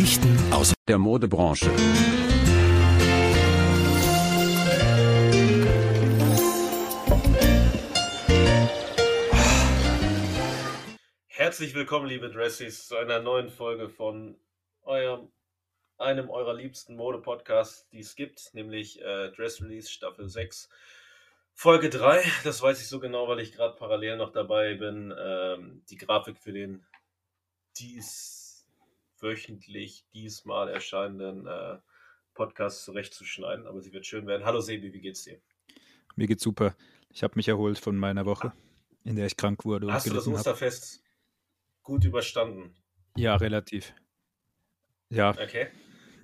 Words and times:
Geschichten 0.00 0.34
aus 0.50 0.72
der 0.88 0.96
Modebranche. 0.96 1.70
Herzlich 11.26 11.74
willkommen, 11.74 12.06
liebe 12.06 12.30
Dressies, 12.30 12.86
zu 12.86 12.96
einer 12.96 13.20
neuen 13.20 13.50
Folge 13.50 13.90
von 13.90 14.38
eurem, 14.84 15.30
einem 15.98 16.30
eurer 16.30 16.54
liebsten 16.54 16.96
Mode-Podcasts, 16.96 17.86
die 17.90 18.00
es 18.00 18.14
gibt, 18.14 18.54
nämlich 18.54 19.02
äh, 19.02 19.30
Dress 19.32 19.60
Release 19.60 19.90
Staffel 19.90 20.30
6. 20.30 20.70
Folge 21.52 21.90
3, 21.90 22.22
das 22.44 22.62
weiß 22.62 22.80
ich 22.80 22.88
so 22.88 23.00
genau, 23.00 23.28
weil 23.28 23.40
ich 23.40 23.52
gerade 23.52 23.76
parallel 23.76 24.16
noch 24.16 24.32
dabei 24.32 24.76
bin, 24.76 25.14
ähm, 25.14 25.82
die 25.90 25.98
Grafik 25.98 26.38
für 26.38 26.54
den 26.54 26.86
dies 27.76 28.39
wöchentlich 29.20 30.04
diesmal 30.12 30.68
erscheinenden 30.68 31.46
äh, 31.46 31.78
Podcast 32.34 32.84
zurechtzuschneiden, 32.84 33.66
aber 33.66 33.80
sie 33.80 33.92
wird 33.92 34.06
schön 34.06 34.26
werden. 34.26 34.44
Hallo 34.44 34.60
Sebi, 34.60 34.92
wie 34.92 35.00
geht's 35.00 35.24
dir? 35.24 35.40
Mir 36.16 36.26
geht's 36.26 36.42
super. 36.42 36.74
Ich 37.10 37.22
habe 37.22 37.34
mich 37.36 37.48
erholt 37.48 37.78
von 37.78 37.96
meiner 37.96 38.24
Woche, 38.24 38.52
in 39.04 39.16
der 39.16 39.26
ich 39.26 39.36
krank 39.36 39.64
wurde. 39.64 39.92
Hast 39.92 40.06
du 40.06 40.14
das 40.14 40.26
Osterfest 40.26 40.96
hab. 40.96 41.82
gut 41.82 42.04
überstanden? 42.04 42.74
Ja, 43.16 43.36
relativ. 43.36 43.94
Ja. 45.08 45.30
Okay. 45.30 45.68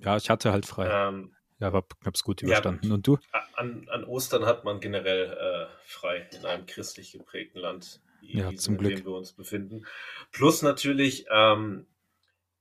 Ja, 0.01 0.17
ich 0.17 0.29
hatte 0.29 0.51
halt 0.51 0.65
frei. 0.65 0.89
Ähm, 0.89 1.35
ja, 1.59 1.73
hab, 1.73 1.93
hab's 2.05 2.23
gut 2.23 2.41
überstanden. 2.41 2.87
Ja, 2.87 2.93
Und 2.93 3.07
du? 3.07 3.17
An, 3.53 3.87
an, 3.89 4.03
Ostern 4.03 4.45
hat 4.45 4.63
man 4.63 4.79
generell 4.79 5.31
äh, 5.31 5.67
frei 5.85 6.29
in 6.37 6.45
einem 6.45 6.65
christlich 6.67 7.11
geprägten 7.11 7.59
Land, 7.59 8.01
ja, 8.21 8.53
zum 8.55 8.75
in 8.75 8.79
Glück. 8.79 8.95
dem 8.97 9.05
wir 9.05 9.13
uns 9.13 9.33
befinden. 9.33 9.85
Plus 10.31 10.61
natürlich, 10.61 11.25
ähm, 11.31 11.87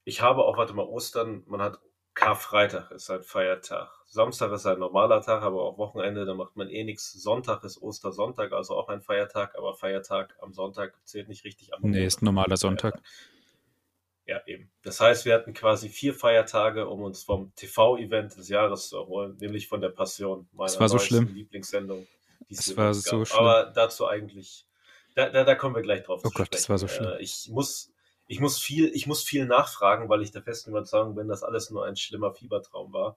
ich 0.07 0.23
habe 0.23 0.45
auch, 0.45 0.57
warte 0.57 0.73
mal, 0.73 0.87
Ostern, 0.87 1.43
man 1.47 1.61
hat 1.61 1.81
Karfreitag 2.15 2.93
ist 2.93 3.11
ein 3.11 3.23
Feiertag. 3.23 3.91
Samstag 4.07 4.51
ist 4.53 4.65
ein 4.65 4.79
normaler 4.79 5.21
Tag, 5.21 5.43
aber 5.43 5.63
auch 5.63 5.77
Wochenende, 5.77 6.25
da 6.25 6.33
macht 6.33 6.57
man 6.57 6.71
eh 6.71 6.83
nichts. 6.83 7.13
Sonntag 7.13 7.63
ist 7.63 7.83
Ostersonntag, 7.83 8.53
also 8.53 8.75
auch 8.75 8.89
ein 8.89 9.03
Feiertag, 9.03 9.55
aber 9.59 9.75
Feiertag 9.75 10.35
am 10.41 10.55
Sonntag 10.55 10.95
zählt 11.05 11.29
nicht 11.29 11.45
richtig 11.45 11.75
am 11.75 11.83
Nee, 11.83 12.07
ist 12.07 12.23
normaler 12.23 12.57
Sonntag. 12.57 13.03
Ja, 14.27 14.41
eben. 14.47 14.71
Das 14.83 14.99
heißt, 15.01 15.27
wir 15.27 15.35
hatten 15.35 15.53
quasi 15.53 15.91
vier 15.91 16.15
Feiertage, 16.15 16.89
um 16.89 17.03
uns 17.03 17.23
vom 17.23 17.53
TV-Event 17.55 18.37
des 18.37 18.49
Jahres 18.49 18.89
zu 18.89 18.97
erholen, 18.97 19.37
nämlich 19.39 19.69
von 19.69 19.81
der 19.81 19.91
Passion, 19.91 20.49
meiner 20.53 20.69
das 20.69 20.81
war 20.81 20.89
so 20.89 20.99
schlimm. 20.99 21.35
Lieblingssendung. 21.35 22.07
Das 22.49 22.77
war 22.77 22.95
so 22.95 23.25
schlimm. 23.25 23.41
Aber 23.41 23.73
dazu 23.75 24.07
eigentlich, 24.07 24.67
da, 25.15 25.29
da, 25.29 25.45
da 25.45 25.55
kommen 25.55 25.75
wir 25.75 25.83
gleich 25.83 26.05
drauf 26.05 26.23
oh 26.25 26.29
zu 26.29 26.35
Gott, 26.35 26.47
sprechen. 26.47 26.51
das 26.53 26.69
war 26.71 26.79
so 26.79 26.89
schlimm. 26.89 27.11
Äh, 27.11 27.23
ich 27.23 27.51
muss, 27.51 27.93
ich 28.27 28.41
muss 28.41 28.59
viel, 28.59 28.91
ich 28.95 29.07
muss 29.07 29.23
viel 29.23 29.47
nachfragen, 29.47 30.09
weil 30.09 30.23
ich 30.23 30.33
der 30.33 30.43
festen 30.43 30.71
Überzeugung 30.71 31.15
bin, 31.15 31.29
dass 31.29 31.43
alles 31.43 31.71
nur 31.71 31.87
ein 31.87 31.97
schlimmer 31.97 32.33
Fiebertraum 32.33 32.93
war. 32.93 33.17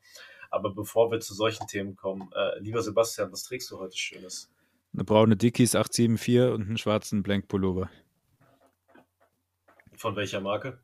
Aber 0.51 0.73
bevor 0.73 1.11
wir 1.11 1.19
zu 1.19 1.33
solchen 1.33 1.67
Themen 1.67 1.95
kommen, 1.95 2.31
äh, 2.35 2.59
lieber 2.59 2.81
Sebastian, 2.81 3.31
was 3.31 3.43
trägst 3.43 3.69
du 3.71 3.79
heute 3.79 3.97
Schönes? 3.97 4.51
Eine 4.93 5.03
braune 5.03 5.37
Dickies 5.37 5.75
874 5.75 6.53
und 6.53 6.67
einen 6.67 6.77
schwarzen 6.77 7.21
Blank 7.21 7.47
Pullover. 7.47 7.89
Von 9.95 10.15
welcher 10.15 10.41
Marke? 10.41 10.79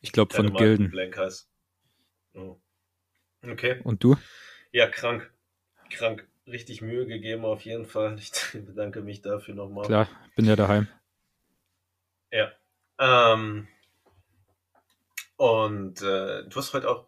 Ich 0.00 0.12
glaube 0.12 0.34
von 0.34 0.54
Gilden. 0.54 0.90
Blank 0.90 1.16
heißt. 1.16 1.48
Oh. 2.34 2.56
Okay. 3.42 3.80
Und 3.84 4.04
du? 4.04 4.16
Ja, 4.72 4.88
krank. 4.88 5.32
Krank. 5.90 6.28
Richtig 6.46 6.82
Mühe 6.82 7.06
gegeben 7.06 7.44
auf 7.44 7.62
jeden 7.62 7.86
Fall. 7.86 8.18
Ich 8.18 8.32
bedanke 8.52 9.02
mich 9.02 9.22
dafür 9.22 9.54
nochmal. 9.54 9.86
Klar, 9.86 10.08
bin 10.36 10.44
ja 10.44 10.56
daheim. 10.56 10.88
Ja. 12.30 12.52
Ähm, 13.00 13.66
und 15.36 16.02
äh, 16.02 16.44
du 16.44 16.56
hast 16.56 16.74
heute 16.74 16.88
auch 16.88 17.06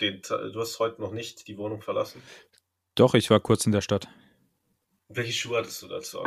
den, 0.00 0.20
du 0.22 0.60
hast 0.60 0.78
heute 0.80 1.00
noch 1.00 1.12
nicht 1.12 1.46
die 1.46 1.56
Wohnung 1.56 1.82
verlassen? 1.82 2.20
Doch, 2.94 3.14
ich 3.14 3.30
war 3.30 3.40
kurz 3.40 3.64
in 3.64 3.72
der 3.72 3.80
Stadt. 3.80 4.08
Welche 5.08 5.32
Schuhe 5.32 5.58
hattest 5.58 5.82
du 5.82 5.88
dazu? 5.88 6.24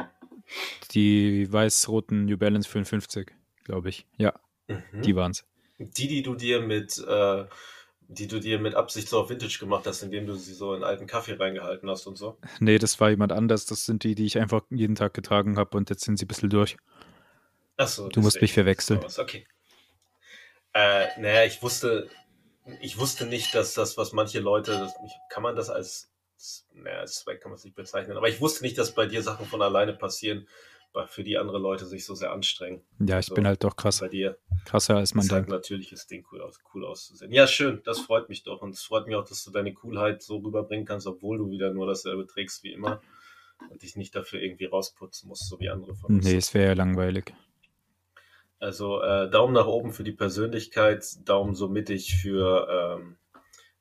Die 0.91 1.51
weiß-roten 1.51 2.25
New 2.25 2.37
Balance 2.37 2.69
55, 2.69 3.31
glaube 3.63 3.89
ich. 3.89 4.05
Ja, 4.17 4.33
mhm. 4.67 5.01
die 5.01 5.15
waren's. 5.15 5.45
Die, 5.79 6.07
die 6.07 6.21
du 6.21 6.35
dir 6.35 6.61
mit, 6.61 6.97
äh, 6.97 7.45
die 8.07 8.27
du 8.27 8.39
dir 8.39 8.59
mit 8.59 8.75
Absicht 8.75 9.09
so 9.09 9.19
auf 9.19 9.29
Vintage 9.29 9.57
gemacht 9.59 9.87
hast, 9.87 10.03
indem 10.03 10.27
du 10.27 10.35
sie 10.35 10.53
so 10.53 10.73
in 10.73 10.83
alten 10.83 11.07
Kaffee 11.07 11.33
reingehalten 11.33 11.89
hast 11.89 12.05
und 12.07 12.17
so? 12.17 12.37
Nee, 12.59 12.77
das 12.77 12.99
war 12.99 13.09
jemand 13.09 13.31
anders. 13.31 13.65
Das 13.65 13.85
sind 13.85 14.03
die, 14.03 14.15
die 14.15 14.25
ich 14.25 14.37
einfach 14.37 14.61
jeden 14.69 14.95
Tag 14.95 15.13
getragen 15.13 15.57
habe 15.57 15.75
und 15.77 15.89
jetzt 15.89 16.03
sind 16.03 16.17
sie 16.17 16.25
ein 16.25 16.27
bisschen 16.27 16.49
durch. 16.49 16.77
Achso. 17.77 18.09
Du 18.09 18.21
musst 18.21 18.41
mich 18.41 18.53
verwechseln. 18.53 19.03
Okay. 19.17 19.45
Äh, 20.73 21.07
naja, 21.19 21.45
ich 21.45 21.61
wusste, 21.61 22.09
ich 22.81 22.97
wusste 22.97 23.25
nicht, 23.25 23.53
dass 23.53 23.73
das, 23.73 23.97
was 23.97 24.13
manche 24.13 24.39
Leute, 24.39 24.71
das, 24.71 24.93
kann 25.29 25.43
man 25.43 25.55
das 25.55 25.69
als, 25.69 26.11
naja, 26.73 26.99
als 26.99 27.19
Zweck 27.19 27.41
kann 27.41 27.51
man 27.51 27.57
es 27.57 27.63
nicht 27.63 27.75
bezeichnen, 27.75 28.17
aber 28.17 28.27
ich 28.29 28.41
wusste 28.41 28.63
nicht, 28.63 28.77
dass 28.77 28.93
bei 28.93 29.05
dir 29.05 29.21
Sachen 29.21 29.45
von 29.45 29.61
alleine 29.61 29.93
passieren, 29.93 30.47
für 31.07 31.23
die 31.23 31.37
andere 31.37 31.57
Leute 31.57 31.85
sich 31.85 32.05
so 32.05 32.13
sehr 32.13 32.31
anstrengen. 32.31 32.81
Ja, 32.99 33.17
ich 33.19 33.25
so, 33.25 33.33
bin 33.33 33.47
halt 33.47 33.63
doch 33.63 33.75
krass. 33.75 33.99
Bei 33.99 34.09
dir. 34.09 34.37
Krasser 34.65 34.97
als 34.97 35.15
man 35.15 35.27
denkt. 35.27 35.49
natürlich 35.49 35.91
ist 35.91 36.11
Ding 36.11 36.23
cool, 36.31 36.41
aus, 36.41 36.59
cool 36.73 36.85
auszusehen. 36.85 37.31
Ja, 37.31 37.47
schön, 37.47 37.81
das 37.83 37.99
freut 37.99 38.29
mich 38.29 38.43
doch. 38.43 38.61
Und 38.61 38.75
es 38.75 38.83
freut 38.83 39.07
mich 39.07 39.15
auch, 39.15 39.27
dass 39.27 39.43
du 39.43 39.51
deine 39.51 39.73
Coolheit 39.73 40.21
so 40.21 40.37
rüberbringen 40.37 40.85
kannst, 40.85 41.07
obwohl 41.07 41.39
du 41.39 41.49
wieder 41.49 41.73
nur 41.73 41.87
dasselbe 41.87 42.27
trägst 42.27 42.63
wie 42.63 42.73
immer 42.73 43.01
und 43.69 43.81
dich 43.81 43.95
nicht 43.95 44.15
dafür 44.15 44.41
irgendwie 44.41 44.65
rausputzen 44.65 45.29
musst, 45.29 45.49
so 45.49 45.59
wie 45.59 45.69
andere 45.69 45.95
von 45.95 46.15
uns. 46.15 46.25
Nee, 46.25 46.35
es 46.35 46.53
wäre 46.53 46.67
ja 46.67 46.73
langweilig. 46.73 47.33
Also 48.63 49.01
äh, 49.01 49.29
Daumen 49.29 49.53
nach 49.53 49.67
oben 49.67 49.91
für 49.91 50.05
die 50.05 50.13
Persönlichkeit, 50.13 51.05
Daumen 51.27 51.53
so 51.53 51.67
mittig 51.67 52.15
für 52.15 52.97
ähm, 52.97 53.17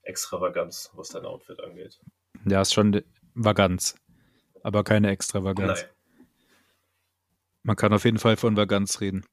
Extravaganz, 0.02 0.90
was 0.94 1.10
dein 1.10 1.24
Outfit 1.24 1.60
angeht. 1.60 2.00
Ja, 2.44 2.60
ist 2.60 2.74
schon 2.74 3.00
Vaganz, 3.34 3.94
aber 4.64 4.82
keine 4.82 5.10
Extravaganz. 5.10 5.82
Nein. 5.82 6.26
Man 7.62 7.76
kann 7.76 7.92
auf 7.92 8.04
jeden 8.04 8.18
Fall 8.18 8.36
von 8.36 8.56
Vaganz 8.56 9.00
reden. 9.00 9.24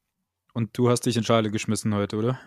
Und 0.54 0.78
du 0.78 0.88
hast 0.88 1.08
dich 1.08 1.18
in 1.18 1.24
Schale 1.24 1.50
geschmissen 1.50 1.96
heute, 1.96 2.18
oder? 2.18 2.40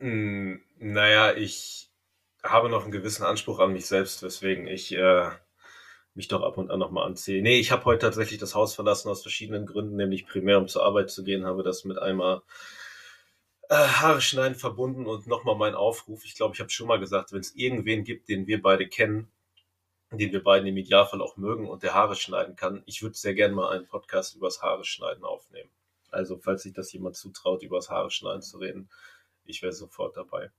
Mm, 0.00 0.56
naja, 0.78 1.32
ich 1.34 1.92
habe 2.42 2.70
noch 2.70 2.82
einen 2.82 2.92
gewissen 2.92 3.22
Anspruch 3.22 3.60
an 3.60 3.72
mich 3.72 3.86
selbst, 3.86 4.24
weswegen 4.24 4.66
ich 4.66 4.96
äh, 4.96 5.30
mich 6.18 6.28
doch 6.28 6.42
ab 6.42 6.58
und 6.58 6.72
an 6.72 6.80
nochmal 6.80 7.06
anziehe. 7.06 7.40
Nee, 7.42 7.60
ich 7.60 7.70
habe 7.70 7.84
heute 7.84 8.06
tatsächlich 8.06 8.40
das 8.40 8.56
Haus 8.56 8.74
verlassen 8.74 9.08
aus 9.08 9.22
verschiedenen 9.22 9.66
Gründen, 9.66 9.94
nämlich 9.94 10.26
primär 10.26 10.58
um 10.58 10.66
zur 10.66 10.84
Arbeit 10.84 11.10
zu 11.10 11.22
gehen, 11.22 11.46
habe 11.46 11.62
das 11.62 11.84
mit 11.84 11.96
einmal 11.96 12.42
äh, 13.68 13.76
Haare 13.76 14.20
schneiden 14.20 14.56
verbunden 14.56 15.06
und 15.06 15.28
nochmal 15.28 15.54
mein 15.54 15.76
Aufruf. 15.76 16.24
Ich 16.24 16.34
glaube, 16.34 16.54
ich 16.54 16.60
habe 16.60 16.70
schon 16.70 16.88
mal 16.88 16.98
gesagt, 16.98 17.32
wenn 17.32 17.38
es 17.38 17.54
irgendwen 17.54 18.02
gibt, 18.02 18.28
den 18.28 18.48
wir 18.48 18.60
beide 18.60 18.88
kennen, 18.88 19.30
den 20.10 20.32
wir 20.32 20.42
beiden 20.42 20.66
im 20.66 20.76
Idealfall 20.76 21.22
auch 21.22 21.36
mögen 21.36 21.68
und 21.68 21.84
der 21.84 21.94
Haare 21.94 22.16
schneiden 22.16 22.56
kann. 22.56 22.82
Ich 22.86 23.00
würde 23.00 23.16
sehr 23.16 23.34
gerne 23.34 23.54
mal 23.54 23.70
einen 23.70 23.86
Podcast 23.86 24.34
übers 24.34 24.60
Haare 24.60 24.84
schneiden 24.84 25.22
aufnehmen. 25.22 25.70
Also, 26.10 26.36
falls 26.38 26.64
sich 26.64 26.72
das 26.72 26.92
jemand 26.92 27.14
zutraut, 27.14 27.62
übers 27.62 27.90
Haare 27.90 28.10
schneiden 28.10 28.42
zu 28.42 28.58
reden, 28.58 28.90
ich 29.44 29.62
wäre 29.62 29.72
sofort 29.72 30.16
dabei. 30.16 30.50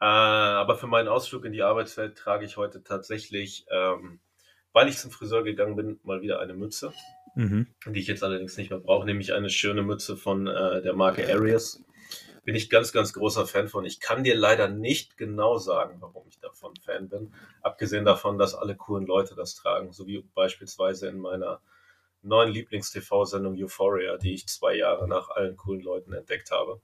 Äh, 0.00 0.04
aber 0.04 0.74
für 0.74 0.88
meinen 0.88 1.08
Ausflug 1.08 1.44
in 1.44 1.52
die 1.52 1.62
Arbeitswelt 1.62 2.18
trage 2.18 2.44
ich 2.44 2.56
heute 2.56 2.82
tatsächlich, 2.82 3.66
ähm, 3.70 4.18
weil 4.72 4.88
ich 4.88 4.98
zum 4.98 5.10
Friseur 5.10 5.42
gegangen 5.42 5.76
bin, 5.76 6.00
mal 6.02 6.22
wieder 6.22 6.40
eine 6.40 6.54
Mütze, 6.54 6.92
mhm. 7.34 7.66
die 7.86 8.00
ich 8.00 8.06
jetzt 8.06 8.22
allerdings 8.22 8.56
nicht 8.56 8.70
mehr 8.70 8.78
brauche, 8.78 9.06
nämlich 9.06 9.32
eine 9.32 9.50
schöne 9.50 9.82
Mütze 9.82 10.16
von 10.16 10.46
äh, 10.46 10.82
der 10.82 10.94
Marke 10.94 11.28
Arius 11.32 11.82
bin 12.44 12.54
ich 12.54 12.70
ganz, 12.70 12.92
ganz 12.92 13.12
großer 13.12 13.46
Fan 13.46 13.68
von. 13.68 13.84
Ich 13.84 14.00
kann 14.00 14.24
dir 14.24 14.34
leider 14.34 14.68
nicht 14.68 15.16
genau 15.16 15.58
sagen, 15.58 15.98
warum 16.00 16.26
ich 16.28 16.38
davon 16.40 16.74
Fan 16.84 17.08
bin. 17.08 17.32
Abgesehen 17.62 18.04
davon, 18.04 18.38
dass 18.38 18.54
alle 18.54 18.76
coolen 18.76 19.06
Leute 19.06 19.34
das 19.34 19.54
tragen, 19.54 19.92
so 19.92 20.06
wie 20.06 20.24
beispielsweise 20.34 21.08
in 21.08 21.18
meiner 21.18 21.60
neuen 22.22 22.50
Lieblings-TV-Sendung 22.50 23.56
Euphoria, 23.56 24.16
die 24.16 24.34
ich 24.34 24.46
zwei 24.46 24.74
Jahre 24.74 25.08
nach 25.08 25.30
allen 25.30 25.56
coolen 25.56 25.82
Leuten 25.82 26.12
entdeckt 26.12 26.50
habe. 26.50 26.80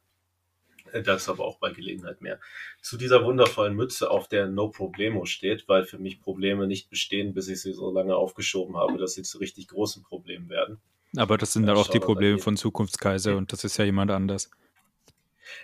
Äh, 0.93 1.03
dazu 1.03 1.33
aber 1.33 1.45
auch 1.45 1.59
bei 1.59 1.71
Gelegenheit 1.71 2.21
mehr. 2.21 2.41
Zu 2.81 2.97
dieser 2.97 3.25
wundervollen 3.25 3.75
Mütze, 3.75 4.11
auf 4.11 4.29
der 4.29 4.47
No 4.47 4.69
Problemo 4.69 5.25
steht, 5.25 5.69
weil 5.69 5.85
für 5.85 5.99
mich 5.99 6.21
Probleme 6.21 6.67
nicht 6.67 6.91
bestehen, 6.91 7.35
bis 7.35 7.49
ich 7.49 7.61
sie 7.61 7.73
so 7.73 7.91
lange 7.91 8.17
aufgeschoben 8.17 8.77
habe, 8.77 8.99
dass 8.99 9.15
sie 9.15 9.23
zu 9.23 9.39
richtig 9.39 9.69
großen 9.69 10.03
Problemen 10.03 10.49
werden. 10.49 10.79
Aber 11.17 11.39
das 11.39 11.53
sind 11.53 11.67
dann 11.67 11.77
auch 11.77 11.89
die 11.89 12.01
Probleme 12.01 12.39
von 12.39 12.57
Zukunftskaiser 12.57 13.37
und 13.37 13.53
das 13.53 13.65
ist 13.65 13.77
ja 13.79 13.85
jemand 13.85 14.11
anders. 14.11 14.51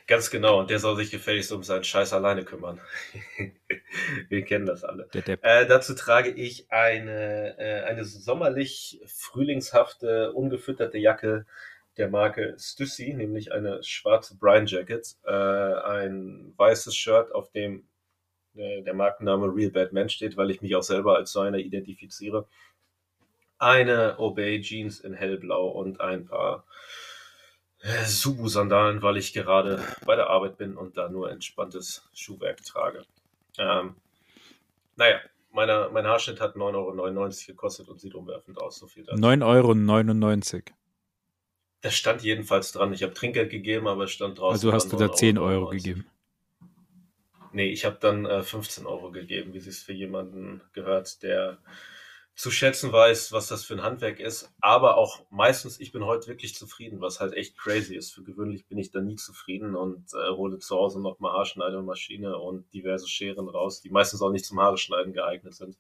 Ganz 0.06 0.30
genau, 0.30 0.60
und 0.60 0.70
der 0.70 0.78
soll 0.78 0.96
sich 0.96 1.10
gefälligst 1.10 1.52
um 1.52 1.62
seinen 1.62 1.84
Scheiß 1.84 2.12
alleine 2.12 2.44
kümmern. 2.44 2.80
Wir 4.28 4.44
kennen 4.44 4.66
das 4.66 4.84
alle. 4.84 5.08
Äh, 5.12 5.66
dazu 5.66 5.94
trage 5.94 6.30
ich 6.30 6.70
eine, 6.70 7.58
äh, 7.58 7.82
eine 7.82 8.04
sommerlich 8.04 9.00
frühlingshafte, 9.06 10.32
ungefütterte 10.32 10.98
Jacke 10.98 11.46
der 11.96 12.08
Marke 12.08 12.56
Stussy, 12.58 13.12
nämlich 13.14 13.52
eine 13.52 13.82
schwarze 13.82 14.36
Brian 14.36 14.66
Jacket, 14.66 15.16
äh, 15.24 15.30
ein 15.30 16.54
weißes 16.56 16.96
Shirt, 16.96 17.34
auf 17.34 17.50
dem 17.52 17.84
äh, 18.54 18.82
der 18.82 18.94
Markenname 18.94 19.46
Real 19.46 19.70
Bad 19.70 19.92
Man 19.92 20.08
steht, 20.08 20.36
weil 20.36 20.50
ich 20.50 20.62
mich 20.62 20.74
auch 20.74 20.82
selber 20.82 21.16
als 21.16 21.32
so 21.32 21.40
einer 21.40 21.58
identifiziere. 21.58 22.46
Eine 23.58 24.18
Obey 24.18 24.60
Jeans 24.60 25.00
in 25.00 25.14
hellblau 25.14 25.68
und 25.68 26.00
ein 26.00 26.26
paar 26.26 26.64
äh, 27.80 28.04
Subu-Sandalen, 28.04 29.02
weil 29.02 29.16
ich 29.16 29.32
gerade 29.32 29.82
bei 30.04 30.16
der 30.16 30.28
Arbeit 30.28 30.56
bin 30.56 30.76
und 30.76 30.96
da 30.96 31.08
nur 31.08 31.30
entspanntes 31.30 32.08
Schuhwerk 32.12 32.64
trage. 32.64 33.04
Ähm, 33.58 33.96
naja, 34.96 35.20
meine, 35.52 35.90
mein 35.92 36.06
Haarschnitt 36.06 36.40
hat 36.40 36.56
9,99 36.56 36.74
Euro 36.74 37.30
gekostet 37.46 37.88
und 37.88 38.00
sieht 38.00 38.14
umwerfend 38.14 38.60
aus. 38.60 38.78
So 38.78 38.86
viel 38.86 39.04
9,99 39.04 40.54
Euro. 40.54 40.76
Das 41.82 41.94
stand 41.94 42.22
jedenfalls 42.22 42.72
dran. 42.72 42.92
Ich 42.92 43.02
habe 43.02 43.12
Trinkgeld 43.12 43.50
gegeben, 43.50 43.88
aber 43.88 44.04
es 44.04 44.12
stand 44.12 44.38
draußen. 44.38 44.54
Also 44.54 44.72
hast 44.72 44.92
du 44.92 44.96
da 44.96 45.12
10 45.12 45.36
Euro, 45.36 45.50
Euro 45.50 45.70
gegeben? 45.70 46.06
Nee, 47.52 47.70
ich 47.70 47.84
habe 47.84 47.98
dann 48.00 48.24
äh, 48.24 48.42
15 48.42 48.86
Euro 48.86 49.10
gegeben, 49.10 49.52
wie 49.52 49.58
es 49.58 49.82
für 49.82 49.92
jemanden 49.92 50.62
gehört, 50.72 51.22
der 51.22 51.58
zu 52.34 52.50
schätzen 52.50 52.92
weiß, 52.92 53.32
was 53.32 53.48
das 53.48 53.64
für 53.64 53.74
ein 53.74 53.82
Handwerk 53.82 54.20
ist. 54.20 54.50
Aber 54.60 54.96
auch 54.96 55.26
meistens, 55.30 55.80
ich 55.80 55.92
bin 55.92 56.04
heute 56.04 56.28
wirklich 56.28 56.54
zufrieden, 56.54 57.00
was 57.00 57.20
halt 57.20 57.34
echt 57.34 57.58
crazy 57.58 57.94
ist. 57.94 58.12
Für 58.12 58.22
gewöhnlich 58.22 58.66
bin 58.66 58.78
ich 58.78 58.90
da 58.90 59.00
nie 59.00 59.16
zufrieden 59.16 59.74
und 59.74 60.14
äh, 60.14 60.30
hole 60.30 60.58
zu 60.58 60.76
Hause 60.76 61.00
noch 61.00 61.18
mal 61.18 61.32
Haarschneidemaschine 61.32 62.38
und 62.38 62.72
diverse 62.72 63.08
Scheren 63.08 63.48
raus, 63.48 63.82
die 63.82 63.90
meistens 63.90 64.22
auch 64.22 64.30
nicht 64.30 64.46
zum 64.46 64.60
Haare 64.60 64.78
schneiden 64.78 65.12
geeignet 65.12 65.54
sind. 65.54 65.76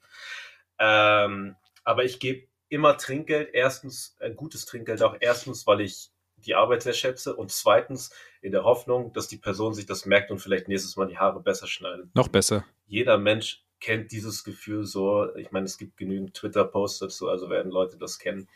Ähm, 0.78 1.56
aber 1.84 2.04
ich 2.04 2.20
gebe 2.20 2.46
immer 2.72 2.96
Trinkgeld. 2.96 3.50
Erstens, 3.52 4.16
ein 4.20 4.34
gutes 4.34 4.64
Trinkgeld 4.64 5.02
auch. 5.02 5.16
Erstens, 5.20 5.66
weil 5.66 5.82
ich 5.82 6.10
die 6.36 6.54
Arbeit 6.54 6.82
sehr 6.82 6.94
schätze 6.94 7.36
und 7.36 7.52
zweitens 7.52 8.10
in 8.40 8.50
der 8.50 8.64
Hoffnung, 8.64 9.12
dass 9.12 9.28
die 9.28 9.36
Person 9.36 9.74
sich 9.74 9.86
das 9.86 10.06
merkt 10.06 10.30
und 10.30 10.38
vielleicht 10.38 10.68
nächstes 10.68 10.96
Mal 10.96 11.06
die 11.06 11.18
Haare 11.18 11.40
besser 11.40 11.66
schneidet. 11.66 12.12
Noch 12.14 12.28
besser. 12.28 12.64
Jeder 12.86 13.18
Mensch 13.18 13.64
kennt 13.78 14.10
dieses 14.10 14.42
Gefühl 14.42 14.84
so. 14.84 15.34
Ich 15.36 15.52
meine, 15.52 15.66
es 15.66 15.76
gibt 15.76 15.96
genügend 15.96 16.34
Twitter-Posts 16.34 17.00
dazu, 17.00 17.28
also 17.28 17.50
werden 17.50 17.70
Leute 17.70 17.98
das 17.98 18.18
kennen. 18.18 18.48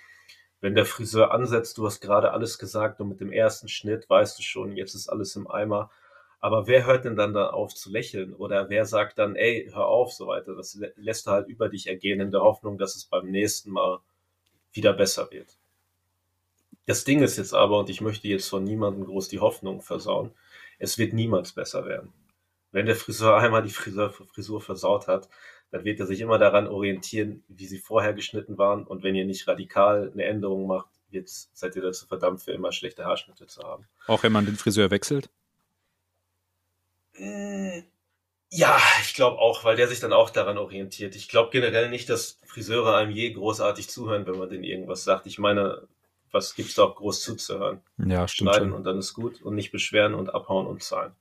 Wenn 0.60 0.74
der 0.74 0.86
Friseur 0.86 1.32
ansetzt, 1.32 1.76
du 1.76 1.86
hast 1.86 2.00
gerade 2.00 2.32
alles 2.32 2.58
gesagt 2.58 3.00
und 3.00 3.08
mit 3.08 3.20
dem 3.20 3.30
ersten 3.30 3.68
Schnitt 3.68 4.08
weißt 4.08 4.38
du 4.38 4.42
schon, 4.42 4.76
jetzt 4.76 4.94
ist 4.94 5.08
alles 5.08 5.36
im 5.36 5.48
Eimer. 5.48 5.90
Aber 6.40 6.66
wer 6.66 6.86
hört 6.86 7.04
denn 7.04 7.16
dann 7.16 7.34
da 7.34 7.50
auf 7.50 7.74
zu 7.74 7.90
lächeln? 7.90 8.34
Oder 8.34 8.68
wer 8.70 8.86
sagt 8.86 9.18
dann, 9.18 9.36
ey, 9.36 9.70
hör 9.72 9.86
auf, 9.86 10.12
so 10.12 10.26
weiter? 10.26 10.54
Das 10.54 10.78
lässt 10.96 11.26
du 11.26 11.30
halt 11.32 11.48
über 11.48 11.68
dich 11.68 11.86
ergehen 11.86 12.20
in 12.20 12.30
der 12.30 12.42
Hoffnung, 12.42 12.78
dass 12.78 12.96
es 12.96 13.04
beim 13.04 13.30
nächsten 13.30 13.70
Mal 13.70 14.00
wieder 14.76 14.92
besser 14.92 15.30
wird. 15.30 15.56
Das 16.86 17.04
Ding 17.04 17.22
ist 17.22 17.36
jetzt 17.36 17.54
aber, 17.54 17.80
und 17.80 17.90
ich 17.90 18.00
möchte 18.00 18.28
jetzt 18.28 18.48
von 18.48 18.62
niemandem 18.62 19.04
groß 19.06 19.28
die 19.28 19.40
Hoffnung 19.40 19.80
versauen, 19.82 20.32
es 20.78 20.98
wird 20.98 21.12
niemals 21.12 21.52
besser 21.52 21.86
werden 21.86 22.12
wenn 22.76 22.84
der 22.84 22.94
Friseur 22.94 23.38
einmal 23.38 23.62
die 23.62 23.70
Friseur, 23.70 24.12
Frisur 24.12 24.60
versaut 24.60 25.06
hat, 25.08 25.30
dann 25.70 25.84
wird 25.84 25.98
er 25.98 26.06
sich 26.06 26.20
immer 26.20 26.38
daran 26.38 26.68
orientieren, 26.68 27.42
wie 27.48 27.66
sie 27.66 27.78
vorher 27.78 28.12
geschnitten 28.12 28.58
waren. 28.58 28.84
Und 28.84 29.02
wenn 29.02 29.14
ihr 29.14 29.24
nicht 29.24 29.48
radikal 29.48 30.10
eine 30.12 30.24
Änderung 30.24 30.66
macht, 30.66 30.90
wird, 31.08 31.26
seid 31.28 31.74
ihr 31.74 31.80
dazu 31.80 32.06
verdammt, 32.06 32.42
für 32.42 32.52
immer 32.52 32.72
schlechte 32.72 33.06
Haarschnitte 33.06 33.46
zu 33.46 33.62
haben. 33.62 33.86
Auch 34.06 34.22
wenn 34.22 34.32
man 34.32 34.44
den 34.44 34.56
Friseur 34.56 34.90
wechselt? 34.90 35.30
Mm, 37.14 37.78
ja, 38.50 38.80
ich 39.02 39.14
glaube 39.14 39.38
auch, 39.38 39.64
weil 39.64 39.76
der 39.76 39.88
sich 39.88 40.00
dann 40.00 40.12
auch 40.12 40.30
daran 40.30 40.58
orientiert. 40.58 41.16
Ich 41.16 41.28
glaube 41.28 41.50
generell 41.50 41.90
nicht, 41.90 42.08
dass 42.08 42.38
Friseure 42.44 42.96
einem 42.96 43.10
je 43.10 43.32
großartig 43.32 43.88
zuhören, 43.88 44.26
wenn 44.26 44.38
man 44.38 44.48
denen 44.48 44.64
irgendwas 44.64 45.04
sagt. 45.04 45.26
Ich 45.26 45.38
meine, 45.38 45.86
was 46.30 46.54
gibt 46.54 46.68
es 46.68 46.74
da 46.76 46.84
auch 46.84 46.96
groß 46.96 47.22
zuzuhören? 47.22 47.80
Ja, 47.98 48.28
stimmt. 48.28 48.50
Schneiden 48.50 48.68
schon. 48.70 48.78
und 48.78 48.84
dann 48.84 48.98
ist 48.98 49.14
gut 49.14 49.42
und 49.42 49.54
nicht 49.54 49.72
beschweren 49.72 50.14
und 50.14 50.32
abhauen 50.32 50.66
und 50.66 50.82
zahlen. 50.82 51.12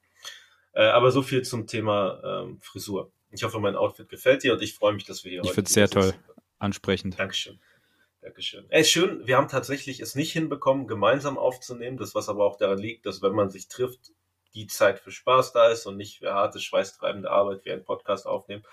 Äh, 0.73 0.83
aber 0.85 1.11
so 1.11 1.21
viel 1.21 1.41
zum 1.43 1.67
Thema 1.67 2.43
ähm, 2.43 2.59
Frisur. 2.61 3.11
Ich 3.31 3.43
hoffe, 3.43 3.59
mein 3.59 3.75
Outfit 3.75 4.09
gefällt 4.09 4.43
dir 4.43 4.53
und 4.53 4.61
ich 4.61 4.75
freue 4.75 4.93
mich, 4.93 5.05
dass 5.05 5.23
wir 5.23 5.31
hier 5.31 5.41
ich 5.41 5.49
heute. 5.49 5.49
Ich 5.49 5.55
finde 5.55 5.67
es 5.67 5.73
sehr 5.73 5.89
toll. 5.89 6.13
Ansprechend. 6.59 7.19
Dankeschön. 7.19 7.59
Dankeschön. 8.21 8.65
Ey, 8.69 8.83
schön, 8.83 9.27
wir 9.27 9.37
haben 9.37 9.47
tatsächlich 9.47 9.99
es 9.99 10.15
nicht 10.15 10.31
hinbekommen, 10.31 10.87
gemeinsam 10.87 11.37
aufzunehmen. 11.37 11.97
Das, 11.97 12.15
was 12.15 12.27
aber 12.27 12.45
auch 12.45 12.57
daran 12.57 12.79
liegt, 12.79 13.05
dass 13.05 13.21
wenn 13.21 13.33
man 13.33 13.49
sich 13.49 13.67
trifft, 13.67 14.11
die 14.55 14.67
Zeit 14.67 14.99
für 14.99 15.11
Spaß 15.11 15.53
da 15.53 15.69
ist 15.69 15.85
und 15.85 15.97
nicht 15.97 16.19
für 16.19 16.33
harte, 16.33 16.59
schweißtreibende 16.59 17.29
Arbeit 17.29 17.65
wie 17.65 17.71
ein 17.71 17.83
Podcast 17.83 18.25
aufnehmen. 18.25 18.63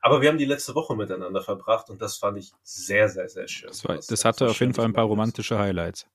Aber 0.00 0.20
wir 0.20 0.28
haben 0.28 0.38
die 0.38 0.44
letzte 0.44 0.74
Woche 0.74 0.96
miteinander 0.96 1.42
verbracht 1.42 1.90
und 1.90 2.00
das 2.00 2.16
fand 2.16 2.38
ich 2.38 2.52
sehr, 2.62 3.08
sehr, 3.08 3.28
sehr 3.28 3.46
schön. 3.46 3.68
Das, 3.68 3.86
war, 3.86 3.96
das 3.96 4.24
hatte 4.24 4.48
auf 4.48 4.58
jeden 4.60 4.74
Fall 4.74 4.86
ein 4.86 4.92
paar 4.92 5.04
romantische 5.04 5.58
Highlights. 5.58 6.06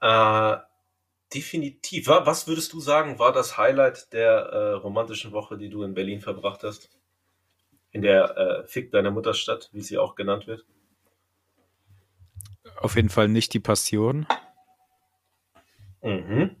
Äh, 0.00 0.56
Definitiv. 1.32 2.08
Was 2.08 2.48
würdest 2.48 2.72
du 2.72 2.80
sagen, 2.80 3.20
war 3.20 3.32
das 3.32 3.56
Highlight 3.56 4.12
der 4.12 4.32
äh, 4.32 4.72
romantischen 4.72 5.30
Woche, 5.30 5.56
die 5.56 5.68
du 5.68 5.84
in 5.84 5.94
Berlin 5.94 6.20
verbracht 6.20 6.64
hast? 6.64 6.90
In 7.92 8.02
der 8.02 8.36
äh, 8.36 8.66
Fick 8.66 8.90
deiner 8.90 9.12
Mutterstadt, 9.12 9.70
wie 9.72 9.80
sie 9.80 9.96
auch 9.96 10.16
genannt 10.16 10.48
wird? 10.48 10.64
Auf 12.78 12.96
jeden 12.96 13.10
Fall 13.10 13.28
nicht 13.28 13.54
die 13.54 13.60
Passion. 13.60 14.26
Mhm. 16.02 16.56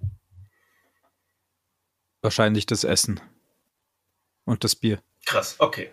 Wahrscheinlich 2.22 2.66
das 2.66 2.84
Essen. 2.84 3.20
Und 4.44 4.64
das 4.64 4.76
Bier. 4.76 5.02
Krass, 5.26 5.56
okay. 5.58 5.90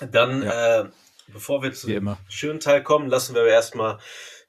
Dann, 0.00 0.42
ja. 0.42 0.82
äh, 0.82 0.88
bevor 1.28 1.62
wir 1.62 1.72
zum 1.72 2.16
schönen 2.28 2.60
Teil 2.60 2.82
kommen, 2.82 3.08
lassen 3.08 3.34
wir 3.34 3.44
erstmal 3.46 3.98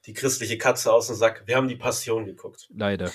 die 0.06 0.14
christliche 0.14 0.58
Katze 0.58 0.92
aus 0.92 1.08
dem 1.08 1.16
Sack. 1.16 1.42
Wir 1.46 1.56
haben 1.56 1.68
die 1.68 1.76
Passion 1.76 2.24
geguckt. 2.24 2.68
Leider. 2.74 3.10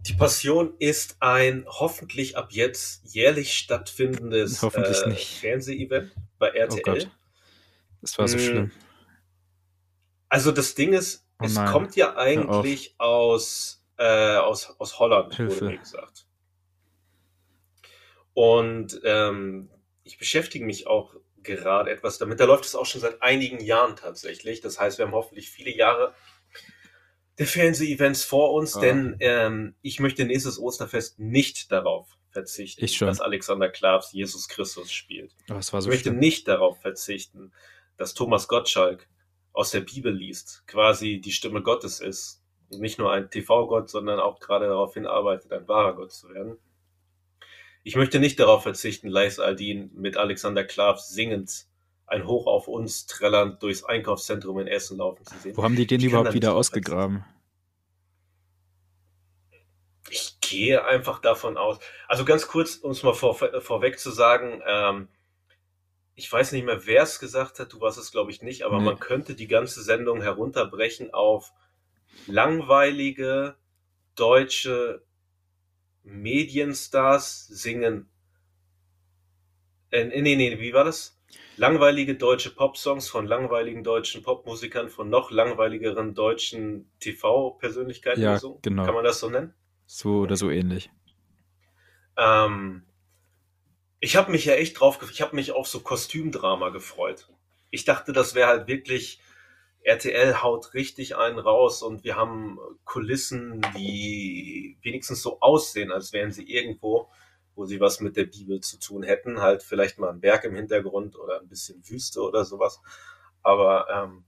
Die 0.00 0.14
Passion 0.14 0.74
ist 0.78 1.16
ein 1.20 1.66
hoffentlich 1.68 2.36
ab 2.36 2.52
jetzt 2.52 3.02
jährlich 3.04 3.54
stattfindendes 3.54 4.62
äh, 4.62 5.14
Fernseh-Event 5.14 6.14
bei 6.38 6.48
RTL. 6.48 6.80
Oh 6.80 6.82
Gott. 6.82 7.10
Das 8.00 8.18
war 8.18 8.28
so 8.28 8.38
hm. 8.38 8.44
schlimm. 8.44 8.70
Also 10.30 10.52
das 10.52 10.74
Ding 10.74 10.92
ist, 10.92 11.26
oh 11.40 11.44
es 11.44 11.54
kommt 11.54 11.96
ja 11.96 12.16
eigentlich 12.16 12.94
aus, 12.98 13.84
äh, 13.98 14.36
aus, 14.36 14.74
aus 14.78 14.98
Holland, 14.98 15.34
Hilfe. 15.34 15.56
wurde 15.56 15.64
mir 15.66 15.78
gesagt. 15.78 16.26
Und 18.34 19.00
ähm, 19.04 19.70
ich 20.04 20.18
beschäftige 20.18 20.64
mich 20.64 20.86
auch 20.86 21.14
gerade 21.42 21.90
etwas 21.90 22.18
damit. 22.18 22.40
Da 22.40 22.44
läuft 22.44 22.64
es 22.64 22.74
auch 22.74 22.86
schon 22.86 23.00
seit 23.00 23.22
einigen 23.22 23.60
Jahren 23.60 23.96
tatsächlich. 23.96 24.60
Das 24.60 24.78
heißt, 24.78 24.98
wir 24.98 25.06
haben 25.06 25.14
hoffentlich 25.14 25.50
viele 25.50 25.74
Jahre 25.74 26.14
der 27.38 27.46
Fernseh-Events 27.46 28.24
vor 28.24 28.52
uns, 28.52 28.76
ah. 28.76 28.80
denn 28.80 29.16
ähm, 29.20 29.74
ich 29.80 29.98
möchte 29.98 30.24
nächstes 30.26 30.58
Osterfest 30.58 31.18
nicht 31.18 31.72
darauf 31.72 32.18
verzichten, 32.30 32.86
dass 33.06 33.20
Alexander 33.20 33.68
Klavs 33.70 34.12
Jesus 34.12 34.46
Christus 34.48 34.92
spielt. 34.92 35.34
Oh, 35.50 35.60
so 35.60 35.78
ich 35.78 35.86
möchte 35.86 36.12
nicht 36.12 36.46
darauf 36.48 36.80
verzichten, 36.80 37.52
dass 37.96 38.14
Thomas 38.14 38.46
Gottschalk 38.46 39.08
aus 39.52 39.70
der 39.70 39.80
Bibel 39.80 40.12
liest, 40.12 40.64
quasi 40.66 41.20
die 41.20 41.32
Stimme 41.32 41.62
Gottes 41.62 42.00
ist. 42.00 42.42
Nicht 42.68 42.98
nur 42.98 43.10
ein 43.10 43.30
TV-Gott, 43.30 43.90
sondern 43.90 44.20
auch 44.20 44.38
gerade 44.38 44.66
darauf 44.66 44.94
hinarbeitet, 44.94 45.50
ein 45.52 45.66
wahrer 45.66 45.96
Gott 45.96 46.12
zu 46.12 46.28
werden. 46.28 46.56
Ich 47.82 47.96
möchte 47.96 48.18
nicht 48.18 48.38
darauf 48.38 48.62
verzichten, 48.62 49.08
Leis 49.08 49.38
Aldin 49.38 49.90
mit 49.94 50.16
Alexander 50.16 50.64
Klavs 50.64 51.08
singend 51.08 51.66
ein 52.06 52.26
Hoch 52.26 52.46
auf 52.46 52.68
uns 52.68 53.06
trällernd 53.06 53.62
durchs 53.62 53.84
Einkaufszentrum 53.84 54.58
in 54.58 54.66
Essen 54.66 54.98
laufen 54.98 55.24
zu 55.24 55.38
sehen. 55.38 55.56
Wo 55.56 55.62
haben 55.62 55.76
die 55.76 55.86
den 55.86 56.00
ich 56.00 56.06
überhaupt 56.06 56.34
wieder 56.34 56.54
ausgegraben? 56.54 57.24
Ich 60.10 60.40
gehe 60.40 60.84
einfach 60.84 61.20
davon 61.20 61.56
aus. 61.56 61.78
Also 62.08 62.24
ganz 62.24 62.48
kurz, 62.48 62.76
um 62.76 62.90
es 62.90 63.04
mal 63.04 63.14
vor, 63.14 63.36
vorweg 63.36 63.98
zu 64.00 64.10
sagen, 64.10 64.60
ähm, 64.66 65.08
ich 66.16 66.30
weiß 66.30 66.52
nicht 66.52 66.64
mehr, 66.64 66.84
wer 66.86 67.04
es 67.04 67.20
gesagt 67.20 67.60
hat, 67.60 67.72
du 67.72 67.80
warst 67.80 67.96
es 67.96 68.10
glaube 68.10 68.32
ich 68.32 68.42
nicht, 68.42 68.62
aber 68.64 68.78
nee. 68.78 68.84
man 68.84 68.98
könnte 68.98 69.34
die 69.34 69.46
ganze 69.46 69.82
Sendung 69.82 70.20
herunterbrechen 70.20 71.14
auf 71.14 71.52
langweilige 72.26 73.54
deutsche 74.16 75.02
Medienstars 76.10 77.46
singen. 77.46 78.08
Äh, 79.90 80.04
nee, 80.04 80.36
nee, 80.36 80.60
wie 80.60 80.72
war 80.72 80.84
das? 80.84 81.20
langweilige 81.60 82.14
deutsche 82.14 82.50
Popsongs 82.50 83.10
von 83.10 83.26
langweiligen 83.26 83.84
deutschen 83.84 84.22
Popmusikern 84.22 84.88
von 84.88 85.10
noch 85.10 85.30
langweiligeren 85.30 86.14
deutschen 86.14 86.90
TV-Persönlichkeiten 87.00 88.22
ja, 88.22 88.38
so. 88.38 88.58
Genau. 88.62 88.86
Kann 88.86 88.94
man 88.94 89.04
das 89.04 89.20
so 89.20 89.28
nennen? 89.28 89.52
So 89.86 90.20
oder 90.20 90.36
so 90.36 90.50
ähnlich. 90.50 90.90
Ähm, 92.16 92.84
ich 94.00 94.16
habe 94.16 94.30
mich 94.30 94.46
ja 94.46 94.54
echt 94.54 94.80
drauf, 94.80 94.98
ich 95.10 95.20
habe 95.20 95.36
mich 95.36 95.52
auf 95.52 95.68
so 95.68 95.80
Kostümdrama 95.80 96.70
gefreut. 96.70 97.28
Ich 97.70 97.84
dachte, 97.84 98.12
das 98.12 98.34
wäre 98.34 98.48
halt 98.48 98.66
wirklich 98.66 99.20
RTL 99.82 100.42
haut 100.42 100.74
richtig 100.74 101.16
einen 101.16 101.38
raus 101.38 101.82
und 101.82 102.04
wir 102.04 102.16
haben 102.16 102.58
Kulissen, 102.84 103.62
die 103.76 104.76
wenigstens 104.82 105.22
so 105.22 105.40
aussehen, 105.40 105.90
als 105.90 106.12
wären 106.12 106.32
sie 106.32 106.44
irgendwo 106.44 107.08
wo 107.60 107.66
sie 107.66 107.78
was 107.78 108.00
mit 108.00 108.16
der 108.16 108.24
Bibel 108.24 108.60
zu 108.60 108.78
tun 108.78 109.02
hätten. 109.02 109.42
Halt 109.42 109.62
vielleicht 109.62 109.98
mal 109.98 110.08
ein 110.08 110.20
Berg 110.20 110.44
im 110.44 110.54
Hintergrund 110.54 111.14
oder 111.18 111.40
ein 111.40 111.46
bisschen 111.46 111.86
Wüste 111.86 112.22
oder 112.22 112.46
sowas. 112.46 112.80
Aber 113.42 113.86
ähm, 113.90 114.24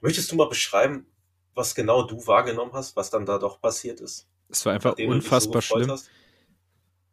möchtest 0.00 0.32
du 0.32 0.36
mal 0.36 0.48
beschreiben, 0.48 1.06
was 1.54 1.74
genau 1.74 2.06
du 2.06 2.26
wahrgenommen 2.26 2.72
hast, 2.72 2.96
was 2.96 3.10
dann 3.10 3.26
da 3.26 3.38
doch 3.38 3.60
passiert 3.60 4.00
ist? 4.00 4.28
Es 4.48 4.64
war 4.64 4.72
einfach 4.72 4.96
unfassbar 4.96 5.60
so 5.60 5.74
schlimm. 5.74 5.90
Hast? 5.90 6.10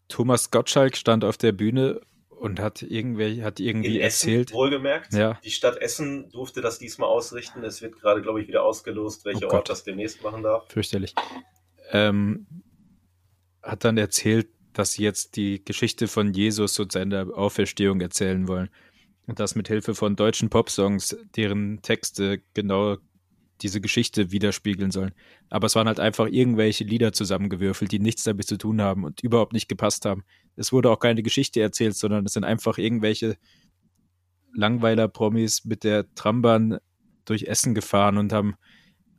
Thomas 0.08 0.52
Gottschalk 0.52 0.96
stand 0.96 1.26
auf 1.26 1.38
der 1.38 1.52
Bühne 1.52 2.00
und 2.42 2.60
hat 2.60 2.82
irgendwie, 2.82 3.44
hat 3.44 3.60
irgendwie 3.60 3.98
In 3.98 4.02
erzählt. 4.02 4.50
Essen, 4.50 4.58
wohlgemerkt. 4.58 5.14
Ja. 5.14 5.40
Die 5.44 5.52
Stadt 5.52 5.78
Essen 5.78 6.32
durfte 6.32 6.62
das 6.62 6.80
diesmal 6.80 7.08
ausrichten. 7.08 7.64
Es 7.64 7.84
wird 7.84 8.02
gerade, 8.02 8.24
glaube 8.24 8.42
ich, 8.42 8.48
wieder 8.48 8.64
ausgelost, 8.64 9.26
welcher 9.26 9.48
oh 9.48 9.54
Ort 9.54 9.70
das 9.70 9.84
demnächst 9.84 10.24
machen 10.24 10.42
darf. 10.42 10.68
Fürchterlich. 10.68 11.14
Ähm, 11.92 12.48
hat 13.62 13.84
dann 13.84 13.96
erzählt, 14.00 14.48
dass 14.74 14.94
sie 14.94 15.04
jetzt 15.04 15.36
die 15.36 15.64
Geschichte 15.64 16.08
von 16.08 16.34
Jesus 16.34 16.80
und 16.80 16.92
seiner 16.92 17.28
Auferstehung 17.38 18.02
erzählen 18.02 18.48
wollen. 18.48 18.70
Und 19.28 19.40
das 19.40 19.54
mit 19.54 19.68
Hilfe 19.68 19.94
von 19.94 20.16
deutschen 20.16 20.50
Popsongs, 20.50 21.16
deren 21.36 21.84
Texte 21.84 22.42
genau 22.56 22.98
diese 23.62 23.82
Geschichte 23.82 24.32
widerspiegeln 24.32 24.92
sollen. 24.92 25.12
Aber 25.50 25.68
es 25.68 25.76
waren 25.76 25.88
halt 25.88 26.00
einfach 26.00 26.28
irgendwelche 26.28 26.84
Lieder 26.84 27.14
zusammengewürfelt, 27.14 27.92
die 27.92 28.00
nichts 28.00 28.24
damit 28.24 28.48
zu 28.48 28.58
tun 28.58 28.82
haben 28.82 29.04
und 29.04 29.22
überhaupt 29.22 29.54
nicht 29.54 29.68
gepasst 29.68 30.06
haben. 30.06 30.24
Es 30.56 30.72
wurde 30.72 30.90
auch 30.90 31.00
keine 31.00 31.24
Geschichte 31.24 31.62
erzählt, 31.62 31.96
sondern 31.96 32.26
es 32.26 32.34
sind 32.34 32.44
einfach 32.44 32.78
irgendwelche 32.78 33.38
Langweiler-Promis 34.54 35.66
mit 35.66 35.84
der 35.84 36.14
Trambahn 36.14 36.80
durch 37.26 37.44
Essen 37.44 37.74
gefahren 37.74 38.18
und 38.18 38.34
haben 38.34 38.56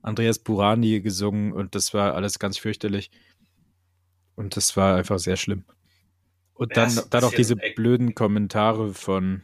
Andreas 0.02 0.40
Burani 0.40 1.00
gesungen 1.00 1.52
und 1.52 1.74
das 1.74 1.94
war 1.94 2.14
alles 2.14 2.38
ganz 2.38 2.58
fürchterlich. 2.58 3.10
Und 4.34 4.56
das 4.56 4.76
war 4.76 4.96
einfach 4.96 5.18
sehr 5.18 5.36
schlimm. 5.36 5.64
Und 6.54 6.76
dann, 6.76 6.98
dann 7.10 7.24
auch 7.24 7.32
diese 7.32 7.56
blöden 7.56 8.14
Kommentare 8.14 8.92
von, 8.94 9.42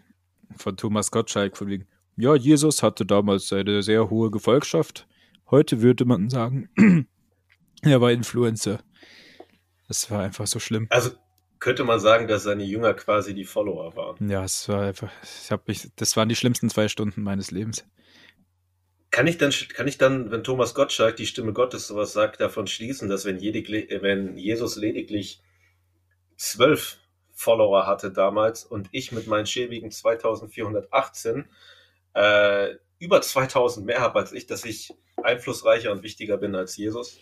von 0.56 0.76
Thomas 0.76 1.10
Gottschalk 1.10 1.56
von 1.56 1.68
wegen, 1.68 1.86
ja, 2.18 2.34
Jesus 2.34 2.82
hatte 2.82 3.06
damals 3.06 3.52
eine 3.52 3.82
sehr 3.82 4.10
hohe 4.10 4.30
Gefolgschaft. 4.30 5.06
Heute 5.50 5.82
würde 5.82 6.04
man 6.04 6.28
sagen, 6.28 6.68
er 7.82 8.00
war 8.00 8.10
Influencer. 8.10 8.80
Das 9.86 10.10
war 10.10 10.22
einfach 10.22 10.46
so 10.46 10.58
schlimm. 10.58 10.88
Also 10.90 11.12
könnte 11.60 11.84
man 11.84 12.00
sagen, 12.00 12.26
dass 12.26 12.42
seine 12.42 12.64
Jünger 12.64 12.94
quasi 12.94 13.34
die 13.34 13.44
Follower 13.44 13.94
waren. 13.96 14.28
Ja, 14.28 14.44
es 14.44 14.68
war 14.68 14.82
einfach, 14.82 15.10
ich 15.22 15.50
habe 15.50 15.62
mich, 15.66 15.88
das 15.96 16.16
waren 16.16 16.28
die 16.28 16.36
schlimmsten 16.36 16.70
zwei 16.70 16.88
Stunden 16.88 17.22
meines 17.22 17.52
Lebens. 17.52 17.84
Kann 19.10 19.26
ich 19.26 19.38
dann, 19.38 19.52
kann 19.74 19.88
ich 19.88 19.96
dann, 19.96 20.30
wenn 20.30 20.44
Thomas 20.44 20.74
Gottschalk 20.74 21.16
die 21.16 21.26
Stimme 21.26 21.52
Gottes 21.52 21.86
sowas 21.86 22.12
sagt, 22.12 22.40
davon 22.40 22.66
schließen, 22.66 23.08
dass 23.08 23.24
wenn, 23.24 23.38
lediglich, 23.38 23.88
wenn 24.02 24.36
Jesus 24.36 24.76
lediglich 24.76 25.40
zwölf 26.36 26.98
Follower 27.32 27.86
hatte 27.86 28.10
damals 28.10 28.64
und 28.64 28.88
ich 28.90 29.12
mit 29.12 29.28
meinen 29.28 29.46
schäbigen 29.46 29.90
2418 29.92 31.46
äh, 32.14 32.74
über 32.98 33.20
2000 33.20 33.86
mehr 33.86 34.00
habe 34.00 34.18
als 34.18 34.32
ich, 34.32 34.46
dass 34.46 34.64
ich 34.64 34.92
einflussreicher 35.22 35.92
und 35.92 36.02
wichtiger 36.02 36.36
bin 36.36 36.54
als 36.54 36.76
Jesus? 36.76 37.18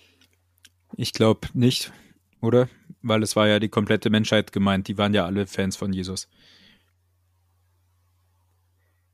Ich 0.97 1.13
glaube 1.13 1.49
nicht, 1.55 1.93
oder? 2.41 2.69
Weil 3.03 3.23
es 3.23 3.37
war 3.37 3.47
ja 3.49 3.59
die 3.59 3.69
komplette 3.69 4.11
Menschheit 4.11 4.53
gemeint. 4.53 4.89
Die 4.89 4.99
waren 4.99 5.15
ja 5.15 5.27
alle 5.27 5.47
Fans 5.47 5.77
von 5.77 5.93
Jesus. 5.93 6.29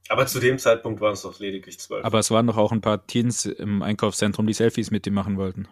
Aber 0.08 0.26
zu 0.26 0.40
dem 0.40 0.58
Zeitpunkt 0.58 1.00
waren 1.00 1.14
es 1.14 1.22
doch 1.22 1.38
lediglich 1.38 1.78
zwölf. 1.80 2.04
Aber 2.04 2.18
es 2.18 2.30
waren 2.30 2.46
doch 2.46 2.58
auch 2.58 2.72
ein 2.72 2.82
paar 2.82 3.06
Teens 3.06 3.46
im 3.46 3.82
Einkaufszentrum, 3.82 4.46
die 4.46 4.52
Selfies 4.52 4.90
mit 4.90 5.06
ihm 5.06 5.14
machen 5.14 5.38
wollten. 5.38 5.68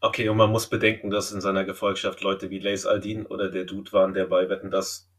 Okay, 0.00 0.28
und 0.28 0.36
man 0.36 0.50
muss 0.50 0.70
bedenken, 0.70 1.10
dass 1.10 1.32
in 1.32 1.40
seiner 1.40 1.64
Gefolgschaft 1.64 2.22
Leute 2.22 2.50
wie 2.50 2.60
Lace 2.60 2.86
Aldin 2.86 3.26
oder 3.26 3.50
der 3.50 3.64
Dude 3.64 3.92
waren, 3.92 4.14
der 4.14 4.26
bei 4.26 4.48
Wetten 4.48 4.70
das 4.70 5.10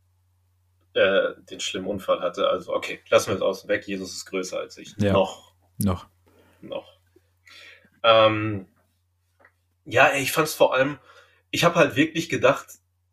äh, 0.94 1.34
den 1.50 1.60
schlimmen 1.60 1.88
Unfall 1.88 2.22
hatte. 2.22 2.50
Also, 2.50 2.74
okay, 2.74 3.00
lassen 3.10 3.30
wir 3.30 3.36
es 3.36 3.42
außen 3.42 3.70
weg. 3.70 3.88
Jesus 3.88 4.14
ist 4.14 4.26
größer 4.26 4.60
als 4.60 4.78
ich. 4.78 4.96
Ja. 4.98 5.14
Noch. 5.14 5.54
Noch. 5.78 6.08
Noch. 6.62 7.00
Ähm, 8.04 8.68
ja, 9.86 10.14
ich 10.16 10.32
fand 10.32 10.48
es 10.48 10.54
vor 10.54 10.74
allem, 10.74 11.00
ich 11.52 11.64
habe 11.64 11.76
halt 11.76 11.96
wirklich 11.96 12.30
gedacht, 12.30 12.68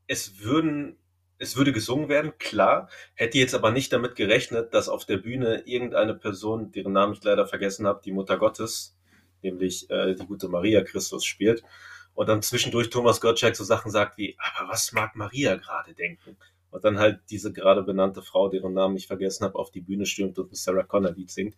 es 0.07 0.41
würden, 0.41 0.99
es 1.39 1.57
würde 1.57 1.73
gesungen 1.73 2.09
werden, 2.09 2.39
klar, 2.39 2.89
hätte 3.15 3.39
jetzt 3.39 3.55
aber 3.55 3.71
nicht 3.71 3.93
damit 3.93 4.15
gerechnet, 4.15 4.75
dass 4.75 4.89
auf 4.89 5.05
der 5.05 5.17
Bühne 5.17 5.63
irgendeine 5.67 6.15
Person, 6.15 6.73
deren 6.73 6.93
Namen 6.93 7.15
ich 7.15 7.25
leider 7.25 7.47
vergessen 7.47 7.87
habe, 7.87 8.01
die 8.05 8.13
Mutter 8.13 8.39
Gottes, 8.39 8.97
nämlich 9.43 9.91
äh, 9.91 10.15
die 10.15 10.27
gute 10.27 10.49
Maria 10.49 10.83
Christus 10.83 11.25
spielt, 11.25 11.63
und 12.15 12.29
dann 12.29 12.43
zwischendurch 12.43 12.89
Thomas 12.91 13.21
Gottschalk 13.21 13.57
so 13.57 13.65
Sachen 13.65 13.91
sagt 13.91 14.17
wie, 14.17 14.37
aber 14.39 14.71
was 14.71 14.93
mag 14.93 15.17
Maria 15.17 15.57
gerade 15.57 15.95
denken? 15.95 16.37
Und 16.77 16.85
dann 16.85 16.99
halt 16.99 17.21
diese 17.31 17.55
gerade 17.55 17.83
benannte 17.83 18.21
Frau, 18.21 18.51
deren 18.51 18.75
Namen 18.75 18.99
ich 18.99 19.07
vergessen 19.07 19.47
habe, 19.47 19.59
auf 19.59 19.71
die 19.71 19.81
Bühne 19.81 20.05
stürmt 20.05 20.39
und 20.39 20.55
Sarah 20.55 20.83
Connor 20.83 21.13
Lied 21.13 21.31
singt. 21.31 21.57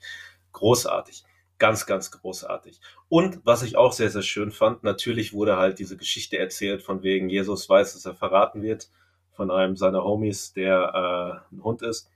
Großartig. 0.52 1.24
Ganz, 1.58 1.86
ganz 1.86 2.12
großartig. 2.12 2.80
Und 3.08 3.40
was 3.44 3.64
ich 3.64 3.76
auch 3.76 3.92
sehr, 3.92 4.10
sehr 4.10 4.22
schön 4.22 4.52
fand, 4.52 4.84
natürlich 4.84 5.32
wurde 5.32 5.56
halt 5.56 5.80
diese 5.80 5.96
Geschichte 5.96 6.38
erzählt, 6.38 6.84
von 6.84 7.02
wegen 7.02 7.28
Jesus 7.28 7.68
weiß, 7.68 7.94
dass 7.94 8.06
er 8.06 8.14
verraten 8.14 8.62
wird 8.62 8.90
von 9.32 9.50
einem 9.50 9.74
seiner 9.74 10.04
Homies, 10.04 10.52
der 10.52 11.42
äh, 11.50 11.54
ein 11.56 11.64
Hund 11.64 11.82
ist. 11.82 12.08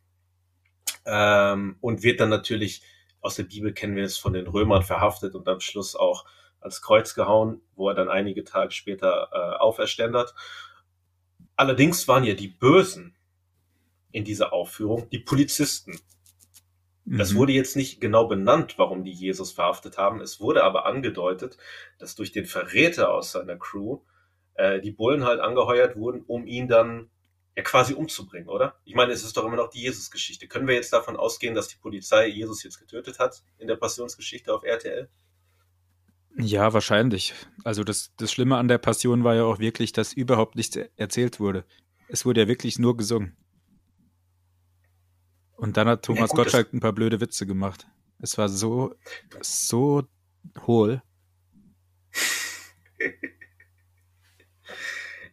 Ähm, 1.05 1.75
und 1.81 2.05
wird 2.05 2.21
dann 2.21 2.29
natürlich, 2.29 2.83
aus 3.21 3.35
der 3.35 3.43
Bibel 3.43 3.73
kennen 3.73 3.97
wir 3.97 4.05
es, 4.05 4.17
von 4.17 4.33
den 4.33 4.47
Römern 4.47 4.85
verhaftet 4.85 5.35
und 5.35 5.49
am 5.49 5.59
Schluss 5.59 5.97
auch 5.97 6.25
ans 6.61 6.83
Kreuz 6.83 7.17
gehauen, 7.17 7.63
wo 7.75 7.89
er 7.89 7.97
dann 7.97 8.09
einige 8.09 8.45
Tage 8.45 8.71
später 8.71 9.29
äh, 9.33 9.57
auferständert. 9.59 10.37
Allerdings 11.57 12.09
waren 12.09 12.25
ja 12.25 12.35
die 12.35 12.49
Bösen 12.49 13.15
in 14.11 14.25
dieser 14.25 14.53
Aufführung 14.53 15.09
die 15.11 15.19
Polizisten. 15.19 15.99
Das 17.05 17.33
mhm. 17.33 17.37
wurde 17.39 17.53
jetzt 17.53 17.77
nicht 17.77 18.01
genau 18.01 18.27
benannt, 18.27 18.79
warum 18.79 19.05
die 19.05 19.13
Jesus 19.13 19.53
verhaftet 19.53 19.99
haben. 19.99 20.21
Es 20.21 20.41
wurde 20.41 20.63
aber 20.63 20.87
angedeutet, 20.87 21.57
dass 21.99 22.15
durch 22.15 22.33
den 22.33 22.47
Verräter 22.47 23.13
aus 23.13 23.33
seiner 23.33 23.57
Crew 23.57 24.01
äh, 24.55 24.81
die 24.81 24.93
Bullen 24.93 25.25
halt 25.25 25.41
angeheuert 25.41 25.97
wurden, 25.97 26.23
um 26.27 26.47
ihn 26.47 26.69
dann 26.69 27.11
ja 27.57 27.63
quasi 27.63 27.95
umzubringen, 27.95 28.49
oder? 28.49 28.77
Ich 28.85 28.95
meine, 28.95 29.13
es 29.13 29.25
ist 29.25 29.37
doch 29.37 29.45
immer 29.45 29.57
noch 29.57 29.69
die 29.69 29.83
Jesus-Geschichte. 29.83 30.47
Können 30.47 30.69
wir 30.69 30.75
jetzt 30.75 30.93
davon 30.93 31.17
ausgehen, 31.17 31.55
dass 31.55 31.69
die 31.69 31.77
Polizei 31.77 32.29
Jesus 32.29 32.63
jetzt 32.63 32.79
getötet 32.79 33.19
hat 33.19 33.43
in 33.59 33.67
der 33.67 33.77
Passionsgeschichte 33.77 34.55
auf 34.55 34.63
RTL? 34.63 35.09
Ja, 36.39 36.73
wahrscheinlich. 36.73 37.35
Also 37.65 37.85
das, 37.85 38.13
das 38.17 38.33
Schlimme 38.33 38.57
an 38.57 38.69
der 38.69 38.79
Passion 38.79 39.25
war 39.25 39.35
ja 39.35 39.45
auch 39.45 39.59
wirklich, 39.59 39.93
dass 39.93 40.13
überhaupt 40.13 40.57
nichts 40.57 40.77
erzählt 40.97 41.41
wurde. 41.41 41.65
Es 42.09 42.25
wurde 42.25 42.43
ja 42.43 42.49
wirklich 42.49 42.79
nur 42.79 42.97
gesungen. 42.97 43.37
Und 45.57 45.77
dann 45.77 45.89
hat 45.89 46.05
Thomas 46.05 46.31
ja, 46.31 46.37
gut, 46.37 46.37
Gottschalk 46.37 46.73
ein 46.73 46.81
paar 46.81 46.93
blöde 46.93 47.21
Witze 47.21 47.47
gemacht. 47.47 47.87
Es 48.19 48.39
war 48.39 48.49
so, 48.49 48.95
so 49.41 50.05
hohl. 50.67 51.03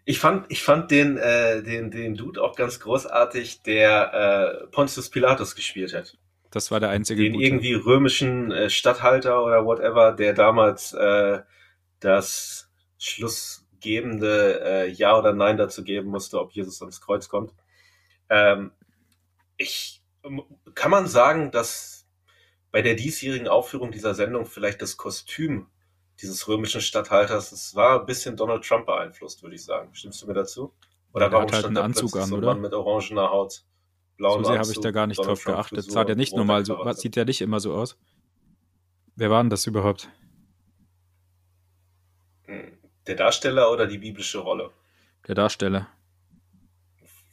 Ich 0.05 0.19
fand, 0.19 0.51
ich 0.51 0.63
fand 0.63 0.89
den, 0.91 1.17
äh, 1.17 1.61
den, 1.61 1.91
den 1.91 2.15
Dude 2.15 2.41
auch 2.41 2.55
ganz 2.55 2.79
großartig, 2.79 3.61
der 3.61 4.63
äh, 4.63 4.67
Pontius 4.67 5.09
Pilatus 5.09 5.55
gespielt 5.55 5.93
hat. 5.93 6.17
Das 6.51 6.71
war 6.71 6.79
der 6.79 6.89
einzige. 6.89 7.23
Den 7.23 7.33
gute. 7.33 7.45
irgendwie 7.45 7.73
römischen 7.73 8.51
äh, 8.51 8.69
Statthalter 8.69 9.43
oder 9.43 9.65
whatever, 9.65 10.13
der 10.13 10.33
damals 10.33 10.93
äh, 10.93 11.41
das 11.99 12.71
schlussgebende 12.97 14.61
äh, 14.63 14.89
Ja 14.89 15.17
oder 15.17 15.33
Nein 15.33 15.57
dazu 15.57 15.83
geben 15.83 16.09
musste, 16.09 16.39
ob 16.39 16.51
Jesus 16.51 16.81
ans 16.81 17.01
Kreuz 17.01 17.29
kommt. 17.29 17.53
Ähm, 18.29 18.71
ich 19.57 20.01
kann 20.75 20.91
man 20.91 21.07
sagen, 21.07 21.51
dass 21.51 22.07
bei 22.71 22.81
der 22.81 22.95
diesjährigen 22.95 23.47
Aufführung 23.47 23.91
dieser 23.91 24.13
Sendung 24.13 24.45
vielleicht 24.45 24.81
das 24.81 24.97
Kostüm 24.97 25.67
dieses 26.21 26.47
römischen 26.47 26.81
Statthalters, 26.81 27.51
es 27.51 27.75
war 27.75 28.01
ein 28.01 28.05
bisschen 28.05 28.35
Donald 28.35 28.63
Trump 28.65 28.85
beeinflusst, 28.85 29.41
würde 29.41 29.55
ich 29.55 29.63
sagen. 29.63 29.89
Stimmst 29.93 30.21
du 30.21 30.27
mir 30.27 30.33
dazu? 30.33 30.73
Oder 31.13 31.27
ja, 31.27 31.31
warum 31.31 31.51
halt 31.51 31.59
stand 31.59 31.77
einen 31.77 31.85
Anzug 31.85 32.15
an, 32.17 32.25
so 32.29 32.37
oder? 32.37 32.47
Mann 32.47 32.61
mit 32.61 32.73
orangener 32.73 33.29
Haut? 33.29 33.63
Blauen 34.19 34.43
So 34.43 34.49
sehr 34.51 34.59
habe 34.59 34.71
ich 34.71 34.79
da 34.79 34.91
gar 34.91 35.07
nicht 35.07 35.17
drauf 35.17 35.43
geachtet. 35.43 35.89
Sah 35.89 36.03
der 36.03 36.15
nicht 36.15 36.35
normal 36.35 36.65
so, 36.65 36.77
sieht 36.93 37.15
der 37.15 37.25
nicht 37.25 37.41
immer 37.41 37.59
so 37.59 37.73
aus? 37.73 37.97
Wer 39.15 39.31
war 39.31 39.41
denn 39.41 39.49
das 39.49 39.65
überhaupt? 39.65 40.09
Hm, 42.43 42.77
der 43.07 43.15
Darsteller 43.15 43.71
oder 43.71 43.87
die 43.87 43.97
biblische 43.97 44.37
Rolle? 44.39 44.71
Der 45.27 45.35
Darsteller. 45.35 45.87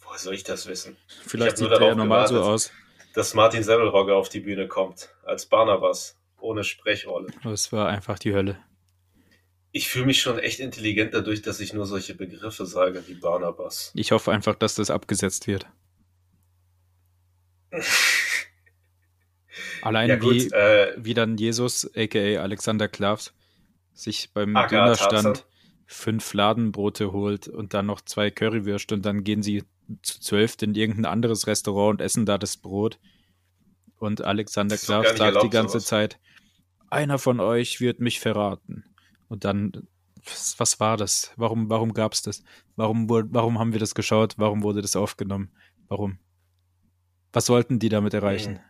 Woher 0.01 0.19
soll 0.19 0.35
ich 0.35 0.45
das 0.45 0.67
wissen? 0.67 0.97
Vielleicht 1.27 1.59
sieht 1.59 1.71
der 1.71 1.81
ja 1.81 1.95
normal 1.95 2.27
gewartet, 2.27 2.37
so 2.37 2.43
aus. 2.43 2.73
Dass 3.15 3.35
Martin 3.35 3.63
Semmelrogge 3.63 4.15
auf 4.15 4.29
die 4.29 4.41
Bühne 4.41 4.69
kommt, 4.69 5.11
als 5.25 5.47
Barnabas, 5.47 6.19
ohne 6.41 6.65
Sprechrolle. 6.65 7.29
Das 7.43 7.73
war 7.73 7.89
einfach 7.89 8.19
die 8.19 8.35
Hölle. 8.35 8.59
Ich 9.73 9.89
fühle 9.89 10.07
mich 10.07 10.23
schon 10.23 10.39
echt 10.39 10.61
intelligent 10.61 11.13
dadurch, 11.13 11.43
dass 11.43 11.61
ich 11.61 11.75
nur 11.75 11.87
solche 11.87 12.15
Begriffe 12.15 12.65
sage 12.65 13.07
wie 13.09 13.15
Barnabas. 13.15 13.93
Ich 13.95 14.13
hoffe 14.13 14.33
einfach, 14.33 14.55
dass 14.55 14.75
das 14.75 14.91
abgesetzt 14.91 15.47
wird. 15.47 15.67
Allein 19.83 20.09
ja, 20.09 20.21
wie, 20.21 20.49
äh, 20.49 20.95
wie 20.99 21.15
dann 21.15 21.37
Jesus, 21.37 21.89
aka 21.97 22.43
Alexander 22.43 22.89
Klavs, 22.89 23.33
sich 23.93 24.31
beim 24.33 24.55
Dönerstand 24.55 25.47
fünf 25.87 26.25
Fladenbrote 26.25 27.13
holt 27.13 27.49
und 27.49 27.73
dann 27.73 27.87
noch 27.87 28.01
zwei 28.01 28.31
Currywürste 28.31 28.95
und 28.95 29.07
dann 29.07 29.23
gehen 29.23 29.43
sie 29.43 29.65
zu 30.03 30.21
zwölf 30.21 30.57
in 30.61 30.75
irgendein 30.75 31.05
anderes 31.05 31.47
Restaurant 31.47 32.01
und 32.01 32.05
essen 32.05 32.27
da 32.27 32.39
das 32.39 32.57
Brot. 32.57 32.99
Und 33.99 34.23
Alexander 34.23 34.77
Klavs 34.77 35.17
sagt 35.17 35.43
die 35.43 35.51
ganze 35.51 35.79
sowas. 35.79 35.87
Zeit, 35.87 36.19
einer 36.91 37.19
von 37.19 37.41
euch 37.41 37.81
wird 37.81 38.01
mich 38.01 38.21
verraten. 38.21 38.85
Und 39.29 39.45
dann 39.45 39.87
was, 40.27 40.59
was 40.59 40.81
war 40.81 40.97
das? 40.97 41.33
Warum, 41.37 41.71
warum 41.71 41.93
gab 41.93 42.13
es 42.13 42.23
das? 42.23 42.43
Warum, 42.75 43.09
warum 43.09 43.59
haben 43.59 43.73
wir 43.73 43.81
das 43.81 43.95
geschaut? 43.95 44.35
Warum 44.39 44.63
wurde 44.63 44.83
das 44.83 44.97
aufgenommen? 44.97 45.51
Warum? 45.89 46.19
Was 47.37 47.45
sollten 47.45 47.79
die 47.79 47.91
damit 47.91 48.15
erreichen? 48.15 48.55
Hm. 48.55 48.63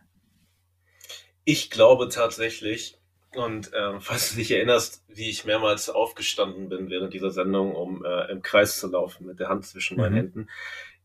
Ich 1.45 1.69
glaube 1.69 2.09
tatsächlich, 2.09 2.99
und 3.33 3.71
äh, 3.71 3.97
falls 4.01 4.31
du 4.31 4.35
dich 4.35 4.51
erinnerst, 4.51 5.05
wie 5.07 5.29
ich 5.29 5.45
mehrmals 5.45 5.89
aufgestanden 5.89 6.67
bin 6.67 6.89
während 6.89 7.13
dieser 7.13 7.31
Sendung, 7.31 7.73
um 7.73 8.03
äh, 8.03 8.29
im 8.29 8.41
Kreis 8.41 8.77
zu 8.77 8.89
laufen 8.89 9.25
mit 9.25 9.39
der 9.39 9.47
Hand 9.47 9.65
zwischen 9.65 9.95
meinen 9.95 10.11
mhm. 10.11 10.17
Händen. 10.17 10.49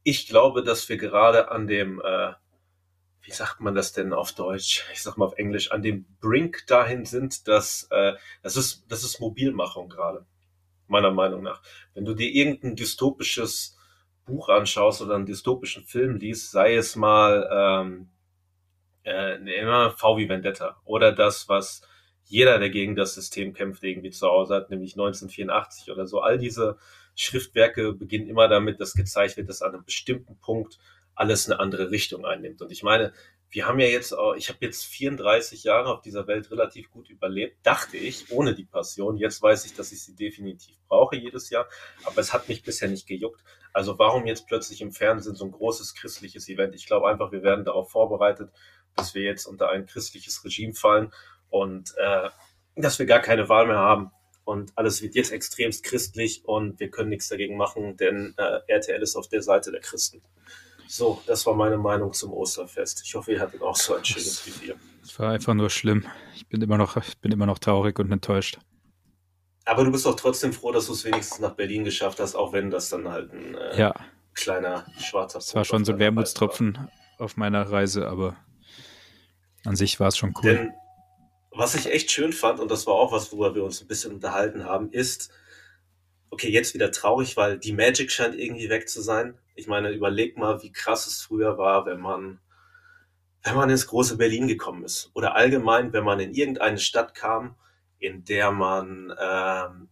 Ich 0.02 0.26
glaube, 0.26 0.64
dass 0.64 0.88
wir 0.88 0.97
gerade 0.97 1.52
an 1.52 1.69
dem, 1.69 2.00
äh, 2.00 2.33
wie 3.21 3.31
sagt 3.31 3.61
man 3.61 3.76
das 3.76 3.92
denn 3.92 4.12
auf 4.12 4.33
Deutsch? 4.33 4.85
Ich 4.92 5.00
sag 5.00 5.16
mal 5.16 5.26
auf 5.26 5.38
Englisch, 5.38 5.71
an 5.71 5.83
dem 5.83 6.04
Brink 6.21 6.66
dahin 6.66 7.04
sind, 7.04 7.47
dass 7.47 7.87
äh, 7.92 8.14
das 8.42 8.57
ist, 8.57 8.87
das 8.88 9.04
ist 9.04 9.21
Mobilmachung 9.21 9.88
gerade, 9.88 10.26
meiner 10.88 11.12
Meinung 11.12 11.45
nach. 11.45 11.62
Wenn 11.95 12.07
du 12.07 12.14
dir 12.14 12.28
irgendein 12.28 12.75
dystopisches 12.75 13.78
Buch 14.24 14.48
anschaust 14.48 15.02
oder 15.02 15.14
einen 15.16 15.26
dystopischen 15.26 15.84
Film 15.84 16.16
liest, 16.16 16.50
sei 16.50 16.74
es 16.76 16.96
mal 16.96 17.48
ähm, 17.52 18.08
äh, 19.04 19.36
immer 19.60 19.90
V 19.90 20.16
wie 20.18 20.28
Vendetta 20.28 20.80
oder 20.84 21.12
das, 21.12 21.48
was 21.48 21.82
jeder, 22.24 22.58
der 22.58 22.70
gegen 22.70 22.94
das 22.96 23.14
System 23.14 23.52
kämpft, 23.52 23.82
irgendwie 23.82 24.10
zu 24.10 24.26
Hause 24.28 24.54
hat, 24.54 24.70
nämlich 24.70 24.94
1984 24.94 25.90
oder 25.90 26.06
so. 26.06 26.20
All 26.20 26.38
diese 26.38 26.78
Schriftwerke 27.14 27.92
beginnen 27.92 28.28
immer 28.28 28.48
damit, 28.48 28.80
dass 28.80 28.94
gezeigt 28.94 29.36
wird, 29.36 29.48
dass 29.48 29.62
an 29.62 29.74
einem 29.74 29.84
bestimmten 29.84 30.38
Punkt 30.38 30.78
alles 31.14 31.50
eine 31.50 31.60
andere 31.60 31.90
Richtung 31.90 32.24
einnimmt. 32.24 32.62
Und 32.62 32.70
ich 32.72 32.82
meine, 32.82 33.12
wir 33.52 33.66
haben 33.66 33.78
ja 33.78 33.87
jetzt, 33.87 34.14
ich 34.37 34.49
habe 34.49 34.59
jetzt 34.61 34.85
34 34.87 35.64
Jahre 35.64 35.92
auf 35.92 36.00
dieser 36.00 36.26
Welt 36.26 36.50
relativ 36.50 36.90
gut 36.90 37.11
überlebt, 37.11 37.59
dachte 37.62 37.99
ich, 37.99 38.32
ohne 38.32 38.54
die 38.54 38.64
Passion. 38.64 39.18
Jetzt 39.18 39.42
weiß 39.42 39.66
ich, 39.66 39.75
dass 39.75 39.92
ich 39.92 40.02
sie 40.02 40.16
definitiv 40.16 40.76
brauche 40.88 41.16
jedes 41.16 41.50
Jahr, 41.50 41.68
aber 42.04 42.18
es 42.18 42.32
hat 42.32 42.49
mich 42.49 42.62
bisher 42.62 42.88
nicht 42.88 43.06
gejuckt. 43.06 43.42
Also 43.75 43.99
warum 43.99 44.26
jetzt 44.26 44.47
plötzlich 44.47 44.80
im 44.80 44.90
Fernsehen 44.90 45.37
so 45.37 45.44
ein 45.44 45.52
großes 45.52 45.94
christliches 45.94 46.49
Event? 46.49 46.75
Ich 46.75 46.87
glaube 46.87 47.09
einfach, 47.09 47.30
wir 47.30 47.42
werden 47.42 47.66
darauf 47.66 47.90
vorbereitet, 47.90 48.50
dass 48.97 49.14
wir 49.14 49.23
jetzt 49.23 49.44
unter 49.44 49.68
ein 49.68 49.85
christliches 49.85 50.42
Regime 50.44 50.73
fallen 50.73 51.12
und 51.50 51.94
äh, 51.99 52.30
dass 52.76 52.99
wir 52.99 53.04
gar 53.04 53.21
keine 53.21 53.50
Wahl 53.50 53.66
mehr 53.66 53.78
haben. 53.78 54.12
Und 54.44 54.73
alles 54.76 55.02
wird 55.02 55.14
jetzt 55.14 55.30
extremst 55.30 55.85
christlich 55.85 56.44
und 56.47 56.80
wir 56.80 56.90
können 56.90 57.11
nichts 57.11 57.28
dagegen 57.28 57.59
machen, 57.59 57.99
denn 57.99 58.35
äh, 58.38 58.61
RTL 58.66 59.00
ist 59.02 59.14
auf 59.14 59.28
der 59.28 59.42
Seite 59.42 59.71
der 59.71 59.80
Christen. 59.80 60.23
So, 60.94 61.22
das 61.26 61.46
war 61.46 61.54
meine 61.54 61.78
Meinung 61.78 62.12
zum 62.12 62.34
Osterfest. 62.34 63.00
Ich 63.06 63.14
hoffe, 63.14 63.32
ihr 63.32 63.40
hattet 63.40 63.62
auch 63.62 63.76
so 63.76 63.94
ein 63.94 64.04
schönes 64.04 64.46
wie 64.46 64.66
wir. 64.66 64.76
Es 65.02 65.18
war 65.18 65.30
einfach 65.30 65.54
nur 65.54 65.70
schlimm. 65.70 66.06
Ich 66.34 66.46
bin 66.49 66.61
immer 66.61 66.76
noch, 66.76 66.99
ich 66.99 67.16
bin 67.16 67.32
immer 67.32 67.46
noch 67.46 67.58
traurig 67.58 67.99
und 67.99 68.12
enttäuscht. 68.12 68.58
Aber 69.64 69.84
du 69.84 69.90
bist 69.90 70.04
doch 70.04 70.16
trotzdem 70.16 70.52
froh, 70.52 70.70
dass 70.70 70.88
du 70.88 70.92
es 70.92 71.02
wenigstens 71.06 71.40
nach 71.40 71.54
Berlin 71.54 71.84
geschafft 71.84 72.20
hast, 72.20 72.34
auch 72.34 72.52
wenn 72.52 72.70
das 72.70 72.90
dann 72.90 73.08
halt 73.08 73.32
ein 73.32 73.54
äh, 73.54 73.78
ja. 73.78 73.94
kleiner 74.34 74.84
schwarzer 74.99 75.38
Es 75.38 75.54
war 75.54 75.64
schon 75.64 75.87
so 75.87 75.92
ein 75.92 75.99
Wermutstropfen 75.99 76.90
auf 77.16 77.38
meiner 77.38 77.62
Reise, 77.70 78.06
aber 78.06 78.37
an 79.64 79.76
sich 79.76 79.99
war 79.99 80.08
es 80.08 80.18
schon 80.18 80.34
cool. 80.42 80.42
Denn 80.42 80.72
was 81.52 81.75
ich 81.75 81.90
echt 81.90 82.11
schön 82.11 82.34
fand, 82.34 82.61
und 82.61 82.70
das 82.70 82.87
war 82.87 82.96
auch 82.96 83.12
was, 83.12 83.32
worüber 83.32 83.54
wir 83.54 83.64
uns 83.64 83.80
ein 83.80 83.88
bisschen 83.88 84.12
unterhalten 84.12 84.66
haben, 84.66 84.90
ist, 84.90 85.30
okay, 86.32 86.48
jetzt 86.48 86.72
wieder 86.72 86.90
traurig, 86.90 87.36
weil 87.36 87.58
die 87.58 87.74
Magic 87.74 88.10
scheint 88.10 88.34
irgendwie 88.34 88.70
weg 88.70 88.88
zu 88.88 89.02
sein. 89.02 89.38
Ich 89.54 89.66
meine, 89.66 89.90
überleg 89.90 90.38
mal, 90.38 90.62
wie 90.62 90.72
krass 90.72 91.06
es 91.06 91.20
früher 91.20 91.58
war, 91.58 91.84
wenn 91.84 92.00
man, 92.00 92.40
wenn 93.44 93.54
man 93.54 93.68
ins 93.68 93.86
große 93.86 94.16
Berlin 94.16 94.48
gekommen 94.48 94.82
ist. 94.82 95.10
Oder 95.14 95.36
allgemein, 95.36 95.92
wenn 95.92 96.04
man 96.04 96.20
in 96.20 96.32
irgendeine 96.32 96.78
Stadt 96.78 97.14
kam, 97.14 97.54
in 97.98 98.24
der 98.24 98.50
man 98.50 99.14
ähm, 99.20 99.88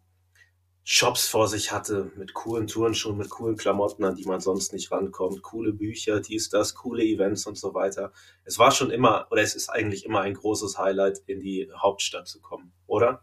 Shops 0.83 1.29
vor 1.29 1.47
sich 1.47 1.73
hatte 1.73 2.11
mit 2.17 2.33
coolen 2.33 2.67
Turnschuhen, 2.67 3.19
mit 3.19 3.29
coolen 3.29 3.59
Klamotten, 3.59 4.03
an 4.05 4.15
die 4.15 4.25
man 4.25 4.41
sonst 4.41 4.73
nicht 4.73 4.91
rankommt, 4.91 5.43
coole 5.43 5.75
Bücher, 5.75 6.21
dies, 6.21 6.49
das, 6.49 6.75
coole 6.75 7.05
Events 7.05 7.47
und 7.47 7.59
so 7.59 7.75
weiter. 7.75 8.13
Es 8.45 8.59
war 8.59 8.71
schon 8.71 8.91
immer, 8.91 9.27
oder 9.31 9.43
es 9.43 9.55
ist 9.55 9.69
eigentlich 9.69 10.07
immer 10.07 10.23
ein 10.23 10.35
großes 10.35 10.79
Highlight, 10.79 11.19
in 11.27 11.41
die 11.41 11.71
Hauptstadt 11.77 12.27
zu 12.27 12.41
kommen, 12.41 12.73
oder? 12.87 13.23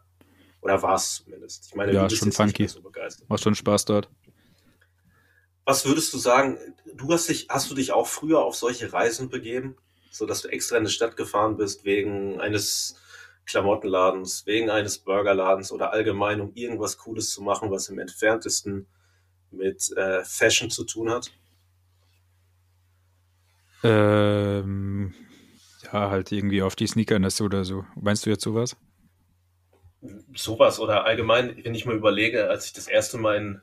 Oder 0.61 0.81
war 0.81 0.95
es 0.95 1.23
zumindest? 1.23 1.67
Ich 1.67 1.75
meine, 1.75 1.93
ja, 1.93 2.09
schon 2.09 2.31
funky. 2.31 2.67
So 2.67 2.81
Macht 3.27 3.43
schon 3.43 3.55
Spaß 3.55 3.85
dort. 3.85 4.09
Was 5.65 5.85
würdest 5.85 6.13
du 6.13 6.17
sagen? 6.17 6.57
Du 6.95 7.11
hast 7.11 7.27
dich, 7.29 7.47
hast 7.49 7.69
du 7.69 7.75
dich 7.75 7.91
auch 7.91 8.07
früher 8.07 8.39
auf 8.39 8.55
solche 8.55 8.91
Reisen 8.93 9.29
begeben, 9.29 9.75
so 10.11 10.25
dass 10.25 10.41
du 10.41 10.48
extra 10.48 10.77
in 10.77 10.83
eine 10.83 10.89
Stadt 10.89 11.17
gefahren 11.17 11.57
bist 11.57 11.83
wegen 11.83 12.39
eines 12.39 12.96
Klamottenladens, 13.46 14.46
wegen 14.46 14.70
eines 14.70 14.98
Burgerladens 14.98 15.72
oder 15.72 15.91
allgemein, 15.91 16.41
um 16.41 16.53
irgendwas 16.53 16.98
Cooles 16.98 17.31
zu 17.31 17.41
machen, 17.41 17.72
was 17.72 17.89
im 17.89 18.00
entferntesten 18.00 18.87
mit 19.51 19.91
äh, 19.96 20.24
Fashion 20.24 20.70
zu 20.70 20.83
tun 20.83 21.09
hat? 21.09 21.31
Ähm, 23.83 25.13
ja, 25.83 26.09
halt 26.09 26.31
irgendwie 26.31 26.61
auf 26.61 26.75
die 26.75 26.87
Sneakerness 26.87 27.41
oder 27.41 27.63
so. 27.63 27.85
Meinst 27.96 28.25
du 28.25 28.29
jetzt 28.29 28.43
sowas? 28.43 28.75
Sowas 30.36 30.79
oder 30.79 31.05
allgemein, 31.05 31.64
wenn 31.64 31.74
ich 31.75 31.86
mal 31.86 31.96
überlege, 31.96 32.50
als 32.50 32.66
ich 32.66 32.74
das 32.74 32.88
erste 32.88 33.18
Mal 33.18 33.38
in 33.38 33.62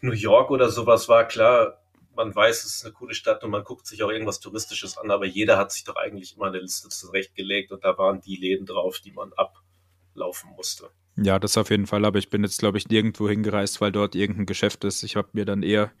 New 0.00 0.12
York 0.12 0.50
oder 0.50 0.68
sowas 0.68 1.08
war, 1.08 1.26
klar, 1.26 1.78
man 2.14 2.34
weiß, 2.34 2.64
es 2.64 2.76
ist 2.76 2.84
eine 2.84 2.92
coole 2.92 3.14
Stadt 3.14 3.42
und 3.44 3.50
man 3.50 3.64
guckt 3.64 3.86
sich 3.86 4.02
auch 4.02 4.10
irgendwas 4.10 4.40
Touristisches 4.40 4.98
an, 4.98 5.10
aber 5.10 5.24
jeder 5.24 5.56
hat 5.56 5.72
sich 5.72 5.84
doch 5.84 5.96
eigentlich 5.96 6.36
immer 6.36 6.46
eine 6.46 6.58
Liste 6.58 6.88
zurechtgelegt 6.88 7.72
und 7.72 7.84
da 7.84 7.96
waren 7.96 8.20
die 8.20 8.36
Läden 8.36 8.66
drauf, 8.66 9.00
die 9.00 9.12
man 9.12 9.32
ablaufen 9.34 10.50
musste. 10.56 10.90
Ja, 11.16 11.38
das 11.38 11.56
auf 11.56 11.70
jeden 11.70 11.86
Fall, 11.86 12.04
aber 12.04 12.18
ich 12.18 12.30
bin 12.30 12.42
jetzt, 12.42 12.58
glaube 12.58 12.78
ich, 12.78 12.88
nirgendwo 12.88 13.28
hingereist, 13.28 13.80
weil 13.80 13.92
dort 13.92 14.14
irgendein 14.14 14.46
Geschäft 14.46 14.84
ist. 14.84 15.02
Ich 15.02 15.16
habe 15.16 15.28
mir 15.32 15.44
dann 15.44 15.62
eher 15.62 15.92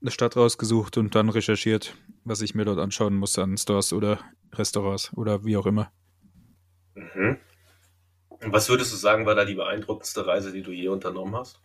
eine 0.00 0.10
Stadt 0.10 0.36
rausgesucht 0.36 0.96
und 0.96 1.14
dann 1.14 1.28
recherchiert, 1.28 1.94
was 2.24 2.40
ich 2.40 2.54
mir 2.54 2.64
dort 2.64 2.78
anschauen 2.78 3.16
muss 3.16 3.38
an 3.38 3.56
Stores 3.58 3.92
oder 3.92 4.20
Restaurants 4.52 5.12
oder 5.14 5.44
wie 5.44 5.56
auch 5.56 5.66
immer. 5.66 5.90
Mhm. 6.94 7.38
Und 8.40 8.52
was 8.52 8.68
würdest 8.68 8.92
du 8.92 8.96
sagen, 8.96 9.26
war 9.26 9.34
da 9.34 9.44
die 9.44 9.54
beeindruckendste 9.54 10.26
Reise, 10.26 10.52
die 10.52 10.62
du 10.62 10.70
je 10.70 10.88
unternommen 10.88 11.34
hast? 11.34 11.60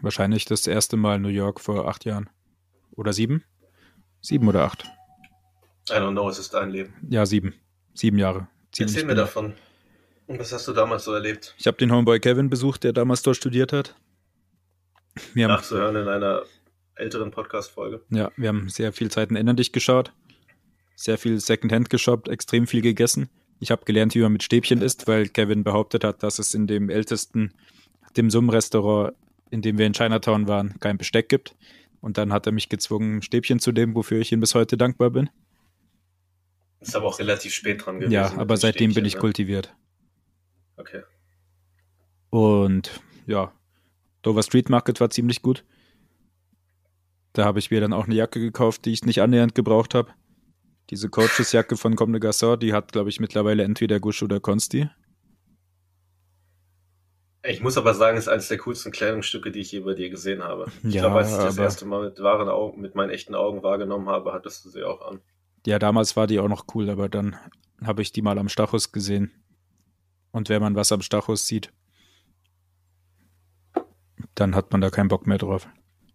Wahrscheinlich 0.00 0.44
das 0.44 0.66
erste 0.66 0.96
Mal 0.96 1.18
New 1.18 1.28
York 1.28 1.60
vor 1.60 1.88
acht 1.88 2.04
Jahren. 2.04 2.30
Oder 2.92 3.12
sieben? 3.12 3.44
Sieben 4.20 4.48
oder 4.48 4.62
acht? 4.62 4.84
I 5.90 5.94
don't 5.94 6.12
know, 6.12 6.28
es 6.28 6.38
ist 6.38 6.54
dein 6.54 6.70
Leben. 6.70 6.94
Ja, 7.08 7.26
sieben. 7.26 7.54
Sieben 7.94 8.18
Jahre. 8.18 8.46
Ziemlich 8.72 8.94
Erzähl 8.94 9.06
mir 9.06 9.14
genau. 9.14 9.26
davon. 9.26 9.54
Und 10.26 10.38
was 10.38 10.52
hast 10.52 10.68
du 10.68 10.72
damals 10.72 11.04
so 11.04 11.14
erlebt? 11.14 11.54
Ich 11.58 11.66
habe 11.66 11.78
den 11.78 11.90
Homeboy 11.90 12.20
Kevin 12.20 12.50
besucht, 12.50 12.84
der 12.84 12.92
damals 12.92 13.22
dort 13.22 13.36
studiert 13.36 13.72
hat. 13.72 13.96
Wir 15.34 15.48
Nachzuhören 15.48 15.96
in 15.96 16.06
einer 16.06 16.42
älteren 16.94 17.30
Podcast-Folge. 17.30 18.02
Ja, 18.10 18.30
wir 18.36 18.48
haben 18.48 18.68
sehr 18.68 18.92
viel 18.92 19.10
Zeit 19.10 19.30
in 19.30 19.36
Erinner 19.36 19.54
dich 19.54 19.72
geschaut, 19.72 20.12
sehr 20.94 21.16
viel 21.16 21.40
Secondhand 21.40 21.90
geshoppt, 21.90 22.28
extrem 22.28 22.66
viel 22.66 22.82
gegessen. 22.82 23.30
Ich 23.60 23.70
habe 23.70 23.84
gelernt, 23.84 24.14
wie 24.14 24.20
man 24.20 24.32
mit 24.32 24.42
Stäbchen 24.42 24.82
isst, 24.82 25.08
weil 25.08 25.28
Kevin 25.28 25.64
behauptet 25.64 26.04
hat, 26.04 26.22
dass 26.22 26.38
es 26.38 26.54
in 26.54 26.66
dem 26.66 26.90
ältesten 26.90 27.52
dem 28.16 28.30
Sum-Restaurant 28.30 29.14
in 29.50 29.62
dem 29.62 29.78
wir 29.78 29.86
in 29.86 29.92
Chinatown 29.92 30.48
waren, 30.48 30.78
kein 30.80 30.98
Besteck 30.98 31.28
gibt. 31.28 31.56
Und 32.00 32.18
dann 32.18 32.32
hat 32.32 32.46
er 32.46 32.52
mich 32.52 32.68
gezwungen, 32.68 33.22
Stäbchen 33.22 33.58
zu 33.58 33.72
nehmen, 33.72 33.94
wofür 33.94 34.20
ich 34.20 34.32
ihm 34.32 34.40
bis 34.40 34.54
heute 34.54 34.76
dankbar 34.76 35.10
bin. 35.10 35.30
Ist 36.80 36.94
aber 36.94 37.06
auch 37.06 37.18
relativ 37.18 37.52
spät 37.52 37.84
dran 37.84 37.98
gewesen. 37.98 38.12
Ja, 38.12 38.32
aber 38.36 38.56
seitdem 38.56 38.90
Stäbchen, 38.90 38.94
bin 38.94 39.04
ich 39.06 39.14
ne? 39.14 39.20
kultiviert. 39.20 39.74
Okay. 40.76 41.02
Und 42.30 43.00
ja, 43.26 43.52
Dover 44.22 44.42
Street 44.42 44.68
Market 44.68 45.00
war 45.00 45.10
ziemlich 45.10 45.42
gut. 45.42 45.64
Da 47.32 47.44
habe 47.44 47.58
ich 47.58 47.70
mir 47.70 47.80
dann 47.80 47.92
auch 47.92 48.04
eine 48.04 48.14
Jacke 48.14 48.38
gekauft, 48.38 48.84
die 48.84 48.92
ich 48.92 49.04
nicht 49.04 49.20
annähernd 49.20 49.54
gebraucht 49.54 49.94
habe. 49.94 50.12
Diese 50.90 51.08
Coaches-Jacke 51.08 51.76
von 51.76 51.96
Comme 51.96 52.18
de 52.18 52.28
Garçon, 52.28 52.56
die 52.56 52.72
hat, 52.72 52.92
glaube 52.92 53.10
ich, 53.10 53.20
mittlerweile 53.20 53.62
entweder 53.62 54.00
Gush 54.00 54.22
oder 54.22 54.40
Consti. 54.40 54.88
Ich 57.44 57.60
muss 57.60 57.78
aber 57.78 57.94
sagen, 57.94 58.16
es 58.16 58.24
ist 58.24 58.28
eines 58.28 58.48
der 58.48 58.58
coolsten 58.58 58.90
Kleidungsstücke, 58.90 59.50
die 59.50 59.60
ich 59.60 59.72
je 59.72 59.80
bei 59.80 59.94
dir 59.94 60.10
gesehen 60.10 60.42
habe. 60.42 60.70
Ich 60.82 60.94
ja, 60.94 61.02
glaube, 61.02 61.18
als 61.18 61.30
ich 61.30 61.38
das 61.38 61.56
erste 61.56 61.86
Mal 61.86 62.04
mit 62.04 62.20
wahren 62.20 62.48
Augen, 62.48 62.80
mit 62.80 62.94
meinen 62.94 63.10
echten 63.10 63.34
Augen 63.34 63.62
wahrgenommen 63.62 64.08
habe, 64.08 64.32
hattest 64.32 64.64
du 64.64 64.70
sie 64.70 64.82
auch 64.82 65.02
an. 65.02 65.20
Ja, 65.66 65.78
damals 65.78 66.16
war 66.16 66.26
die 66.26 66.40
auch 66.40 66.48
noch 66.48 66.66
cool, 66.74 66.90
aber 66.90 67.08
dann 67.08 67.36
habe 67.82 68.02
ich 68.02 68.12
die 68.12 68.22
mal 68.22 68.38
am 68.38 68.48
Stachus 68.48 68.92
gesehen. 68.92 69.30
Und 70.30 70.48
wenn 70.48 70.60
man 70.60 70.74
was 70.74 70.92
am 70.92 71.02
Stachus 71.02 71.46
sieht, 71.46 71.72
dann 74.34 74.54
hat 74.54 74.72
man 74.72 74.80
da 74.80 74.90
keinen 74.90 75.08
Bock 75.08 75.26
mehr 75.26 75.38
drauf. 75.38 75.68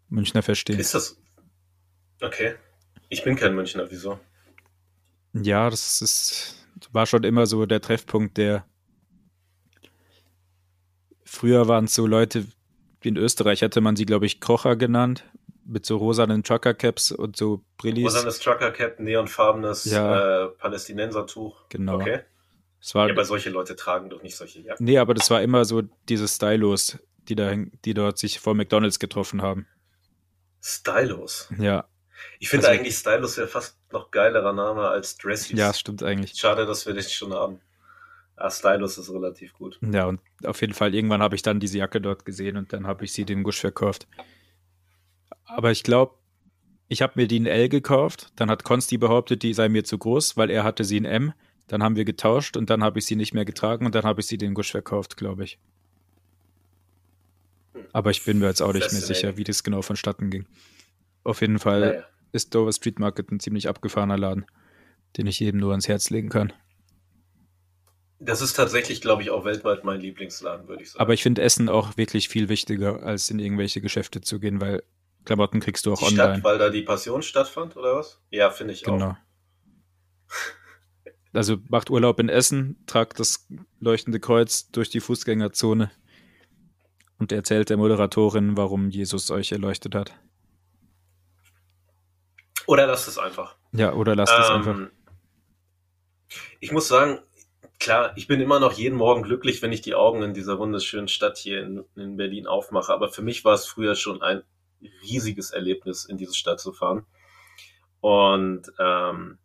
Münchner 0.09 0.43
verstehen. 0.43 0.79
Ist 0.79 0.93
das? 0.93 1.21
Okay. 2.21 2.55
Ich 3.09 3.23
bin 3.23 3.36
kein 3.36 3.55
Münchner, 3.55 3.89
wieso? 3.89 4.19
Ja, 5.34 5.69
das 5.69 6.02
ist, 6.02 6.67
war 6.91 7.06
schon 7.06 7.24
immer 7.24 7.46
so 7.46 7.65
der 7.65 7.82
Treffpunkt 7.82 8.38
der 8.38 8.65
Früher 11.34 11.67
waren 11.67 11.86
es 11.86 11.96
so 11.96 12.06
Leute, 12.06 12.46
wie 13.02 13.10
in 13.10 13.17
Österreich 13.17 13.63
hätte 13.63 13.82
man 13.82 13.96
sie, 13.96 14.06
glaube 14.06 14.28
ich, 14.28 14.39
Krocher 14.39 14.76
genannt, 14.76 15.24
mit 15.65 15.84
so 15.84 15.98
rosanen 15.98 16.43
Trucker-Caps 16.43 17.12
und 17.12 17.36
so 17.36 17.63
Brillis. 17.78 18.06
Rosanes 18.06 18.39
Trucker-Cap, 18.39 19.00
neonfarbenes 19.00 19.86
ja. 19.86 20.46
äh, 20.46 20.50
Palästinensertuch. 20.50 21.69
Genau. 21.69 21.96
Okay. 21.96 22.19
Es 22.80 22.93
war, 22.93 23.08
Ja, 23.08 23.13
aber 23.13 23.26
solche 23.26 23.50
Leute 23.50 23.76
tragen 23.76 24.12
doch 24.12 24.22
nicht 24.22 24.36
solche 24.36 24.60
Jacken. 24.60 24.86
nee, 24.86 25.00
aber 25.00 25.15
das 25.15 25.32
war 25.32 25.41
immer 25.41 25.65
so 25.65 25.82
diese 26.08 26.28
Stylos, 26.28 27.00
die, 27.28 27.36
da, 27.36 27.56
die 27.56 27.96
dort 27.96 28.19
sich 28.19 28.39
vor 28.39 28.54
McDonalds 28.54 29.00
getroffen 29.00 29.41
haben. 29.41 29.65
Stylos. 30.62 31.50
Ja, 31.58 31.88
Ich 32.39 32.49
finde 32.49 32.67
Also- 32.67 32.79
eigentlich 32.79 32.95
Stylos 32.95 33.38
wäre 33.38 33.47
fast 33.47 33.77
noch 33.91 34.12
geilerer 34.12 34.53
Name 34.53 34.88
als 34.88 35.17
Dressies. 35.17 35.57
ja, 35.57 35.73
stimmt 35.73 36.03
eigentlich. 36.03 36.33
Schade, 36.36 36.65
dass 36.65 36.86
wir 36.86 36.93
das 36.93 37.12
schon 37.12 37.33
haben. 37.33 37.59
Ah, 38.36 38.49
Stylos 38.49 38.97
ist 38.97 39.12
relativ 39.12 39.53
gut. 39.53 39.79
Ja, 39.81 40.05
und 40.05 40.19
auf 40.43 40.59
jeden 40.62 40.73
Fall, 40.73 40.95
irgendwann 40.95 41.21
habe 41.21 41.36
ich 41.36 41.43
dann 41.43 41.59
diese 41.59 41.77
Jacke 41.77 42.01
dort 42.01 42.25
gesehen 42.25 42.57
und 42.57 42.73
dann 42.73 42.88
habe 42.88 43.05
ich 43.05 43.13
sie 43.13 43.25
dem 43.25 43.43
Gusch 43.43 43.59
verkauft. 43.59 44.07
Aber 45.45 45.71
ich 45.71 45.83
glaube, 45.83 46.15
ich 46.88 47.01
habe 47.01 47.13
mir 47.15 47.27
die 47.27 47.38
in 47.38 47.45
L 47.45 47.69
gekauft, 47.69 48.31
dann 48.36 48.49
hat 48.49 48.63
Konsti 48.63 48.97
behauptet, 48.97 49.43
die 49.43 49.53
sei 49.53 49.69
mir 49.69 49.83
zu 49.83 49.97
groß, 49.97 50.36
weil 50.36 50.49
er 50.49 50.63
hatte 50.63 50.83
sie 50.83 50.97
in 50.97 51.05
M. 51.05 51.33
Dann 51.67 51.81
haben 51.83 51.95
wir 51.95 52.05
getauscht 52.05 52.57
und 52.57 52.69
dann 52.69 52.83
habe 52.83 52.99
ich 52.99 53.05
sie 53.05 53.15
nicht 53.15 53.33
mehr 53.33 53.45
getragen 53.45 53.86
und 53.86 53.95
dann 53.95 54.03
habe 54.03 54.19
ich 54.21 54.27
sie 54.27 54.38
dem 54.38 54.53
Gusch 54.53 54.71
verkauft, 54.71 55.15
glaube 55.15 55.43
ich. 55.43 55.59
Aber 57.91 58.12
ich 58.12 58.23
bin 58.25 58.39
mir 58.39 58.47
jetzt 58.47 58.62
auch 58.62 58.73
nicht 58.73 58.91
mehr 58.91 59.01
sicher, 59.01 59.38
wie 59.38 59.43
das 59.43 59.63
genau 59.63 59.81
vonstatten 59.81 60.29
ging. 60.29 60.45
Auf 61.23 61.41
jeden 61.41 61.59
Fall 61.59 61.79
Naja. 61.79 62.03
Ist 62.34 62.54
Dover 62.54 62.74
Street 62.74 63.00
Market 63.00 63.32
ein 63.32 63.39
ziemlich 63.39 63.69
abgefahrener 63.69 64.17
Laden, 64.17 64.46
den 65.17 65.28
ich 65.28 65.39
jedem 65.39 65.60
nur 65.62 65.72
ans 65.72 65.88
Herz 65.88 66.10
legen 66.10 66.30
kann. 66.30 66.52
Das 68.19 68.41
ist 68.41 68.54
tatsächlich, 68.54 69.02
glaube 69.02 69.22
ich, 69.22 69.30
auch 69.30 69.46
weltweit 69.46 69.84
mein 69.84 70.00
Lieblingsladen, 70.00 70.67
würde 70.67 70.84
ich 70.84 70.91
sagen. 70.91 71.02
Aber 71.02 71.13
ich 71.13 71.24
finde 71.24 71.41
Essen 71.41 71.69
auch 71.69 71.98
wirklich 71.98 72.30
viel 72.30 72.50
wichtiger, 72.50 73.04
als 73.04 73.30
in 73.30 73.39
irgendwelche 73.39 73.82
Geschäfte 73.82 74.22
zu 74.22 74.39
gehen, 74.39 74.62
weil 74.62 74.84
Klamotten 75.26 75.60
kriegst 75.60 75.86
du 75.86 75.93
auch 75.93 76.00
die 76.00 76.06
online. 76.06 76.36
Stadt, 76.36 76.43
weil 76.43 76.58
da 76.58 76.69
die 76.69 76.82
Passion 76.82 77.22
stattfand, 77.22 77.76
oder 77.76 77.96
was? 77.96 78.22
Ja, 78.30 78.50
finde 78.50 78.74
ich 78.74 78.88
auch. 78.88 78.93
genau. 78.93 79.17
Also 81.36 81.58
macht 81.67 81.89
Urlaub 81.89 82.19
in 82.19 82.30
Essen, 82.30 82.78
tragt 82.86 83.19
das 83.19 83.48
leuchtende 83.80 84.19
Kreuz 84.19 84.69
durch 84.69 84.91
die 84.91 85.00
Fußgängerzone 85.00 85.89
und 87.17 87.32
erzählt 87.32 87.72
der 87.72 87.78
Moderatorin, 87.78 88.56
warum 88.56 88.91
Jesus 88.91 89.32
euch 89.32 89.52
erleuchtet 89.52 89.96
hat. 89.96 90.13
Oder 92.65 92.88
lasst 92.88 93.08
es 93.08 93.17
einfach. 93.17 93.56
Ja, 93.71 93.93
oder 93.93 94.15
lasst 94.15 94.34
es 94.38 94.49
einfach. 94.49 94.76
Ähm, 94.76 94.91
Ich 96.60 96.71
muss 96.71 96.88
sagen, 96.88 97.19
klar, 97.80 98.13
ich 98.15 98.28
bin 98.28 98.39
immer 98.39 98.60
noch 98.60 98.73
jeden 98.73 98.97
Morgen 98.97 99.23
glücklich, 99.23 99.62
wenn 99.62 99.71
ich 99.71 99.82
die 99.82 99.95
Augen 99.95 100.21
in 100.21 100.34
dieser 100.34 100.60
wunderschönen 100.60 101.08
Stadt 101.08 101.38
hier 101.38 101.62
in, 101.62 101.84
in 101.95 102.17
Berlin 102.17 102.47
aufmache. 102.47 102.93
Aber 102.93 103.10
für 103.10 103.21
mich 103.21 103.43
war 103.43 103.54
es 103.54 103.65
früher 103.65 103.95
schon 103.95 104.21
ein 104.21 104.43
riesiges 105.02 105.52
Erlebnis, 105.52 106.06
in 106.06 106.17
diese 106.17 106.36
Stadt 106.36 106.60
zu 106.60 106.71
fahren. 106.73 107.06
Und 107.99 108.71
ähm, 108.80 109.38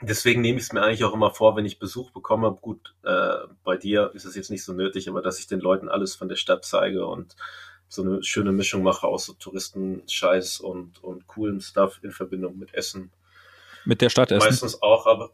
deswegen 0.00 0.40
nehme 0.40 0.58
ich 0.58 0.64
es 0.64 0.72
mir 0.72 0.82
eigentlich 0.82 1.04
auch 1.04 1.14
immer 1.14 1.30
vor, 1.30 1.56
wenn 1.56 1.66
ich 1.66 1.78
Besuch 1.78 2.10
bekomme. 2.10 2.52
Gut, 2.52 2.94
äh, 3.02 3.36
bei 3.64 3.76
dir 3.76 4.10
ist 4.14 4.24
es 4.24 4.34
jetzt 4.34 4.50
nicht 4.50 4.64
so 4.64 4.72
nötig, 4.72 5.08
aber 5.08 5.22
dass 5.22 5.38
ich 5.38 5.46
den 5.46 5.60
Leuten 5.60 5.88
alles 5.88 6.14
von 6.14 6.28
der 6.28 6.36
Stadt 6.36 6.64
zeige 6.64 7.06
und 7.06 7.36
so 7.88 8.02
eine 8.02 8.22
schöne 8.22 8.52
Mischung 8.52 8.82
mache 8.82 9.06
aus 9.06 9.26
so 9.26 9.34
Touristenscheiß 9.34 10.60
und, 10.60 11.02
und 11.02 11.26
coolen 11.26 11.60
Stuff 11.60 12.00
in 12.02 12.12
Verbindung 12.12 12.58
mit 12.58 12.74
Essen. 12.74 13.12
Mit 13.84 14.00
der 14.00 14.10
Stadt 14.10 14.32
Essen. 14.32 14.46
Meistens 14.46 14.82
auch, 14.82 15.06
aber 15.06 15.30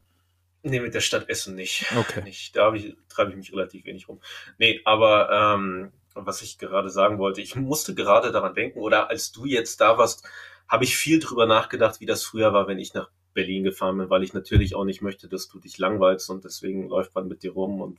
nee, 0.62 0.80
mit 0.80 0.94
der 0.94 1.00
Stadt 1.00 1.28
Essen 1.28 1.54
nicht. 1.54 1.86
Okay. 1.96 2.22
nicht. 2.24 2.54
Da 2.56 2.72
ich, 2.74 2.94
treibe 3.08 3.30
ich 3.30 3.36
mich 3.36 3.52
relativ 3.52 3.84
wenig 3.86 4.08
rum. 4.08 4.20
Nee, 4.58 4.80
aber 4.84 5.30
ähm, 5.54 5.92
was 6.14 6.42
ich 6.42 6.58
gerade 6.58 6.90
sagen 6.90 7.18
wollte, 7.18 7.40
ich 7.40 7.56
musste 7.56 7.94
gerade 7.94 8.32
daran 8.32 8.54
denken, 8.54 8.80
oder 8.80 9.08
als 9.08 9.32
du 9.32 9.46
jetzt 9.46 9.80
da 9.80 9.96
warst, 9.98 10.28
habe 10.68 10.84
ich 10.84 10.96
viel 10.96 11.20
drüber 11.20 11.46
nachgedacht, 11.46 12.00
wie 12.00 12.06
das 12.06 12.22
früher 12.22 12.52
war, 12.52 12.68
wenn 12.68 12.78
ich 12.78 12.94
nach 12.94 13.10
Berlin 13.34 13.64
gefahren 13.64 13.98
bin, 13.98 14.10
weil 14.10 14.22
ich 14.22 14.34
natürlich 14.34 14.74
auch 14.74 14.84
nicht 14.84 15.02
möchte, 15.02 15.28
dass 15.28 15.48
du 15.48 15.58
dich 15.58 15.78
langweilst 15.78 16.28
und 16.30 16.44
deswegen 16.44 16.88
läuft 16.88 17.14
man 17.14 17.28
mit 17.28 17.42
dir 17.42 17.52
rum 17.52 17.80
und 17.80 17.98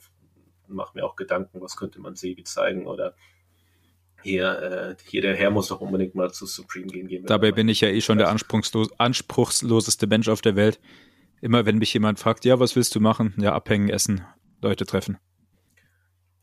macht 0.68 0.96
mir 0.96 1.06
auch 1.06 1.16
Gedanken, 1.16 1.62
was 1.62 1.76
könnte 1.76 2.00
man 2.00 2.16
Sebi 2.16 2.44
zeigen 2.44 2.88
oder 2.88 3.16
hier, 4.24 4.96
äh, 5.00 5.04
hier 5.06 5.22
der 5.22 5.36
Herr 5.36 5.52
muss 5.52 5.68
doch 5.68 5.82
unbedingt 5.82 6.16
mal 6.16 6.32
zu 6.32 6.46
Supreme 6.46 6.88
gehen. 6.88 7.08
gehen 7.08 7.26
Dabei 7.26 7.52
bin 7.52 7.68
ich 7.68 7.82
ja 7.82 7.90
eh 7.90 8.02
schon 8.02 8.18
der 8.18 8.30
anspruchslos, 8.30 8.90
anspruchsloseste 8.98 10.08
Mensch 10.08 10.30
auf 10.30 10.42
der 10.42 10.56
Welt. 10.56 10.80
Immer 11.42 11.66
wenn 11.66 11.78
mich 11.78 11.94
jemand 11.94 12.20
fragt, 12.20 12.46
ja, 12.46 12.60
was 12.60 12.76
willst 12.76 12.96
du 12.96 13.00
machen? 13.00 13.34
Ja, 13.38 13.54
abhängen, 13.54 13.90
essen, 13.90 14.26
Leute 14.62 14.86
treffen. 14.86 15.18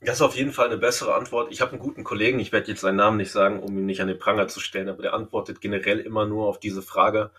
Das 0.02 0.16
ist 0.16 0.22
auf 0.22 0.36
jeden 0.36 0.52
Fall 0.52 0.66
eine 0.66 0.78
bessere 0.78 1.14
Antwort. 1.14 1.52
Ich 1.52 1.60
habe 1.60 1.72
einen 1.72 1.80
guten 1.80 2.04
Kollegen, 2.04 2.38
ich 2.38 2.52
werde 2.52 2.68
jetzt 2.68 2.80
seinen 2.80 2.96
Namen 2.96 3.18
nicht 3.18 3.30
sagen, 3.30 3.60
um 3.60 3.76
ihn 3.76 3.86
nicht 3.86 4.00
an 4.00 4.08
den 4.08 4.18
Pranger 4.18 4.48
zu 4.48 4.60
stellen, 4.60 4.88
aber 4.88 5.02
der 5.02 5.14
antwortet 5.14 5.60
generell 5.60 6.00
immer 6.00 6.26
nur 6.26 6.46
auf 6.46 6.58
diese 6.58 6.82
Frage 6.82 7.30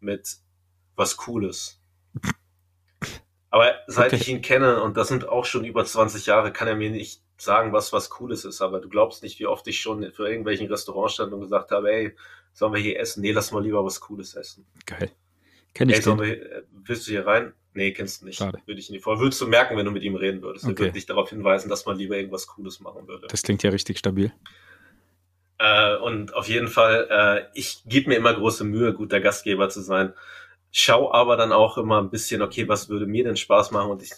mit 0.00 0.38
was 0.96 1.16
Cooles. 1.16 1.77
Aber 3.50 3.74
seit 3.86 4.12
Okay. 4.12 4.16
ich 4.22 4.28
ihn 4.28 4.42
kenne, 4.42 4.82
und 4.82 4.96
das 4.96 5.08
sind 5.08 5.28
auch 5.28 5.44
schon 5.44 5.64
über 5.64 5.84
20 5.84 6.26
Jahre, 6.26 6.52
kann 6.52 6.68
er 6.68 6.76
mir 6.76 6.90
nicht 6.90 7.22
sagen, 7.38 7.72
was 7.72 7.92
was 7.92 8.10
Cooles 8.10 8.44
ist. 8.44 8.60
Aber 8.60 8.80
du 8.80 8.88
glaubst 8.88 9.22
nicht, 9.22 9.38
wie 9.38 9.46
oft 9.46 9.66
ich 9.68 9.80
schon 9.80 10.12
für 10.12 10.28
irgendwelchen 10.28 10.66
Restaurants 10.66 11.14
stand 11.14 11.32
und 11.32 11.40
gesagt 11.40 11.70
habe, 11.70 11.90
ey, 11.90 12.16
sollen 12.52 12.74
wir 12.74 12.80
hier 12.80 12.98
essen? 12.98 13.22
Nee, 13.22 13.32
lass 13.32 13.52
mal 13.52 13.62
lieber 13.62 13.84
was 13.84 14.00
Cooles 14.00 14.34
essen. 14.34 14.66
Geil. 14.84 15.10
Kenn 15.74 15.88
ich 15.88 15.96
Ey, 15.96 16.02
den. 16.02 16.18
wir, 16.18 16.52
äh, 16.52 16.62
willst 16.84 17.06
du 17.06 17.12
hier 17.12 17.26
rein? 17.26 17.52
Nee, 17.74 17.92
kennst 17.92 18.22
du 18.22 18.26
nicht. 18.26 18.38
Schade. 18.38 18.58
Würde 18.66 18.80
ich 18.80 18.90
nicht 18.90 19.04
vor. 19.04 19.20
Würdest 19.20 19.40
du 19.40 19.46
merken, 19.46 19.76
wenn 19.76 19.84
du 19.84 19.92
mit 19.92 20.02
ihm 20.02 20.16
reden 20.16 20.42
würdest. 20.42 20.64
Er 20.64 20.70
Okay. 20.72 20.80
würde 20.80 20.92
dich 20.92 21.06
darauf 21.06 21.30
hinweisen, 21.30 21.68
dass 21.68 21.86
man 21.86 21.96
lieber 21.96 22.16
irgendwas 22.16 22.48
Cooles 22.48 22.80
machen 22.80 23.06
würde. 23.06 23.28
Das 23.28 23.42
klingt 23.42 23.62
ja 23.62 23.70
richtig 23.70 23.98
stabil. 23.98 24.32
Äh, 25.58 25.96
und 25.96 26.34
auf 26.34 26.48
jeden 26.48 26.68
Fall, 26.68 27.08
äh, 27.10 27.58
ich 27.58 27.82
gebe 27.86 28.08
mir 28.10 28.16
immer 28.16 28.34
große 28.34 28.64
Mühe, 28.64 28.94
guter 28.94 29.20
Gastgeber 29.20 29.68
zu 29.68 29.80
sein. 29.80 30.12
Schau 30.70 31.12
aber 31.12 31.36
dann 31.36 31.52
auch 31.52 31.78
immer 31.78 32.00
ein 32.00 32.10
bisschen, 32.10 32.42
okay, 32.42 32.68
was 32.68 32.88
würde 32.88 33.06
mir 33.06 33.24
denn 33.24 33.36
Spaß 33.36 33.70
machen? 33.70 33.90
Und 33.90 34.02
ich, 34.02 34.12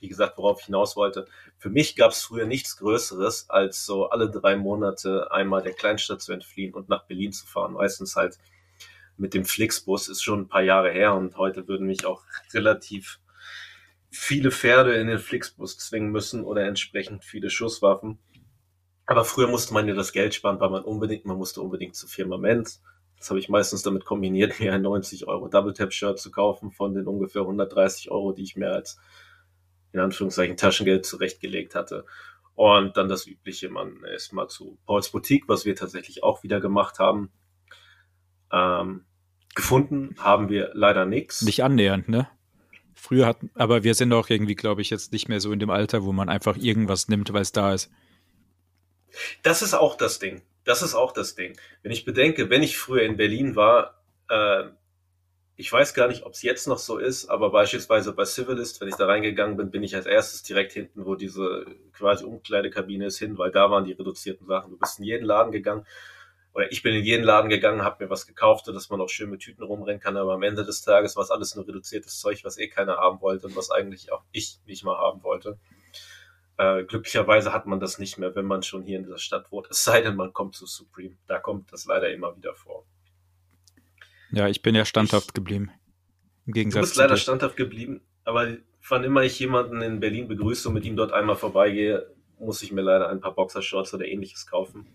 wie 0.00 0.08
gesagt, 0.08 0.38
worauf 0.38 0.60
ich 0.60 0.66
hinaus 0.66 0.96
wollte. 0.96 1.26
Für 1.56 1.70
mich 1.70 1.96
gab 1.96 2.12
es 2.12 2.22
früher 2.22 2.46
nichts 2.46 2.76
Größeres, 2.76 3.50
als 3.50 3.84
so 3.84 4.10
alle 4.10 4.30
drei 4.30 4.56
Monate 4.56 5.32
einmal 5.32 5.62
der 5.62 5.72
Kleinstadt 5.72 6.20
zu 6.20 6.32
entfliehen 6.32 6.74
und 6.74 6.88
nach 6.88 7.04
Berlin 7.04 7.32
zu 7.32 7.46
fahren. 7.46 7.72
Meistens 7.72 8.16
halt 8.16 8.38
mit 9.16 9.34
dem 9.34 9.44
Flixbus, 9.44 10.08
ist 10.08 10.22
schon 10.22 10.42
ein 10.42 10.48
paar 10.48 10.62
Jahre 10.62 10.92
her 10.92 11.14
und 11.14 11.36
heute 11.36 11.66
würden 11.66 11.86
mich 11.86 12.06
auch 12.06 12.22
relativ 12.54 13.18
viele 14.10 14.50
Pferde 14.50 14.94
in 14.94 15.08
den 15.08 15.18
Flixbus 15.18 15.78
zwingen 15.78 16.10
müssen 16.10 16.44
oder 16.44 16.64
entsprechend 16.66 17.24
viele 17.24 17.50
Schusswaffen. 17.50 18.18
Aber 19.06 19.24
früher 19.24 19.48
musste 19.48 19.74
man 19.74 19.88
ja 19.88 19.94
das 19.94 20.12
Geld 20.12 20.34
sparen, 20.34 20.60
weil 20.60 20.70
man 20.70 20.84
unbedingt, 20.84 21.24
man 21.24 21.38
musste 21.38 21.60
unbedingt 21.60 21.96
zu 21.96 22.06
Firmament. 22.06 22.78
Das 23.18 23.30
habe 23.30 23.40
ich 23.40 23.48
meistens 23.48 23.82
damit 23.82 24.04
kombiniert, 24.04 24.60
mir 24.60 24.72
ein 24.72 24.82
90 24.82 25.26
Euro 25.26 25.48
Double 25.48 25.72
Tap 25.72 25.92
Shirt 25.92 26.18
zu 26.18 26.30
kaufen 26.30 26.70
von 26.70 26.94
den 26.94 27.06
ungefähr 27.06 27.42
130 27.42 28.10
Euro, 28.10 28.32
die 28.32 28.42
ich 28.42 28.56
mir 28.56 28.70
als 28.70 28.98
in 29.92 30.00
Anführungszeichen 30.00 30.56
Taschengeld 30.56 31.06
zurechtgelegt 31.06 31.74
hatte. 31.74 32.04
Und 32.54 32.96
dann 32.96 33.08
das 33.08 33.26
übliche, 33.26 33.68
man 33.68 34.02
ist 34.04 34.32
mal 34.32 34.48
zu 34.48 34.78
Pauls 34.84 35.10
Boutique, 35.10 35.48
was 35.48 35.64
wir 35.64 35.76
tatsächlich 35.76 36.22
auch 36.24 36.42
wieder 36.42 36.60
gemacht 36.60 36.98
haben. 36.98 37.30
Ähm, 38.52 39.04
gefunden 39.54 40.16
haben 40.18 40.48
wir 40.48 40.70
leider 40.74 41.04
nichts. 41.04 41.42
Nicht 41.42 41.62
annähernd, 41.62 42.08
ne? 42.08 42.28
Früher 42.94 43.26
hatten, 43.26 43.50
aber 43.54 43.84
wir 43.84 43.94
sind 43.94 44.12
auch 44.12 44.28
irgendwie, 44.28 44.56
glaube 44.56 44.82
ich, 44.82 44.90
jetzt 44.90 45.12
nicht 45.12 45.28
mehr 45.28 45.40
so 45.40 45.52
in 45.52 45.60
dem 45.60 45.70
Alter, 45.70 46.04
wo 46.04 46.12
man 46.12 46.28
einfach 46.28 46.56
irgendwas 46.56 47.08
nimmt, 47.08 47.32
weil 47.32 47.42
es 47.42 47.52
da 47.52 47.72
ist. 47.72 47.92
Das 49.42 49.62
ist 49.62 49.74
auch 49.74 49.96
das 49.96 50.18
Ding. 50.18 50.42
Das 50.68 50.82
ist 50.82 50.94
auch 50.94 51.12
das 51.12 51.34
Ding. 51.34 51.58
Wenn 51.82 51.92
ich 51.92 52.04
bedenke, 52.04 52.50
wenn 52.50 52.62
ich 52.62 52.76
früher 52.76 53.00
in 53.00 53.16
Berlin 53.16 53.56
war, 53.56 54.02
äh, 54.28 54.64
ich 55.56 55.72
weiß 55.72 55.94
gar 55.94 56.08
nicht, 56.08 56.24
ob 56.24 56.34
es 56.34 56.42
jetzt 56.42 56.68
noch 56.68 56.76
so 56.76 56.98
ist, 56.98 57.30
aber 57.30 57.50
beispielsweise 57.50 58.12
bei 58.12 58.26
Civilist, 58.26 58.78
wenn 58.82 58.88
ich 58.88 58.96
da 58.96 59.06
reingegangen 59.06 59.56
bin, 59.56 59.70
bin 59.70 59.82
ich 59.82 59.96
als 59.96 60.04
erstes 60.04 60.42
direkt 60.42 60.72
hinten, 60.72 61.06
wo 61.06 61.14
diese 61.14 61.64
quasi 61.94 62.26
Umkleidekabine 62.26 63.06
ist, 63.06 63.18
hin, 63.18 63.38
weil 63.38 63.50
da 63.50 63.70
waren 63.70 63.86
die 63.86 63.94
reduzierten 63.94 64.46
Sachen. 64.46 64.72
Du 64.72 64.78
bist 64.78 64.98
in 64.98 65.06
jeden 65.06 65.24
Laden 65.24 65.52
gegangen, 65.52 65.86
oder 66.52 66.70
ich 66.70 66.82
bin 66.82 66.94
in 66.94 67.02
jeden 67.02 67.24
Laden 67.24 67.48
gegangen, 67.48 67.82
habe 67.82 68.04
mir 68.04 68.10
was 68.10 68.26
gekauft, 68.26 68.68
dass 68.68 68.90
man 68.90 69.00
auch 69.00 69.08
schön 69.08 69.30
mit 69.30 69.40
Tüten 69.40 69.62
rumrennen 69.62 70.02
kann, 70.02 70.18
aber 70.18 70.34
am 70.34 70.42
Ende 70.42 70.66
des 70.66 70.82
Tages 70.82 71.16
war 71.16 71.22
es 71.22 71.30
alles 71.30 71.54
nur 71.54 71.66
reduziertes 71.66 72.20
Zeug, 72.20 72.44
was 72.44 72.58
eh 72.58 72.68
keiner 72.68 72.98
haben 72.98 73.22
wollte 73.22 73.46
und 73.46 73.56
was 73.56 73.70
eigentlich 73.70 74.12
auch 74.12 74.22
ich 74.32 74.58
nicht 74.66 74.84
mal 74.84 74.98
haben 74.98 75.22
wollte. 75.22 75.58
Äh, 76.58 76.84
glücklicherweise 76.84 77.52
hat 77.52 77.66
man 77.66 77.78
das 77.78 77.98
nicht 77.98 78.18
mehr, 78.18 78.34
wenn 78.34 78.44
man 78.44 78.64
schon 78.64 78.82
hier 78.82 78.98
in 78.98 79.04
dieser 79.04 79.18
Stadt 79.18 79.50
wohnt. 79.52 79.68
Es 79.70 79.84
sei 79.84 80.00
denn, 80.00 80.16
man 80.16 80.32
kommt 80.32 80.56
zu 80.56 80.66
Supreme. 80.66 81.16
Da 81.28 81.38
kommt 81.38 81.72
das 81.72 81.86
leider 81.86 82.10
immer 82.10 82.36
wieder 82.36 82.52
vor. 82.52 82.84
Ja, 84.32 84.48
ich 84.48 84.60
bin 84.60 84.74
ja 84.74 84.84
standhaft 84.84 85.34
geblieben. 85.34 85.70
Im 86.46 86.52
Du 86.52 86.58
Gegensatz 86.58 86.82
bist 86.82 86.94
zu 86.94 87.00
leider 87.00 87.16
standhaft 87.16 87.56
geblieben, 87.56 88.00
aber 88.24 88.56
wann 88.88 89.04
immer 89.04 89.22
ich 89.22 89.38
jemanden 89.38 89.80
in 89.82 90.00
Berlin 90.00 90.28
begrüße 90.28 90.68
und 90.68 90.74
mit 90.74 90.84
ihm 90.84 90.96
dort 90.96 91.12
einmal 91.12 91.36
vorbeigehe, 91.36 92.12
muss 92.38 92.62
ich 92.62 92.72
mir 92.72 92.82
leider 92.82 93.08
ein 93.08 93.20
paar 93.20 93.34
Boxershorts 93.34 93.94
oder 93.94 94.06
ähnliches 94.06 94.46
kaufen. 94.46 94.86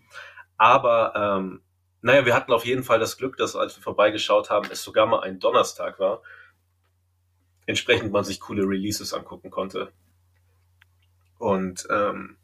Aber 0.56 1.14
ähm, 1.16 1.62
naja, 2.02 2.26
wir 2.26 2.34
hatten 2.34 2.52
auf 2.52 2.66
jeden 2.66 2.82
Fall 2.82 2.98
das 2.98 3.16
Glück, 3.16 3.38
dass 3.38 3.56
als 3.56 3.76
wir 3.76 3.82
vorbeigeschaut 3.82 4.50
haben, 4.50 4.68
es 4.70 4.82
sogar 4.82 5.06
mal 5.06 5.20
ein 5.20 5.38
Donnerstag 5.38 5.98
war. 5.98 6.22
Entsprechend 7.66 8.12
man 8.12 8.24
sich 8.24 8.40
coole 8.40 8.64
Releases 8.64 9.14
angucken 9.14 9.50
konnte. 9.50 9.90
Und 11.38 11.86
ähm, 11.90 12.36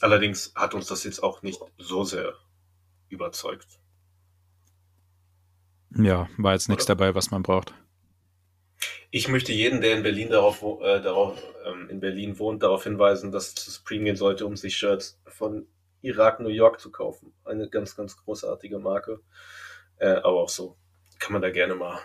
allerdings 0.00 0.52
hat 0.54 0.74
uns 0.74 0.86
das 0.86 1.04
jetzt 1.04 1.22
auch 1.22 1.42
nicht 1.42 1.60
so 1.78 2.04
sehr 2.04 2.34
überzeugt. 3.08 3.80
Ja, 5.96 6.28
war 6.36 6.52
jetzt 6.52 6.68
nichts 6.68 6.84
Oder? 6.84 6.96
dabei, 6.96 7.14
was 7.14 7.30
man 7.30 7.42
braucht. 7.42 7.74
Ich 9.10 9.26
möchte 9.28 9.52
jeden, 9.52 9.80
der 9.80 9.96
in 9.96 10.04
Berlin 10.04 10.30
darauf, 10.30 10.62
äh, 10.62 11.02
darauf 11.02 11.42
ähm, 11.64 11.90
in 11.90 11.98
Berlin 12.00 12.38
wohnt, 12.38 12.62
darauf 12.62 12.84
hinweisen, 12.84 13.32
dass 13.32 13.48
es 13.48 13.54
zu 13.56 13.70
Supreme 13.70 14.04
gehen 14.04 14.16
sollte, 14.16 14.46
um 14.46 14.56
sich 14.56 14.76
Shirts 14.76 15.20
von 15.26 15.66
Irak, 16.00 16.38
New 16.40 16.48
York 16.48 16.80
zu 16.80 16.92
kaufen. 16.92 17.32
Eine 17.44 17.68
ganz, 17.68 17.96
ganz 17.96 18.16
großartige 18.16 18.78
Marke. 18.78 19.20
Äh, 19.96 20.12
aber 20.12 20.40
auch 20.40 20.48
so 20.48 20.76
kann 21.18 21.32
man 21.32 21.42
da 21.42 21.50
gerne 21.50 21.74
mal 21.74 21.98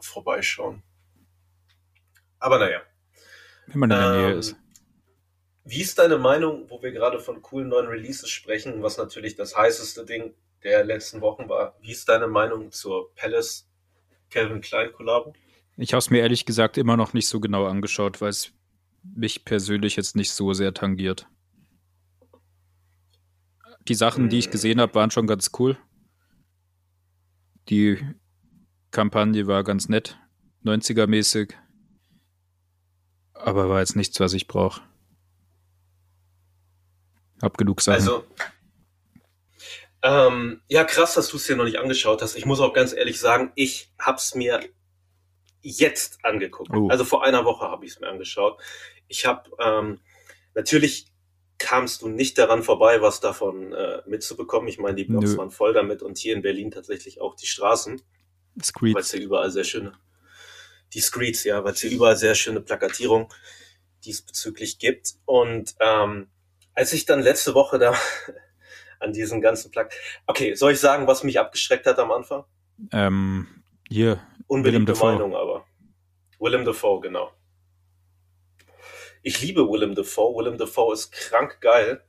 vorbeischauen. 0.00 0.82
Aber 2.38 2.58
naja. 2.58 2.80
Wenn 3.66 3.80
man 3.80 3.90
in 3.90 3.96
der 3.96 4.10
Nähe 4.10 4.32
ähm, 4.32 4.38
ist. 4.38 4.56
Wie 5.64 5.80
ist 5.80 5.98
deine 5.98 6.18
Meinung, 6.18 6.70
wo 6.70 6.82
wir 6.82 6.92
gerade 6.92 7.20
von 7.20 7.42
coolen 7.42 7.68
neuen 7.68 7.86
Releases 7.86 8.30
sprechen, 8.30 8.82
was 8.82 8.96
natürlich 8.96 9.36
das 9.36 9.56
heißeste 9.56 10.04
Ding 10.04 10.34
der 10.62 10.84
letzten 10.84 11.20
Wochen 11.20 11.48
war? 11.48 11.76
Wie 11.80 11.92
ist 11.92 12.08
deine 12.08 12.26
Meinung 12.26 12.70
zur 12.72 13.14
Palace 13.14 13.68
Calvin 14.30 14.60
Klein 14.60 14.92
Kollabo? 14.92 15.34
Ich 15.76 15.92
habe 15.92 15.98
es 15.98 16.10
mir 16.10 16.20
ehrlich 16.20 16.46
gesagt 16.46 16.78
immer 16.78 16.96
noch 16.96 17.12
nicht 17.12 17.28
so 17.28 17.40
genau 17.40 17.66
angeschaut, 17.66 18.20
weil 18.20 18.30
es 18.30 18.52
mich 19.02 19.44
persönlich 19.44 19.96
jetzt 19.96 20.16
nicht 20.16 20.32
so 20.32 20.52
sehr 20.52 20.74
tangiert. 20.74 21.26
Die 23.88 23.94
Sachen, 23.94 24.28
die 24.28 24.38
ich 24.38 24.46
hm. 24.46 24.52
gesehen 24.52 24.80
habe, 24.80 24.94
waren 24.94 25.10
schon 25.10 25.26
ganz 25.26 25.50
cool. 25.58 25.78
Die 27.68 27.98
Kampagne 28.90 29.46
war 29.46 29.62
ganz 29.64 29.88
nett, 29.88 30.18
90er-mäßig, 30.64 31.54
aber 33.32 33.68
war 33.68 33.80
jetzt 33.80 33.96
nichts, 33.96 34.18
was 34.20 34.32
ich 34.32 34.48
brauche. 34.48 34.82
Hab 37.42 37.56
genug 37.56 37.80
Sachen. 37.80 37.94
Also, 37.94 38.24
ähm, 40.02 40.62
ja, 40.68 40.84
krass, 40.84 41.14
dass 41.14 41.28
du 41.28 41.36
es 41.36 41.46
dir 41.46 41.56
noch 41.56 41.64
nicht 41.64 41.78
angeschaut 41.78 42.22
hast. 42.22 42.36
Ich 42.36 42.46
muss 42.46 42.60
auch 42.60 42.72
ganz 42.72 42.92
ehrlich 42.92 43.20
sagen, 43.20 43.52
ich 43.54 43.92
hab's 43.98 44.34
mir 44.34 44.60
jetzt 45.62 46.24
angeguckt. 46.24 46.70
Oh. 46.74 46.88
Also 46.88 47.04
vor 47.04 47.24
einer 47.24 47.44
Woche 47.44 47.68
habe 47.68 47.84
ich 47.84 47.92
es 47.92 48.00
mir 48.00 48.08
angeschaut. 48.08 48.60
Ich 49.08 49.26
habe 49.26 49.50
ähm, 49.58 50.00
natürlich 50.54 51.12
kamst 51.58 52.00
du 52.00 52.08
nicht 52.08 52.38
daran 52.38 52.62
vorbei, 52.62 53.02
was 53.02 53.20
davon 53.20 53.72
äh, 53.74 54.00
mitzubekommen. 54.06 54.68
Ich 54.68 54.78
meine, 54.78 54.96
die 54.96 55.04
Blogs 55.04 55.32
Nö. 55.32 55.36
waren 55.38 55.50
voll 55.50 55.74
damit 55.74 56.02
und 56.02 56.16
hier 56.16 56.34
in 56.34 56.40
Berlin 56.40 56.70
tatsächlich 56.70 57.20
auch 57.20 57.36
die 57.36 57.46
Straßen. 57.46 58.00
Streets. 58.62 58.94
Weil 58.94 59.02
es 59.02 59.10
hier 59.10 59.20
überall 59.20 59.50
sehr 59.50 59.64
schöne, 59.64 59.92
die 60.94 61.02
Streets, 61.02 61.44
ja, 61.44 61.62
weil 61.62 61.74
es 61.74 61.80
hier 61.80 61.90
überall 61.90 62.16
sehr 62.16 62.34
schöne 62.34 62.62
Plakatierung 62.62 63.32
diesbezüglich 64.04 64.78
gibt. 64.78 65.16
Und 65.26 65.74
ähm, 65.80 66.28
als 66.74 66.92
ich 66.92 67.04
dann 67.04 67.20
letzte 67.20 67.54
Woche 67.54 67.78
da 67.78 67.94
an 69.00 69.12
diesen 69.12 69.40
ganzen 69.40 69.70
Plak, 69.70 69.92
okay, 70.26 70.54
soll 70.54 70.72
ich 70.72 70.80
sagen, 70.80 71.06
was 71.06 71.22
mich 71.24 71.38
abgeschreckt 71.38 71.86
hat 71.86 71.98
am 71.98 72.10
Anfang? 72.10 72.44
Ähm, 72.92 73.62
hier. 73.88 74.20
Unbeliebte 74.46 74.94
Meinung, 74.94 75.36
aber 75.36 75.64
Willem 76.40 76.64
Dafoe, 76.64 77.00
genau. 77.00 77.32
Ich 79.22 79.40
liebe 79.42 79.68
Willem 79.68 79.94
Dafoe. 79.94 80.34
Willem 80.34 80.56
Dafoe 80.56 80.94
ist 80.94 81.12
krank 81.12 81.60
geil. 81.60 82.02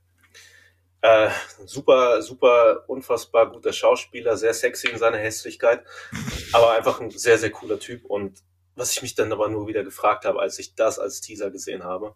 Äh, 1.02 1.30
super, 1.66 2.22
super, 2.22 2.84
unfassbar 2.88 3.50
guter 3.50 3.72
Schauspieler, 3.72 4.36
sehr 4.36 4.54
sexy 4.54 4.88
in 4.88 4.98
seiner 4.98 5.18
Hässlichkeit, 5.18 5.84
aber 6.52 6.72
einfach 6.72 7.00
ein 7.00 7.10
sehr, 7.10 7.38
sehr 7.38 7.50
cooler 7.50 7.78
Typ. 7.78 8.04
Und 8.06 8.40
was 8.76 8.92
ich 8.92 9.02
mich 9.02 9.14
dann 9.14 9.32
aber 9.32 9.48
nur 9.48 9.66
wieder 9.66 9.84
gefragt 9.84 10.24
habe, 10.24 10.40
als 10.40 10.58
ich 10.58 10.74
das 10.74 10.98
als 10.98 11.20
Teaser 11.20 11.50
gesehen 11.50 11.82
habe, 11.82 12.14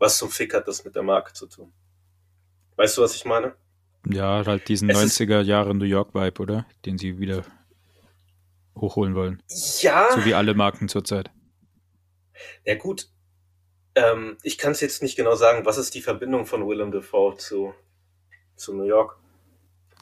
was 0.00 0.18
zum 0.18 0.30
Fick 0.30 0.54
hat 0.54 0.66
das 0.66 0.84
mit 0.84 0.96
der 0.96 1.02
Marke 1.02 1.32
zu 1.32 1.46
tun? 1.46 1.72
Weißt 2.76 2.96
du, 2.96 3.02
was 3.02 3.14
ich 3.14 3.24
meine? 3.24 3.54
Ja, 4.10 4.44
halt 4.46 4.68
diesen 4.68 4.88
es 4.88 5.20
90er 5.20 5.42
Jahre 5.42 5.74
New 5.74 5.84
York 5.84 6.14
Vibe, 6.14 6.42
oder? 6.42 6.66
Den 6.86 6.96
sie 6.96 7.18
wieder 7.18 7.44
hochholen 8.74 9.14
wollen. 9.14 9.42
Ja. 9.80 10.08
So 10.12 10.24
wie 10.24 10.34
alle 10.34 10.54
Marken 10.54 10.88
zurzeit. 10.88 11.30
Ja, 12.64 12.74
gut. 12.76 13.08
Ähm, 13.94 14.38
ich 14.42 14.56
kann 14.56 14.72
es 14.72 14.80
jetzt 14.80 15.02
nicht 15.02 15.16
genau 15.16 15.34
sagen. 15.34 15.66
Was 15.66 15.76
ist 15.76 15.94
die 15.94 16.00
Verbindung 16.00 16.46
von 16.46 16.66
Willem 16.66 16.90
Dafoe 16.90 17.36
zu, 17.36 17.74
zu 18.56 18.74
New 18.74 18.84
York? 18.84 19.18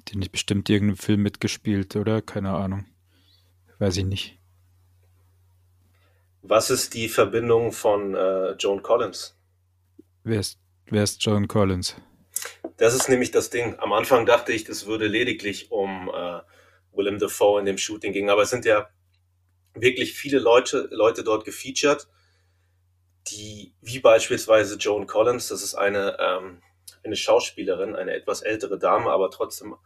Den 0.08 0.20
nicht 0.20 0.30
bestimmt 0.30 0.70
irgendeinen 0.70 0.96
Film 0.96 1.22
mitgespielt, 1.22 1.96
oder? 1.96 2.22
Keine 2.22 2.50
Ahnung. 2.50 2.86
Weiß 3.78 3.96
ich 3.96 4.04
nicht. 4.04 4.38
Was 6.42 6.70
ist 6.70 6.94
die 6.94 7.08
Verbindung 7.08 7.72
von 7.72 8.14
äh, 8.14 8.52
Joan 8.52 8.82
Collins? 8.82 9.37
Wer 10.28 10.40
ist, 10.40 10.58
wer 10.90 11.02
ist 11.02 11.24
Joan 11.24 11.48
Collins? 11.48 11.96
Das 12.76 12.94
ist 12.94 13.08
nämlich 13.08 13.30
das 13.30 13.50
Ding. 13.50 13.78
Am 13.78 13.92
Anfang 13.92 14.26
dachte 14.26 14.52
ich, 14.52 14.64
das 14.64 14.86
würde 14.86 15.06
lediglich 15.06 15.72
um 15.72 16.10
äh, 16.14 16.40
Willem 16.92 17.18
Dafoe 17.18 17.58
in 17.60 17.66
dem 17.66 17.78
Shooting 17.78 18.12
gehen, 18.12 18.28
aber 18.28 18.42
es 18.42 18.50
sind 18.50 18.64
ja 18.64 18.88
wirklich 19.74 20.12
viele 20.12 20.38
Leute, 20.38 20.88
Leute 20.90 21.24
dort 21.24 21.44
gefeatured 21.44 22.08
die, 23.30 23.74
wie 23.80 23.98
beispielsweise 24.00 24.76
Joan 24.76 25.06
Collins, 25.06 25.48
das 25.48 25.62
ist 25.62 25.74
eine, 25.74 26.16
ähm, 26.20 26.62
eine 27.04 27.16
Schauspielerin, 27.16 27.94
eine 27.94 28.12
etwas 28.12 28.42
ältere 28.42 28.78
Dame, 28.78 29.10
aber 29.10 29.30
trotzdem 29.30 29.76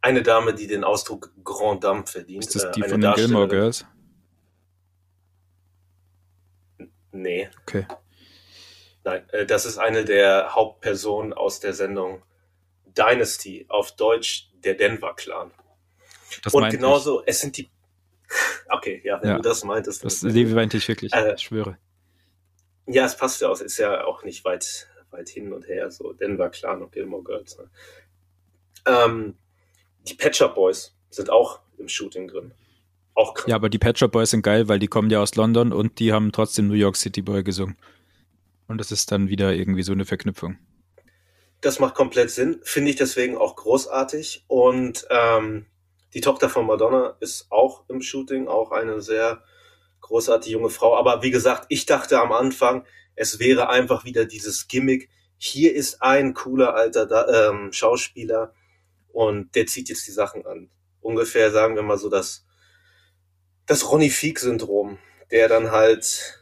eine 0.00 0.22
Dame, 0.22 0.54
die 0.54 0.66
den 0.66 0.84
Ausdruck 0.84 1.32
Grand 1.44 1.84
Dame 1.84 2.06
verdient. 2.06 2.46
Ist 2.46 2.54
das 2.54 2.64
äh, 2.64 2.70
die 2.72 2.82
äh, 2.82 2.88
von 2.88 3.00
den 3.00 3.14
Gilmore 3.14 3.48
Girls? 3.48 3.86
Nee. 7.12 7.50
Okay. 7.62 7.86
Nein, 9.04 9.28
äh, 9.30 9.46
das 9.46 9.64
ist 9.64 9.78
eine 9.78 10.04
der 10.04 10.54
Hauptpersonen 10.54 11.32
aus 11.32 11.60
der 11.60 11.74
Sendung 11.74 12.22
Dynasty, 12.96 13.66
auf 13.68 13.96
Deutsch 13.96 14.50
der 14.64 14.74
Denver 14.74 15.14
Clan. 15.14 15.50
Das 16.42 16.54
Und 16.54 16.70
genauso, 16.70 17.20
ich. 17.22 17.28
es 17.28 17.40
sind 17.40 17.56
die. 17.56 17.70
Okay, 18.70 19.02
ja, 19.04 19.20
wenn 19.20 19.28
ja, 19.28 19.36
du 19.36 19.42
das 19.42 19.64
meintest. 19.64 20.02
Das 20.02 20.22
meinte 20.22 20.78
ich 20.78 20.88
wirklich, 20.88 21.12
äh, 21.12 21.34
ich 21.34 21.42
schwöre. 21.42 21.76
Ja, 22.86 23.04
es 23.04 23.16
passt 23.16 23.42
ja 23.42 23.48
auch. 23.50 23.60
Ist 23.60 23.76
ja 23.76 24.04
auch 24.04 24.24
nicht 24.24 24.44
weit, 24.46 24.88
weit 25.10 25.28
hin 25.28 25.52
und 25.52 25.68
her. 25.68 25.90
So 25.90 26.14
Denver 26.14 26.48
Clan 26.48 26.82
und 26.82 26.92
Gilmore 26.92 27.22
Girls. 27.22 27.58
Ne? 27.58 27.68
Ähm, 28.86 29.36
die 30.08 30.14
Patcher 30.14 30.48
Boys 30.48 30.96
sind 31.10 31.28
auch 31.28 31.60
im 31.76 31.88
Shooting 31.88 32.28
drin. 32.28 32.54
Auch 33.14 33.34
krass. 33.34 33.46
Ja, 33.46 33.56
aber 33.56 33.68
die 33.68 33.78
Patcher 33.78 34.08
Boys 34.08 34.30
sind 34.30 34.42
geil, 34.42 34.68
weil 34.68 34.78
die 34.78 34.88
kommen 34.88 35.10
ja 35.10 35.20
aus 35.20 35.34
London 35.34 35.72
und 35.72 35.98
die 35.98 36.12
haben 36.12 36.32
trotzdem 36.32 36.68
New 36.68 36.74
York 36.74 36.96
City 36.96 37.20
Boy 37.20 37.44
gesungen. 37.44 37.76
Und 38.68 38.78
das 38.78 38.92
ist 38.92 39.10
dann 39.12 39.28
wieder 39.28 39.52
irgendwie 39.52 39.82
so 39.82 39.92
eine 39.92 40.04
Verknüpfung. 40.04 40.58
Das 41.60 41.78
macht 41.78 41.94
komplett 41.94 42.30
Sinn, 42.30 42.60
finde 42.64 42.90
ich 42.90 42.96
deswegen 42.96 43.36
auch 43.36 43.56
großartig. 43.56 44.44
Und 44.48 45.06
ähm, 45.10 45.66
die 46.14 46.20
Tochter 46.20 46.48
von 46.48 46.66
Madonna 46.66 47.16
ist 47.20 47.46
auch 47.50 47.88
im 47.88 48.02
Shooting, 48.02 48.48
auch 48.48 48.72
eine 48.72 49.00
sehr 49.00 49.42
großartige 50.00 50.52
junge 50.52 50.70
Frau. 50.70 50.96
Aber 50.96 51.22
wie 51.22 51.30
gesagt, 51.30 51.66
ich 51.68 51.86
dachte 51.86 52.20
am 52.20 52.32
Anfang, 52.32 52.84
es 53.14 53.38
wäre 53.38 53.68
einfach 53.68 54.04
wieder 54.04 54.24
dieses 54.24 54.68
Gimmick. 54.68 55.08
Hier 55.38 55.74
ist 55.74 56.02
ein 56.02 56.34
cooler 56.34 56.74
alter 56.74 57.50
ähm, 57.50 57.72
Schauspieler 57.72 58.54
und 59.12 59.54
der 59.54 59.66
zieht 59.66 59.88
jetzt 59.88 60.06
die 60.06 60.12
Sachen 60.12 60.46
an. 60.46 60.70
Ungefähr, 61.00 61.50
sagen 61.50 61.74
wir 61.74 61.82
mal 61.82 61.98
so, 61.98 62.08
das, 62.08 62.46
das 63.66 63.90
Ronnie 63.90 64.10
Feek-Syndrom, 64.10 64.98
der 65.30 65.48
dann 65.48 65.70
halt 65.70 66.41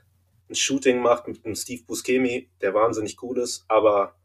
ein 0.51 0.55
Shooting 0.55 1.01
macht 1.01 1.29
mit 1.29 1.45
einem 1.45 1.55
Steve 1.55 1.85
Buscemi, 1.85 2.51
der 2.61 2.75
wahnsinnig 2.75 3.23
cool 3.23 3.39
ist, 3.39 3.65
aber 3.69 4.17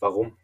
warum? 0.00 0.36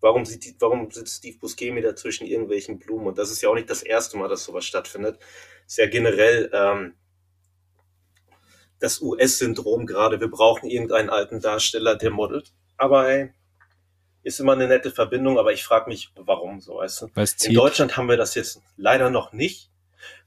Warum, 0.00 0.24
sieht, 0.24 0.56
warum 0.58 0.90
sitzt 0.90 1.18
Steve 1.18 1.38
Buscemi 1.38 1.80
da 1.80 1.94
zwischen 1.94 2.26
irgendwelchen 2.26 2.80
Blumen? 2.80 3.06
Und 3.06 3.18
das 3.18 3.30
ist 3.30 3.40
ja 3.40 3.48
auch 3.48 3.54
nicht 3.54 3.70
das 3.70 3.82
erste 3.82 4.18
Mal, 4.18 4.28
dass 4.28 4.44
sowas 4.44 4.64
stattfindet. 4.64 5.20
Ist 5.66 5.78
ja 5.78 5.86
generell 5.86 6.50
ähm, 6.52 6.94
das 8.80 9.00
US-Syndrom 9.00 9.86
gerade. 9.86 10.20
Wir 10.20 10.28
brauchen 10.28 10.68
irgendeinen 10.68 11.08
alten 11.08 11.40
Darsteller, 11.40 11.94
der 11.94 12.10
modelt. 12.10 12.52
Aber 12.76 13.04
hey, 13.04 13.32
ist 14.24 14.40
immer 14.40 14.52
eine 14.52 14.66
nette 14.66 14.90
Verbindung, 14.90 15.38
aber 15.38 15.52
ich 15.52 15.62
frage 15.62 15.88
mich, 15.88 16.10
warum 16.16 16.60
so, 16.60 16.76
weißt 16.76 17.02
du? 17.02 17.06
In 17.44 17.54
Deutschland 17.54 17.96
haben 17.96 18.08
wir 18.08 18.16
das 18.16 18.34
jetzt 18.34 18.60
leider 18.76 19.08
noch 19.08 19.32
nicht. 19.32 19.70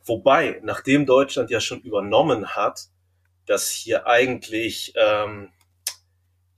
Wobei, 0.05 0.61
nachdem 0.63 1.05
Deutschland 1.05 1.49
ja 1.49 1.59
schon 1.59 1.81
übernommen 1.81 2.55
hat, 2.55 2.87
dass 3.45 3.69
hier 3.69 4.07
eigentlich 4.07 4.93
ähm, 4.95 5.49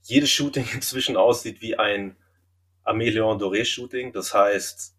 jedes 0.02 0.30
Shooting 0.30 0.66
inzwischen 0.74 1.16
aussieht 1.16 1.60
wie 1.60 1.76
ein 1.76 2.16
Amélion 2.84 3.38
Doré 3.38 3.64
Shooting. 3.64 4.12
Das 4.12 4.32
heißt, 4.32 4.94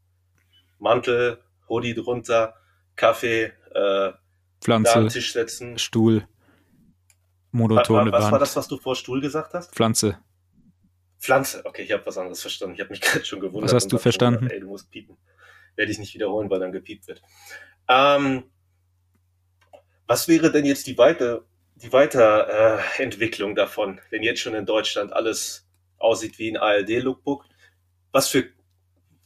Mantel, 0.77 1.43
Hoodie 1.67 1.95
drunter, 1.95 2.55
Kaffee, 2.95 3.53
äh, 3.73 4.11
Pflanze, 4.61 5.07
Tisch 5.07 5.33
setzen, 5.33 5.77
Stuhl 5.77 6.27
monotone 7.51 8.11
was, 8.11 8.23
was 8.23 8.31
war 8.31 8.39
das, 8.39 8.55
was 8.55 8.67
du 8.67 8.77
vor 8.77 8.95
Stuhl 8.95 9.21
gesagt 9.21 9.53
hast? 9.53 9.73
Pflanze. 9.73 10.19
Pflanze, 11.19 11.65
okay, 11.65 11.83
ich 11.83 11.91
habe 11.91 12.05
was 12.05 12.17
anderes 12.17 12.41
verstanden. 12.41 12.75
Ich 12.75 12.81
habe 12.81 12.91
mich 12.91 13.01
gerade 13.01 13.25
schon 13.25 13.39
gewundert. 13.39 13.71
Was 13.71 13.83
hast 13.83 13.91
du 13.91 13.97
verstanden? 13.97 14.41
Gedacht, 14.41 14.53
ey, 14.53 14.59
du 14.61 14.67
musst 14.67 14.89
piepen. 14.89 15.17
Werde 15.75 15.91
ich 15.91 15.99
nicht 15.99 16.13
wiederholen, 16.13 16.49
weil 16.49 16.59
dann 16.59 16.71
gepiept 16.71 17.07
wird. 17.07 17.21
Ähm, 17.87 18.43
was 20.07 20.27
wäre 20.27 20.51
denn 20.51 20.65
jetzt 20.65 20.87
die, 20.87 20.97
weite, 20.97 21.45
die 21.81 21.91
Weiterentwicklung 21.93 23.55
davon, 23.55 24.01
wenn 24.09 24.23
jetzt 24.23 24.41
schon 24.41 24.53
in 24.55 24.65
Deutschland 24.65 25.13
alles 25.13 25.67
aussieht 25.97 26.37
wie 26.39 26.49
ein 26.51 26.57
ARD-Lookbook? 26.57 27.45
Was 28.11 28.29
für, 28.29 28.45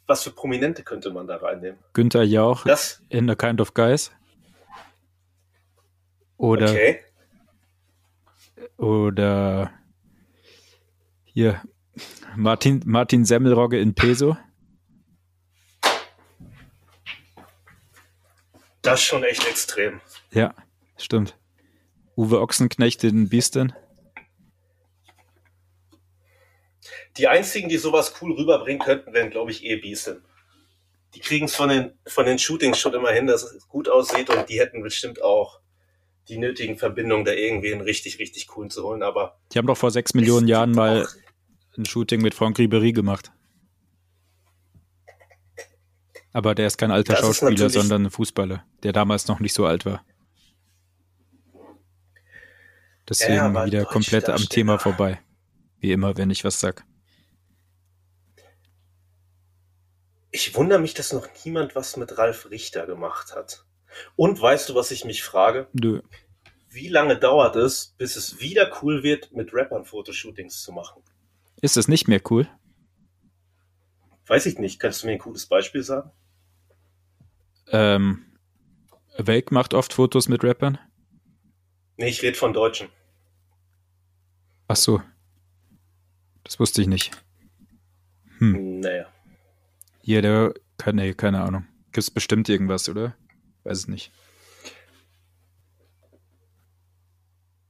was 0.05 0.23
für 0.23 0.31
Prominente 0.31 0.83
könnte 0.83 1.09
man 1.11 1.27
da 1.27 1.37
reinnehmen? 1.37 1.79
Günther 1.93 2.23
Jauch 2.23 2.63
das, 2.63 3.01
in 3.09 3.29
A 3.29 3.35
Kind 3.35 3.61
of 3.61 3.73
Guys. 3.73 4.11
Oder, 6.37 6.69
Okay. 6.69 6.99
oder 8.77 9.71
hier 11.23 11.61
Martin, 12.35 12.81
Martin 12.85 13.23
Semmelrogge 13.23 13.79
in 13.79 13.93
Peso. 13.95 14.35
Das 18.81 18.99
ist 18.99 19.05
schon 19.05 19.23
echt 19.23 19.47
extrem. 19.47 20.01
Ja, 20.31 20.53
stimmt. 20.97 21.37
Uwe 22.15 22.41
Ochsenknecht 22.41 23.03
in 23.03 23.29
Biesten. 23.29 23.73
Die 27.17 27.27
einzigen, 27.27 27.69
die 27.69 27.77
sowas 27.77 28.13
cool 28.21 28.33
rüberbringen 28.33 28.81
könnten, 28.81 29.13
wären, 29.13 29.29
glaube 29.29 29.51
ich, 29.51 29.63
eh 29.63 29.77
Beeson. 29.77 30.23
Die 31.13 31.19
kriegen 31.19 31.45
es 31.45 31.55
von 31.55 31.69
den, 31.69 31.91
von 32.07 32.25
den 32.25 32.39
Shootings 32.39 32.79
schon 32.79 32.93
immer 32.93 33.11
hin, 33.11 33.27
dass 33.27 33.43
es 33.43 33.67
gut 33.67 33.87
aussieht 33.87 34.29
und 34.29 34.49
die 34.49 34.59
hätten 34.59 34.81
bestimmt 34.81 35.21
auch 35.21 35.59
die 36.27 36.37
nötigen 36.37 36.77
Verbindungen, 36.77 37.25
da 37.25 37.33
irgendwie 37.33 37.71
einen 37.71 37.81
richtig, 37.81 38.17
richtig 38.17 38.47
coolen 38.47 38.69
zu 38.69 38.83
holen. 38.83 39.03
Aber 39.03 39.39
Die 39.53 39.59
haben 39.59 39.67
doch 39.67 39.77
vor 39.77 39.91
sechs 39.91 40.13
Millionen 40.13 40.47
Jahren 40.47 40.71
mal 40.71 41.07
ein 41.77 41.85
Shooting 41.85 42.21
mit 42.21 42.33
Franck 42.33 42.57
Ribery 42.57 42.93
gemacht. 42.93 43.31
Aber 46.31 46.55
der 46.55 46.65
ist 46.65 46.77
kein 46.77 46.89
alter 46.89 47.13
Das 47.13 47.21
Schauspieler, 47.21 47.69
sondern 47.69 48.05
ein 48.05 48.11
Fußballer, 48.11 48.65
der 48.81 48.91
damals 48.91 49.27
noch 49.27 49.39
nicht 49.39 49.53
so 49.53 49.65
alt 49.67 49.85
war. 49.85 50.03
Deswegen 53.07 53.33
Ja, 53.33 53.65
wieder 53.65 53.85
komplett 53.85 54.29
am. 54.29 54.37
Thema 54.49 54.79
vorbei. 54.79 55.19
Wie 55.79 55.91
immer, 55.91 56.15
wenn 56.17 56.29
ich 56.29 56.43
was 56.43 56.59
sag. 56.59 56.85
Ich 60.31 60.55
wundere 60.55 60.79
mich, 60.79 60.93
dass 60.93 61.13
noch 61.13 61.27
niemand 61.45 61.75
was 61.75 61.97
mit 61.97 62.17
Ralf 62.17 62.49
Richter 62.49 62.87
gemacht 62.87 63.35
hat. 63.35 63.65
Und 64.15 64.41
weißt 64.41 64.69
du, 64.69 64.75
was 64.75 64.91
ich 64.91 65.05
mich 65.05 65.23
frage? 65.23 65.67
Nö. 65.73 66.01
Wie 66.69 66.87
lange 66.87 67.19
dauert 67.19 67.55
es, 67.55 67.93
bis 67.97 68.15
es 68.15 68.39
wieder 68.39 68.71
cool 68.81 69.03
wird, 69.03 69.31
mit 69.31 69.53
Rappern 69.53 69.85
Fotoshootings 69.85 70.63
zu 70.63 70.71
machen? 70.71 71.03
Ist 71.61 71.77
es 71.77 71.87
nicht 71.87 72.07
mehr 72.07 72.21
cool? 72.31 72.49
Weiß 74.25 74.47
ich 74.47 74.57
nicht. 74.57 74.79
Kannst 74.79 75.03
du 75.03 75.07
mir 75.07 75.13
ein 75.13 75.19
cooles 75.19 75.45
Beispiel 75.45 75.83
sagen? 75.83 76.11
Ähm, 77.67 78.25
Wake 79.17 79.51
macht 79.51 79.73
oft 79.73 79.93
Fotos 79.93 80.27
mit 80.29 80.43
Rappern. 80.43 80.79
Nee, 81.97 82.07
ich 82.09 82.21
rede 82.21 82.37
von 82.37 82.53
Deutschen. 82.53 82.89
Ach 84.67 84.75
so. 84.75 85.01
Das 86.43 86.59
wusste 86.59 86.81
ich 86.81 86.87
nicht. 86.87 87.11
Hm. 88.39 88.79
Naja. 88.79 89.05
Hier, 90.01 90.21
der, 90.21 90.53
keine, 90.77 91.01
nee, 91.03 91.13
keine 91.13 91.41
Ahnung. 91.41 91.67
Gibt's 91.91 92.11
bestimmt 92.11 92.49
irgendwas, 92.49 92.89
oder? 92.89 93.15
Weiß 93.63 93.77
es 93.77 93.87
nicht. 93.87 94.11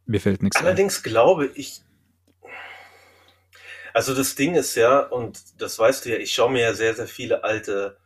Mir 0.05 0.19
fällt 0.19 0.43
nichts 0.43 0.57
ein. 0.57 0.65
Allerdings 0.65 1.03
glaube 1.03 1.47
ich, 1.55 1.81
also 3.93 4.15
das 4.15 4.35
Ding 4.35 4.55
ist 4.55 4.75
ja, 4.75 4.99
und 4.99 5.61
das 5.61 5.77
weißt 5.77 6.05
du 6.05 6.09
ja, 6.11 6.17
ich 6.17 6.33
schaue 6.33 6.51
mir 6.51 6.61
ja 6.61 6.73
sehr, 6.73 6.95
sehr 6.95 7.07
viele 7.07 7.43
alte 7.43 7.97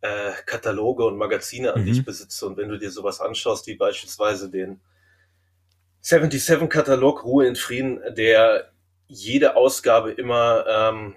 äh, 0.00 0.32
Kataloge 0.46 1.04
und 1.04 1.16
Magazine 1.16 1.74
an, 1.74 1.84
die 1.84 1.90
Mhm. 1.90 1.98
ich 1.98 2.04
besitze. 2.04 2.46
Und 2.46 2.56
wenn 2.56 2.68
du 2.68 2.78
dir 2.78 2.90
sowas 2.90 3.20
anschaust, 3.20 3.66
wie 3.66 3.74
beispielsweise 3.74 4.50
den 4.50 4.80
77-Katalog 6.08 7.22
Ruhe 7.24 7.46
in 7.46 7.54
Frieden, 7.54 8.00
der 8.14 8.72
jede 9.08 9.56
Ausgabe 9.56 10.10
immer 10.10 10.64
ähm, 10.66 11.16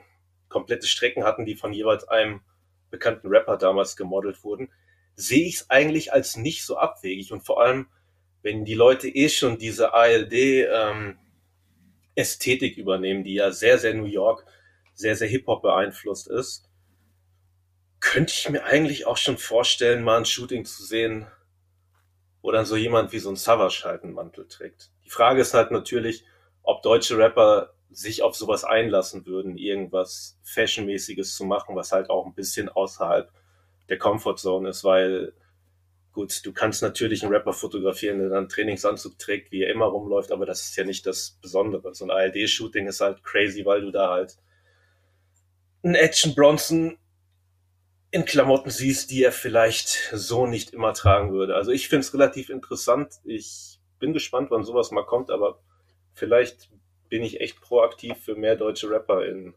komplette 0.50 0.86
Strecken 0.86 1.24
hatten, 1.24 1.46
die 1.46 1.56
von 1.56 1.72
jeweils 1.72 2.06
einem 2.10 2.42
bekannten 2.90 3.30
Rapper 3.30 3.56
damals 3.56 3.96
gemodelt 3.96 4.44
wurden, 4.44 4.70
sehe 5.16 5.48
ich 5.48 5.56
es 5.56 5.70
eigentlich 5.70 6.12
als 6.12 6.36
nicht 6.36 6.66
so 6.66 6.76
abwegig. 6.76 7.32
Und 7.32 7.46
vor 7.46 7.62
allem, 7.62 7.88
wenn 8.42 8.66
die 8.66 8.74
Leute 8.74 9.08
eh 9.08 9.30
schon 9.30 9.58
diese 9.58 9.94
ALD 9.94 10.34
ähm, 10.34 11.18
übernehmen, 12.76 13.24
die 13.24 13.36
ja 13.36 13.52
sehr, 13.52 13.78
sehr 13.78 13.94
New 13.94 14.04
York, 14.04 14.46
sehr, 14.94 15.16
sehr 15.16 15.30
Hip-Hop 15.30 15.62
beeinflusst 15.62 16.28
ist, 16.28 16.70
könnte 18.02 18.34
ich 18.36 18.50
mir 18.50 18.66
eigentlich 18.66 19.08
auch 19.08 19.16
schon 19.16 19.38
vorstellen, 19.38 20.04
mal 20.04 20.18
ein 20.18 20.26
Shooting 20.26 20.66
zu 20.66 20.84
sehen, 20.84 21.28
wo 22.42 22.52
dann 22.52 22.66
so 22.66 22.76
jemand 22.76 23.12
wie 23.12 23.20
so 23.20 23.30
ein 23.30 23.36
Savage 23.36 23.84
halt 23.86 24.04
einen 24.04 24.14
Mantel 24.14 24.48
trägt. 24.48 24.92
Die 25.06 25.10
Frage 25.10 25.42
ist 25.42 25.54
halt 25.54 25.72
natürlich, 25.72 26.26
ob 26.64 26.82
deutsche 26.82 27.18
Rapper 27.18 27.74
sich 27.90 28.24
auf 28.24 28.36
sowas 28.36 28.64
einlassen 28.64 29.26
würden, 29.26 29.58
irgendwas 29.58 30.40
Fashionmäßiges 30.44 31.36
zu 31.36 31.46
machen, 31.46 31.76
was 31.76 31.92
halt 31.92 32.10
auch 32.10 32.26
ein 32.26 32.34
bisschen 32.34 32.70
außerhalb 32.70 33.32
der 33.90 33.98
Comfortzone 33.98 34.70
ist, 34.70 34.84
weil 34.84 35.34
gut, 36.14 36.46
du 36.46 36.54
kannst 36.54 36.82
natürlich 36.82 37.24
einen 37.24 37.34
Rapper 37.34 37.54
fotografieren, 37.54 38.20
der 38.20 38.30
dann 38.30 38.50
Trainingsanzug 38.50 39.18
trägt, 39.18 39.52
wie 39.52 39.64
er 39.64 39.72
immer 39.72 39.86
rumläuft, 39.86 40.32
aber 40.32 40.46
das 40.46 40.64
ist 40.64 40.76
ja 40.76 40.84
nicht 40.84 41.06
das 41.06 41.38
Besondere. 41.42 41.94
So 41.94 42.06
ein 42.06 42.12
ALD-Shooting 42.12 42.88
ist 42.88 43.02
halt 43.02 43.24
crazy, 43.24 43.66
weil 43.66 43.82
du 43.82 43.92
da 43.92 44.10
halt 44.10 44.38
einen 45.84 45.96
Action 45.96 46.36
Bronson 46.36 46.98
in 48.12 48.26
Klamotten 48.26 48.70
siehst, 48.70 49.10
die 49.10 49.24
er 49.24 49.32
vielleicht 49.32 50.12
so 50.14 50.46
nicht 50.46 50.72
immer 50.72 50.94
tragen 50.94 51.32
würde. 51.32 51.56
Also 51.56 51.72
ich 51.72 51.88
finde 51.88 52.02
es 52.02 52.14
relativ 52.14 52.50
interessant. 52.50 53.16
Ich 53.24 53.80
bin 54.00 54.14
gespannt, 54.14 54.52
wann 54.52 54.64
sowas 54.64 54.92
mal 54.92 55.06
kommt, 55.06 55.32
aber 55.32 55.60
vielleicht 56.14 56.70
bin 57.10 57.24
ich 57.24 57.40
echt 57.40 57.62
proaktiv 57.62 58.18
für 58.18 58.36
mehr 58.36 58.58
deutsche 58.58 58.90
Rapper 58.90 59.26
in 59.26 59.54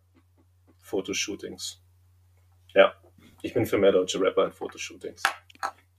Fotoshootings. 0.78 1.82
Ja, 2.74 2.94
ich 3.42 3.54
bin 3.54 3.66
für 3.66 3.78
mehr 3.78 3.92
deutsche 3.92 4.20
Rapper 4.20 4.46
in 4.46 4.52
Fotoshootings. 4.52 5.22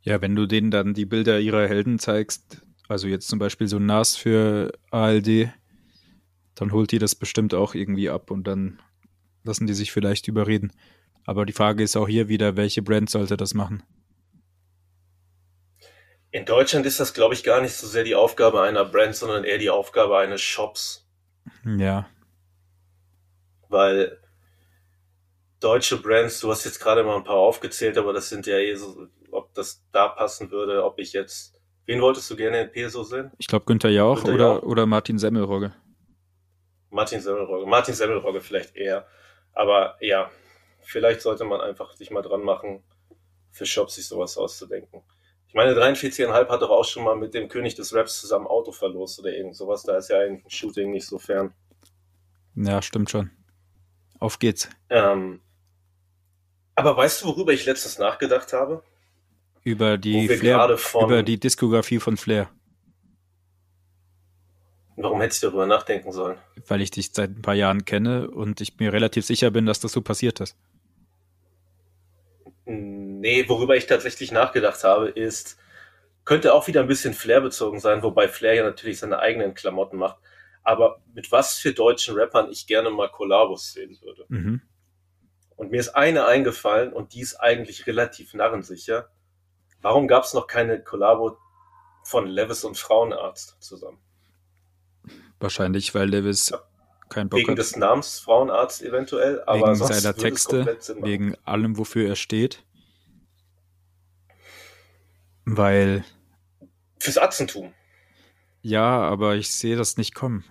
Ja, 0.02 0.22
wenn 0.22 0.36
du 0.36 0.46
denen 0.46 0.72
dann 0.72 0.94
die 0.94 1.06
Bilder 1.06 1.40
ihrer 1.40 1.68
Helden 1.68 2.00
zeigst, 2.00 2.62
also 2.88 3.08
jetzt 3.08 3.28
zum 3.28 3.40
Beispiel 3.40 3.68
so 3.68 3.80
Nas 3.80 4.16
für 4.16 4.72
ALD, 4.92 5.52
dann 6.54 6.72
holt 6.72 6.92
die 6.92 7.00
das 7.00 7.16
bestimmt 7.16 7.54
auch 7.54 7.74
irgendwie 7.74 8.10
ab 8.10 8.32
und 8.32 8.46
dann 8.46 8.80
lassen 9.44 9.68
die 9.68 9.74
sich 9.74 9.92
vielleicht 9.92 10.28
überreden. 10.28 10.72
Aber 11.26 11.46
die 11.46 11.54
Frage 11.54 11.84
ist 11.84 11.96
auch 11.98 12.08
hier 12.08 12.28
wieder, 12.28 12.56
welche 12.56 12.82
Brand 12.82 13.10
sollte 13.10 13.36
das 13.38 13.54
machen? 13.54 13.84
In 16.32 16.46
Deutschland 16.46 16.86
ist 16.86 17.00
das, 17.00 17.14
glaube 17.14 17.34
ich, 17.34 17.44
gar 17.44 17.62
nicht 17.62 17.74
so 17.74 17.88
sehr 17.88 18.04
die 18.04 18.16
Aufgabe 18.16 18.62
einer 18.62 18.84
Brand, 18.86 19.16
sondern 19.16 19.44
eher 19.46 19.58
die 19.58 19.70
Aufgabe 19.70 20.18
eines 20.18 20.42
Shops, 20.42 21.08
Ja, 21.64 22.08
weil 23.70 24.20
deutsche 25.60 25.98
Brands, 26.02 26.40
du 26.42 26.52
hast 26.52 26.66
jetzt 26.66 26.80
gerade 26.80 27.04
mal 27.04 27.16
ein 27.18 27.24
paar 27.24 27.36
aufgezählt, 27.38 27.98
aber 27.98 28.14
das 28.14 28.30
sind 28.30 28.46
ja 28.46 28.58
eh 28.58 28.76
so, 28.76 29.08
ob 29.32 29.54
das 29.54 29.84
da 29.92 30.10
passen 30.10 30.52
würde, 30.52 30.84
ob 30.84 31.00
ich 31.00 31.14
jetzt, 31.14 31.60
wen 31.86 32.02
wolltest 32.02 32.30
du 32.30 32.36
gerne 32.36 32.62
in 32.62 32.72
Peso 32.72 33.04
sehen? 33.04 33.32
ich 33.38 33.48
glaube 33.48 33.66
Günther 33.66 33.90
Jauch 33.90 34.18
Günther 34.24 34.34
oder, 34.36 34.46
Jauch. 34.56 34.64
oder 34.64 34.86
Martin 34.86 35.18
Semmelrogge. 35.18 35.74
Martin 36.90 37.22
Semmelrogge. 37.22 37.66
Martin 37.66 37.94
Semmelrogge 37.94 38.42
vielleicht 38.42 38.76
eher. 38.76 39.08
Aber 39.54 39.98
ja, 40.02 40.30
vielleicht 40.86 41.22
sollte 41.22 41.44
man 41.46 41.62
einfach 41.62 41.94
sich 41.96 42.12
mal 42.12 42.22
dran 42.22 42.42
machen, 42.44 42.84
für 43.52 43.66
Shops 43.66 43.96
sich 43.96 44.08
sowas 44.08 44.38
auszudenken. 44.38 45.02
Ich 45.48 45.54
meine, 45.54 45.74
43,5 45.74 46.50
hat 46.50 46.62
doch 46.62 46.70
auch 46.70 46.84
schon 46.86 47.04
mal 47.04 47.16
mit 47.16 47.34
dem 47.34 47.48
König 47.48 47.76
des 47.76 47.94
Raps 47.94 48.20
zusammen 48.20 48.48
Auto 48.48 48.72
verlost 48.72 49.20
oder 49.20 49.32
irgend 49.34 49.56
sowas. 49.56 49.84
Da 49.84 49.98
ist 49.98 50.10
ja 50.10 50.20
eigentlich 50.20 50.46
ein 50.46 50.50
Shooting 50.50 50.92
nicht 50.92 51.08
so 51.08 51.18
fern. 51.18 51.54
Ja, 52.56 52.82
stimmt 52.82 53.10
schon. 53.10 53.32
Auf 54.20 54.40
geht's. 54.40 54.70
Ähm, 54.90 55.42
aber 56.76 56.98
weißt 56.98 57.22
du, 57.22 57.28
worüber 57.28 57.54
ich 57.54 57.66
letztens 57.66 57.98
nachgedacht 58.00 58.52
habe? 58.54 58.84
Über 59.64 59.98
die 59.98 60.28
Flair, 60.28 60.78
von- 60.78 61.06
über 61.06 61.24
die 61.24 61.40
Diskografie 61.40 62.00
von 62.00 62.18
Flair, 62.18 62.50
Warum 64.98 65.20
hätte 65.20 65.34
ich 65.36 65.42
darüber 65.42 65.66
nachdenken 65.66 66.12
sollen? 66.12 66.38
weil 66.68 66.82
ich 66.82 66.90
dich 66.92 67.12
seit 67.14 67.30
ein 67.32 67.42
paar 67.42 67.54
Jahren 67.54 67.84
kenne 67.86 68.30
und 68.32 68.62
ich 68.62 68.78
mir 68.80 68.94
relativ 68.94 69.26
sicher 69.26 69.52
bin, 69.52 69.66
dass 69.66 69.80
das 69.82 69.92
so 69.92 70.02
passiert 70.02 70.40
ist. 70.40 70.56
Nee, 72.66 73.48
worüber 73.48 73.76
ich 73.76 73.86
tatsächlich 73.86 74.32
nachgedacht 74.32 74.84
habe, 74.84 75.10
ist, 75.10 75.58
könnte 76.24 76.54
auch 76.54 76.68
wieder 76.68 76.82
ein 76.82 76.88
bisschen 76.88 77.14
Flair 77.14 77.42
bezogen 77.42 77.80
sein, 77.80 78.02
wobei 78.02 78.28
Flair 78.28 78.56
ja 78.56 78.64
natürlich 78.64 79.00
seine 79.00 79.20
eigenen 79.20 79.54
Klamotten 79.54 79.98
macht. 79.98 80.18
Aber 80.64 81.02
mit 81.14 81.32
was 81.32 81.58
für 81.58 81.74
deutschen 81.74 82.16
Rappern 82.16 82.50
ich 82.50 82.66
gerne 82.66 82.90
mal 82.90 83.10
Kollabos 83.10 83.72
sehen 83.72 83.98
würde. 84.02 84.26
Mhm. 84.30 84.62
Und 85.56 85.72
mir 85.72 85.80
ist 85.80 85.90
eine 85.90 86.26
eingefallen 86.26 86.92
und 86.92 87.14
die 87.14 87.22
ist 87.22 87.36
eigentlich 87.36 87.86
relativ 87.88 88.34
narrensicher. 88.34 89.10
Warum 89.82 90.08
gab 90.08 90.24
es 90.24 90.34
noch 90.34 90.48
keine 90.48 90.84
Kollabo 90.84 91.38
von 92.04 92.28
Levis 92.28 92.64
und 92.64 92.78
Frauenarzt 92.78 93.58
zusammen? 93.62 94.00
Wahrscheinlich, 95.40 95.94
weil 95.94 96.10
Lewis 96.10 96.50
Ja. 96.50 96.64
Keinen 97.10 97.30
Bock 97.30 97.40
Wegen 97.40 97.52
hat. 97.52 97.58
des 97.60 97.76
Namens 97.76 98.20
Frauenarzt 98.20 98.82
eventuell, 98.82 99.42
aber 99.46 99.68
wegen 99.68 99.76
seiner 99.76 100.16
Texte, 100.16 100.78
wegen 101.02 101.36
allem, 101.46 101.78
wofür 101.78 102.08
er 102.10 102.16
steht. 102.16 102.64
Weil, 105.46 106.04
Fürs 107.00 107.18
Atzentum. 107.18 107.74
ja, 108.62 109.00
aber 109.02 109.36
ich 109.36 109.52
sehe 109.52 109.76
das 109.76 109.98
nicht 109.98 110.16
kommen. 110.16 110.44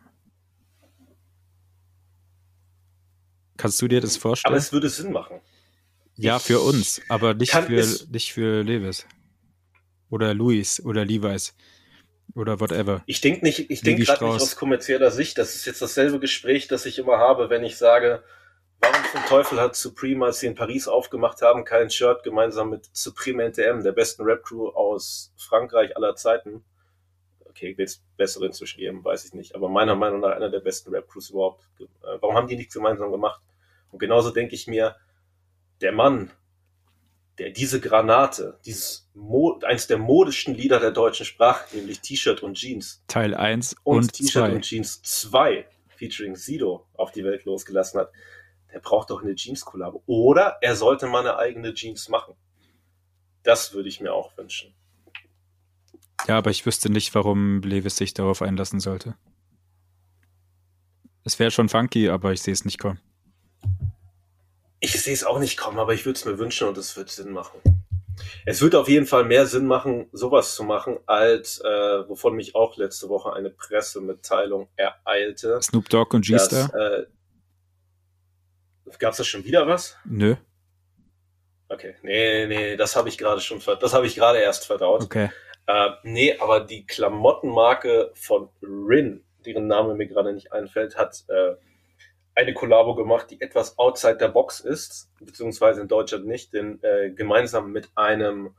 Kannst 3.56 3.80
du 3.82 3.88
dir 3.88 4.00
das 4.00 4.14
Aber 4.16 4.20
vorstellen? 4.22 4.54
es 4.56 4.72
würde 4.72 4.88
Sinn 4.88 5.12
machen. 5.12 5.40
ja, 6.16 6.38
für 6.38 6.60
uns, 6.60 7.00
aber 7.08 7.34
nicht 7.34 7.52
für, 7.52 7.86
nicht 8.10 8.32
für 8.32 8.62
Lewis. 8.62 9.06
Oder 10.10 10.34
Luis 10.34 10.80
oder 10.84 11.04
Levi's. 11.04 11.54
Oder 12.34 12.58
whatever. 12.60 13.02
Ich 13.06 13.20
denke 13.20 13.44
nicht, 13.44 13.70
ich 13.70 13.82
denke 13.82 14.04
gerade 14.04 14.24
nicht 14.24 14.42
aus 14.42 14.56
kommerzieller 14.56 15.10
Sicht. 15.10 15.38
Das 15.38 15.54
ist 15.54 15.66
jetzt 15.66 15.82
dasselbe 15.82 16.18
Gespräch, 16.18 16.66
das 16.66 16.86
ich 16.86 16.98
immer 16.98 17.18
habe, 17.18 17.50
wenn 17.50 17.62
ich 17.62 17.76
sage, 17.76 18.24
warum 18.80 19.04
zum 19.12 19.24
Teufel 19.26 19.60
hat 19.60 19.76
Supreme, 19.76 20.24
als 20.24 20.40
sie 20.40 20.46
in 20.46 20.54
Paris 20.54 20.88
aufgemacht 20.88 21.42
haben, 21.42 21.64
kein 21.64 21.90
Shirt 21.90 22.22
gemeinsam 22.24 22.70
mit 22.70 22.88
Supreme 22.92 23.44
NTM, 23.44 23.82
der 23.82 23.92
besten 23.92 24.22
Rap-Crew 24.22 24.68
aus 24.68 25.32
Frankreich 25.36 25.96
aller 25.96 26.16
Zeiten? 26.16 26.64
Okay, 27.44 27.78
wird 27.78 27.88
es 27.88 28.02
bessere 28.16 28.46
inzwischen 28.46 28.78
geben, 28.78 29.04
weiß 29.04 29.26
ich 29.26 29.34
nicht. 29.34 29.54
Aber 29.54 29.68
meiner 29.68 29.94
Meinung 29.94 30.20
nach 30.20 30.32
einer 30.32 30.50
der 30.50 30.60
besten 30.60 30.90
Rap-Crews 30.90 31.30
überhaupt. 31.30 31.62
Äh, 31.78 31.84
warum 32.20 32.34
haben 32.34 32.48
die 32.48 32.56
nichts 32.56 32.74
gemeinsam 32.74 33.12
gemacht? 33.12 33.42
Und 33.92 34.00
genauso 34.00 34.30
denke 34.30 34.56
ich 34.56 34.66
mir, 34.66 34.96
der 35.80 35.92
Mann, 35.92 36.32
der 37.38 37.50
diese 37.50 37.80
Granate, 37.80 38.58
dieses 38.64 39.10
Mo 39.14 39.58
eins 39.64 39.86
der 39.86 39.98
modischsten 39.98 40.54
Lieder 40.54 40.80
der 40.80 40.92
deutschen 40.92 41.26
Sprache, 41.26 41.76
nämlich 41.76 42.00
T-Shirt 42.00 42.42
und 42.42 42.54
Jeans. 42.54 43.02
Teil 43.08 43.34
1 43.34 43.76
und, 43.82 43.96
und 43.96 44.12
T-Shirt 44.12 44.52
und 44.52 44.62
Jeans 44.62 45.02
2 45.02 45.66
featuring 45.96 46.36
Sido 46.36 46.86
auf 46.94 47.12
die 47.12 47.24
Welt 47.24 47.44
losgelassen 47.44 48.00
hat, 48.00 48.12
der 48.72 48.80
braucht 48.80 49.10
doch 49.10 49.22
eine 49.22 49.34
Jeans-Kollabo. 49.34 50.02
Oder 50.06 50.58
er 50.60 50.76
sollte 50.76 51.06
mal 51.06 51.20
eine 51.20 51.36
eigene 51.38 51.74
Jeans 51.74 52.08
machen. 52.08 52.34
Das 53.42 53.72
würde 53.72 53.88
ich 53.88 54.00
mir 54.00 54.12
auch 54.12 54.36
wünschen. 54.36 54.74
Ja, 56.26 56.38
aber 56.38 56.50
ich 56.50 56.64
wüsste 56.66 56.90
nicht, 56.90 57.14
warum 57.14 57.60
Levis 57.62 57.96
sich 57.96 58.14
darauf 58.14 58.42
einlassen 58.42 58.80
sollte. 58.80 59.16
Es 61.24 61.38
wäre 61.38 61.50
schon 61.50 61.68
funky, 61.68 62.08
aber 62.08 62.32
ich 62.32 62.42
sehe 62.42 62.52
es 62.52 62.64
nicht 62.64 62.78
kommen. 62.78 63.00
Ich 64.84 64.92
sehe 65.00 65.14
es 65.14 65.24
auch 65.24 65.38
nicht 65.38 65.56
kommen, 65.56 65.78
aber 65.78 65.94
ich 65.94 66.04
würde 66.04 66.18
es 66.18 66.26
mir 66.26 66.38
wünschen 66.38 66.68
und 66.68 66.76
es 66.76 66.94
wird 66.94 67.08
Sinn 67.08 67.32
machen. 67.32 67.58
Es 68.44 68.60
wird 68.60 68.74
auf 68.74 68.86
jeden 68.86 69.06
Fall 69.06 69.24
mehr 69.24 69.46
Sinn 69.46 69.66
machen, 69.66 70.08
sowas 70.12 70.54
zu 70.54 70.62
machen, 70.62 70.98
als 71.06 71.58
äh, 71.60 72.06
wovon 72.06 72.34
mich 72.34 72.54
auch 72.54 72.76
letzte 72.76 73.08
Woche 73.08 73.32
eine 73.32 73.48
Pressemitteilung 73.48 74.68
ereilte. 74.76 75.58
Snoop 75.62 75.88
Dogg 75.88 76.14
und 76.14 76.26
G-Star? 76.26 76.70
Äh, 76.74 77.06
Gab 78.98 79.12
es 79.12 79.16
da 79.16 79.24
schon 79.24 79.44
wieder 79.44 79.66
was? 79.66 79.96
Nö. 80.04 80.36
Okay, 81.70 81.94
nee, 82.02 82.46
nee, 82.46 82.76
das 82.76 82.94
habe 82.94 83.08
ich 83.08 83.16
gerade 83.16 83.40
schon, 83.40 83.62
das 83.80 83.94
habe 83.94 84.06
ich 84.06 84.14
gerade 84.14 84.38
erst 84.38 84.66
verdaut. 84.66 85.02
Okay. 85.02 85.30
Äh, 85.66 85.90
nee, 86.02 86.36
aber 86.38 86.60
die 86.60 86.84
Klamottenmarke 86.84 88.12
von 88.14 88.50
Rin, 88.62 89.24
deren 89.46 89.66
Name 89.66 89.94
mir 89.94 90.08
gerade 90.08 90.34
nicht 90.34 90.52
einfällt, 90.52 90.98
hat 90.98 91.24
äh, 91.28 91.54
eine 92.34 92.54
Kollabo 92.54 92.94
gemacht, 92.94 93.30
die 93.30 93.40
etwas 93.40 93.78
outside 93.78 94.16
der 94.16 94.28
Box 94.28 94.60
ist, 94.60 95.10
beziehungsweise 95.20 95.80
in 95.80 95.88
Deutschland 95.88 96.26
nicht, 96.26 96.52
denn 96.52 96.82
äh, 96.82 97.10
gemeinsam 97.10 97.70
mit 97.70 97.90
einem 97.94 98.54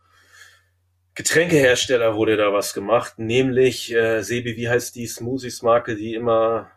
Getränkehersteller 1.14 2.16
wurde 2.16 2.38
da 2.38 2.52
was 2.52 2.74
gemacht, 2.74 3.20
nämlich 3.20 3.94
äh, 3.94 4.22
Sebi, 4.22 4.58
wie 4.58 4.70
heißt 4.70 4.96
die 4.96 5.08
Smoothies-Marke, 5.08 5.96
die 5.96 6.14
immer, 6.14 6.72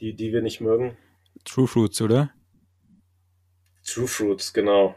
die, 0.00 0.14
die 0.14 0.32
wir 0.32 0.42
nicht 0.42 0.60
mögen? 0.60 0.96
True 1.44 1.66
Fruits, 1.66 2.00
oder? 2.00 2.30
True 3.84 4.08
Fruits, 4.08 4.52
genau. 4.52 4.94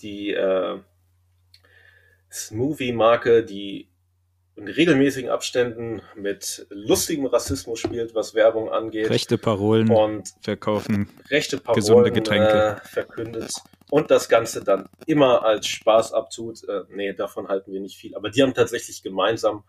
Die 0.00 0.30
äh, 0.30 0.80
Smoothie-Marke, 2.32 3.44
die 3.44 3.91
in 4.62 4.68
regelmäßigen 4.68 5.30
Abständen 5.30 6.02
mit 6.14 6.66
lustigem 6.70 7.26
Rassismus 7.26 7.80
spielt, 7.80 8.14
was 8.14 8.34
Werbung 8.34 8.70
angeht. 8.70 9.10
Rechte 9.10 9.38
Parolen 9.38 9.90
und 9.90 10.32
verkaufen. 10.40 11.08
Rechte 11.30 11.58
Parolen 11.58 11.80
gesunde 11.80 12.12
Getränke. 12.12 12.80
Äh, 12.82 12.88
verkündet. 12.88 13.52
Und 13.90 14.10
das 14.10 14.28
Ganze 14.28 14.62
dann 14.62 14.88
immer 15.06 15.44
als 15.44 15.66
Spaß 15.66 16.12
abtut. 16.12 16.66
Äh, 16.68 16.82
nee, 16.90 17.12
davon 17.12 17.48
halten 17.48 17.72
wir 17.72 17.80
nicht 17.80 17.96
viel. 17.96 18.14
Aber 18.14 18.30
die 18.30 18.42
haben 18.42 18.54
tatsächlich 18.54 19.02
gemeinsam 19.02 19.64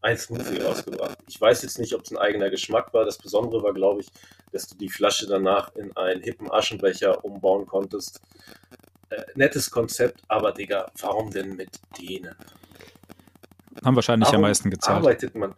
ein 0.00 0.16
Smoothie 0.16 0.62
rausgebracht. 0.62 1.18
Ich 1.28 1.38
weiß 1.38 1.62
jetzt 1.62 1.78
nicht, 1.78 1.94
ob 1.94 2.02
es 2.02 2.10
ein 2.10 2.16
eigener 2.16 2.48
Geschmack 2.48 2.94
war. 2.94 3.04
Das 3.04 3.18
Besondere 3.18 3.62
war, 3.62 3.74
glaube 3.74 4.00
ich, 4.00 4.08
dass 4.52 4.66
du 4.66 4.76
die 4.76 4.88
Flasche 4.88 5.26
danach 5.26 5.74
in 5.76 5.94
einen 5.96 6.22
hippen 6.22 6.50
Aschenbecher 6.50 7.22
umbauen 7.24 7.66
konntest. 7.66 8.20
Äh, 9.10 9.22
nettes 9.34 9.70
Konzept, 9.70 10.20
aber 10.28 10.52
Digga, 10.52 10.90
warum 11.00 11.30
denn 11.30 11.56
mit 11.56 11.70
denen? 12.00 12.34
Haben 13.84 13.94
wahrscheinlich 13.94 14.26
Warum 14.28 14.36
am 14.44 14.48
meisten 14.48 14.70
gezahlt. 14.70 14.98
arbeitet 14.98 15.34
man? 15.34 15.54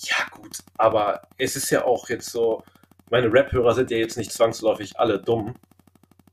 Ja, 0.00 0.16
gut, 0.30 0.58
aber 0.76 1.22
es 1.36 1.56
ist 1.56 1.70
ja 1.70 1.84
auch 1.84 2.08
jetzt 2.08 2.30
so, 2.30 2.62
meine 3.10 3.32
Rap-Hörer 3.32 3.74
sind 3.74 3.90
ja 3.90 3.96
jetzt 3.96 4.16
nicht 4.16 4.32
zwangsläufig 4.32 4.98
alle 4.98 5.20
dumm. 5.20 5.54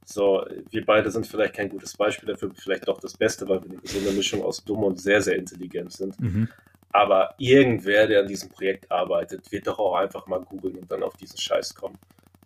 So, 0.06 0.46
wir 0.70 0.86
beide 0.86 1.10
sind 1.10 1.26
vielleicht 1.26 1.56
kein 1.56 1.70
gutes 1.70 1.96
Beispiel 1.98 2.30
dafür, 2.30 2.52
vielleicht 2.54 2.88
doch 2.88 3.00
das 3.00 3.18
Beste, 3.18 3.48
weil 3.50 3.62
wir 3.64 3.80
eine 4.02 4.12
Mischung 4.12 4.44
aus 4.44 4.64
dumm 4.64 4.84
und 4.84 5.02
sehr, 5.02 5.22
sehr 5.22 5.36
intelligent 5.36 5.94
sind. 5.94 6.20
Mhm. 6.20 6.48
Aber 6.92 7.34
irgendwer, 7.40 8.08
der 8.08 8.22
an 8.22 8.28
diesem 8.28 8.50
Projekt 8.50 8.90
arbeitet, 8.92 9.52
wird 9.52 9.68
doch 9.68 9.80
auch 9.80 9.96
einfach 9.96 10.28
mal 10.28 10.42
googeln 10.42 10.78
und 10.78 10.92
dann 10.92 11.04
auf 11.04 11.18
diesen 11.18 11.38
Scheiß 11.38 11.74
kommen. 11.74 11.98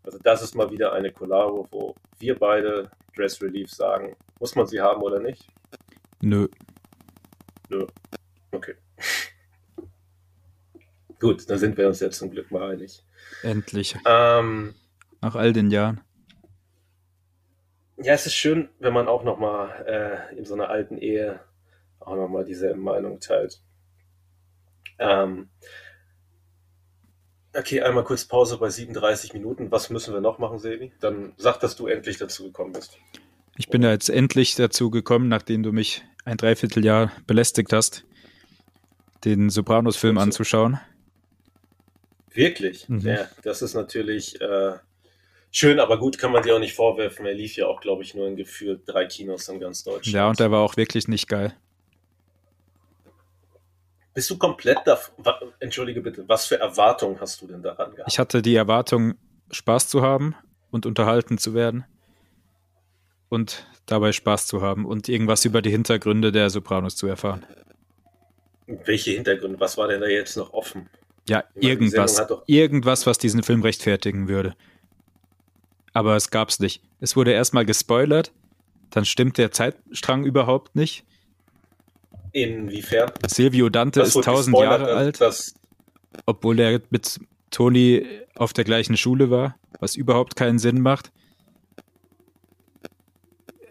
Also 0.04 0.18
das 0.24 0.42
ist 0.42 0.56
mal 0.56 0.72
wieder 0.72 0.94
eine 0.94 1.12
Collabo, 1.12 1.68
wo 1.70 1.94
wir 2.18 2.40
beide 2.40 2.90
Dress 3.16 3.42
Relief 3.42 3.70
sagen, 3.72 4.16
muss 4.40 4.56
man 4.56 4.66
sie 4.66 4.80
haben 4.80 5.02
oder 5.02 5.20
nicht? 5.20 5.46
Nö. 6.22 6.48
Okay. 8.52 8.76
Gut, 11.20 11.50
dann 11.50 11.58
sind 11.58 11.78
wir 11.78 11.88
uns 11.88 12.00
jetzt 12.00 12.18
zum 12.18 12.32
Glück 12.32 12.50
mal 12.52 12.72
einig. 12.72 13.04
Endlich. 13.44 13.96
Ähm, 14.06 14.74
Nach 15.22 15.36
all 15.36 15.54
den 15.54 15.70
Jahren. 15.70 16.02
Ja, 17.98 18.14
es 18.14 18.26
ist 18.26 18.36
schön, 18.36 18.70
wenn 18.80 18.94
man 18.94 19.10
auch 19.10 19.24
nochmal 19.24 20.30
äh, 20.32 20.38
in 20.38 20.46
so 20.46 20.54
einer 20.54 20.70
alten 20.70 20.98
Ehe 20.98 21.42
auch 22.00 22.16
nochmal 22.16 22.46
dieselbe 22.46 22.80
Meinung 22.80 23.20
teilt. 23.20 23.62
Ähm, 24.98 25.50
okay, 27.54 27.82
einmal 27.82 28.06
kurz 28.06 28.24
Pause 28.24 28.58
bei 28.58 28.70
37 28.70 29.34
Minuten. 29.34 29.72
Was 29.72 29.90
müssen 29.90 30.14
wir 30.14 30.22
noch 30.22 30.40
machen, 30.40 30.60
Sebi? 30.60 30.94
Dann 31.02 31.34
sag, 31.36 31.60
dass 31.60 31.76
du 31.76 31.88
endlich 31.88 32.18
dazu 32.18 32.46
gekommen 32.46 32.72
bist. 32.72 32.98
Ich 33.58 33.68
bin 33.68 33.82
da 33.82 33.92
jetzt 33.92 34.10
endlich 34.10 34.56
dazu 34.56 34.90
gekommen, 34.90 35.28
nachdem 35.28 35.64
du 35.64 35.74
mich 35.74 36.06
ein 36.24 36.38
Dreivierteljahr 36.38 37.12
belästigt 37.28 37.74
hast, 37.74 38.06
den 39.26 39.50
Sopranos-Film 39.50 40.16
so. 40.16 40.22
anzuschauen. 40.22 40.80
Wirklich? 42.40 42.88
Mhm. 42.88 43.02
Ja, 43.02 43.28
das 43.44 43.62
ist 43.62 43.74
natürlich 43.74 44.40
äh, 44.40 44.72
schön, 45.52 45.78
aber 45.80 46.00
gut 46.00 46.18
kann 46.18 46.32
man 46.32 46.42
dir 46.42 46.56
auch 46.56 46.60
nicht 46.60 46.74
vorwerfen. 46.74 47.26
Er 47.26 47.34
lief 47.34 47.58
ja 47.58 47.68
auch, 47.68 47.82
glaube 47.82 48.02
ich, 48.04 48.16
nur 48.16 48.28
in 48.28 48.38
gefühlt 48.38 48.84
drei 48.86 49.06
Kinos 49.08 49.50
in 49.50 49.60
ganz 49.60 49.84
Deutschland. 49.84 50.14
Ja, 50.16 50.30
und 50.30 50.40
er 50.40 50.50
war 50.50 50.62
auch 50.62 50.78
wirklich 50.78 51.10
nicht 51.10 51.28
geil. 51.28 51.54
Bist 54.14 54.30
du 54.30 54.38
komplett 54.38 54.80
da? 54.86 54.98
Entschuldige 55.60 56.00
bitte, 56.00 56.24
was 56.28 56.46
für 56.46 56.58
Erwartungen 56.58 57.20
hast 57.20 57.42
du 57.42 57.48
denn 57.48 57.62
daran 57.62 57.92
gehabt? 57.92 58.10
Ich 58.10 58.20
hatte 58.20 58.42
die 58.42 58.56
Erwartung, 58.56 59.16
Spaß 59.52 59.90
zu 59.90 60.02
haben 60.02 60.34
und 60.72 60.86
unterhalten 60.86 61.38
zu 61.38 61.54
werden 61.54 61.84
und 63.28 63.68
dabei 63.86 64.14
Spaß 64.14 64.48
zu 64.48 64.62
haben 64.62 64.86
und 64.86 65.10
irgendwas 65.10 65.44
über 65.44 65.62
die 65.62 65.72
Hintergründe 65.72 66.32
der 66.32 66.50
Sopranos 66.50 66.96
zu 66.96 67.06
erfahren. 67.08 67.46
Welche 68.66 69.12
Hintergründe? 69.12 69.60
Was 69.60 69.78
war 69.78 69.90
denn 69.90 70.00
da 70.00 70.08
jetzt 70.08 70.38
noch 70.38 70.54
offen? 70.54 70.90
Ja, 71.28 71.44
irgendwas. 71.56 72.22
Irgendwas, 72.48 73.06
was 73.06 73.18
diesen 73.18 73.44
Film 73.44 73.62
rechtfertigen 73.62 74.28
würde. 74.28 74.56
Aber 75.94 76.16
es 76.16 76.30
gab's 76.30 76.60
nicht. 76.60 76.82
Es 77.00 77.16
wurde 77.16 77.32
erstmal 77.32 77.66
gespoilert, 77.66 78.32
dann 78.90 79.06
stimmt 79.06 79.38
der 79.38 79.52
Zeitstrang 79.52 80.24
überhaupt 80.24 80.76
nicht. 80.76 81.04
Inwiefern? 82.32 83.12
Silvio 83.28 83.70
Dante 83.70 84.02
ist 84.02 84.14
tausend 84.24 84.58
Jahre 84.58 84.94
alt, 84.94 85.20
obwohl 86.26 86.60
er 86.60 86.82
mit 86.90 87.20
Toni 87.50 88.06
auf 88.36 88.54
der 88.54 88.64
gleichen 88.64 88.98
Schule 88.98 89.30
war, 89.30 89.56
was 89.80 89.96
überhaupt 89.96 90.36
keinen 90.36 90.60
Sinn 90.60 90.82
macht. 90.82 91.12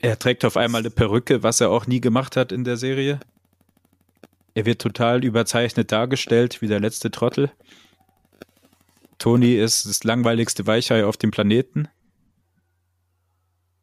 Er 0.01 0.19
trägt 0.19 0.45
auf 0.45 0.57
einmal 0.57 0.81
eine 0.81 0.91
Perücke, 0.91 1.43
was 1.43 1.61
er 1.61 1.71
auch 1.71 1.87
nie 1.87 2.01
gemacht 2.01 2.37
hat 2.37 2.53
in 2.53 2.65
der 2.65 2.77
Serie. 2.77 3.21
Er 4.59 4.67
wird 4.67 4.81
total 4.81 5.25
überzeichnet 5.25 5.93
dargestellt, 5.93 6.61
wie 6.61 6.67
der 6.67 6.81
letzte 6.81 7.13
Trottel. 7.13 7.53
Tony 9.19 9.55
ist 9.55 9.87
das 9.87 10.03
langweiligste 10.03 10.67
Weichei 10.67 11.05
auf 11.05 11.17
dem 11.17 11.31
Planeten. 11.31 11.87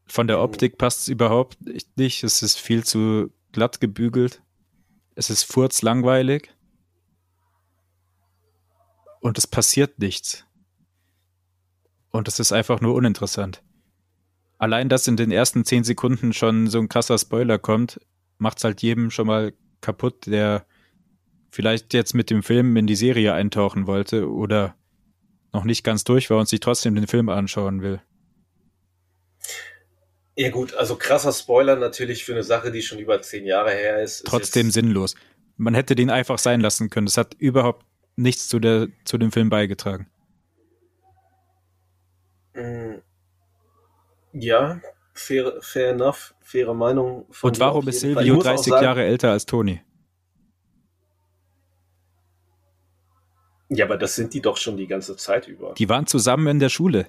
Von 0.05 0.27
der 0.27 0.41
Optik 0.41 0.77
passt 0.77 0.99
es 0.99 1.07
überhaupt 1.07 1.59
nicht. 1.95 2.25
Es 2.25 2.41
ist 2.41 2.59
viel 2.59 2.83
zu 2.83 3.31
glatt 3.53 3.79
gebügelt. 3.79 4.43
Es 5.15 5.29
ist 5.29 5.43
furzlangweilig. 5.43 6.53
Und 9.21 9.37
es 9.37 9.47
passiert 9.47 9.99
nichts. 9.99 10.43
Und 12.11 12.27
es 12.27 12.41
ist 12.41 12.51
einfach 12.51 12.81
nur 12.81 12.95
uninteressant 12.95 13.63
allein, 14.57 14.89
dass 14.89 15.07
in 15.07 15.17
den 15.17 15.31
ersten 15.31 15.65
zehn 15.65 15.83
Sekunden 15.83 16.33
schon 16.33 16.67
so 16.67 16.79
ein 16.79 16.89
krasser 16.89 17.17
Spoiler 17.17 17.59
kommt, 17.59 17.99
macht 18.37 18.57
es 18.57 18.63
halt 18.63 18.81
jedem 18.81 19.11
schon 19.11 19.27
mal 19.27 19.53
kaputt, 19.81 20.27
der 20.27 20.65
vielleicht 21.51 21.93
jetzt 21.93 22.13
mit 22.13 22.29
dem 22.29 22.43
Film 22.43 22.75
in 22.75 22.87
die 22.87 22.95
Serie 22.95 23.33
eintauchen 23.33 23.87
wollte 23.87 24.29
oder 24.29 24.75
noch 25.53 25.63
nicht 25.63 25.83
ganz 25.83 26.03
durch 26.03 26.29
war 26.29 26.39
und 26.39 26.49
sich 26.49 26.59
trotzdem 26.59 26.95
den 26.95 27.07
Film 27.07 27.29
anschauen 27.29 27.81
will. 27.81 28.01
Ja 30.35 30.49
gut, 30.49 30.73
also 30.73 30.97
krasser 30.97 31.31
Spoiler 31.31 31.77
natürlich 31.77 32.25
für 32.25 32.33
eine 32.33 32.43
Sache, 32.43 32.71
die 32.71 32.81
schon 32.81 32.99
über 32.99 33.21
zehn 33.21 33.45
Jahre 33.45 33.71
her 33.71 34.03
ist. 34.03 34.25
Trotzdem 34.25 34.67
ist 34.67 34.73
sinnlos. 34.73 35.15
Man 35.55 35.73
hätte 35.73 35.95
den 35.95 36.09
einfach 36.09 36.39
sein 36.39 36.59
lassen 36.59 36.89
können. 36.89 37.05
Das 37.05 37.15
hat 37.15 37.35
überhaupt 37.35 37.85
nichts 38.17 38.49
zu, 38.49 38.59
der, 38.59 38.89
zu 39.05 39.17
dem 39.17 39.31
Film 39.31 39.49
beigetragen. 39.49 40.07
Mm. 42.53 42.95
Ja, 44.33 44.81
fair, 45.15 45.53
fair 45.61 45.89
enough, 45.91 46.35
faire 46.41 46.73
Meinung. 46.73 47.25
Und 47.41 47.59
warum 47.59 47.87
ist 47.87 48.01
Silvio 48.01 48.41
30 48.41 48.71
sagen, 48.71 48.83
Jahre 48.83 49.03
älter 49.03 49.31
als 49.31 49.45
Toni? 49.45 49.81
Ja, 53.69 53.85
aber 53.85 53.97
das 53.97 54.15
sind 54.15 54.33
die 54.33 54.41
doch 54.41 54.57
schon 54.57 54.77
die 54.77 54.85
ganze 54.85 55.17
Zeit 55.17 55.47
über. 55.47 55.73
Die 55.73 55.89
waren 55.89 56.05
zusammen 56.05 56.47
in 56.47 56.59
der 56.59 56.69
Schule. 56.69 57.07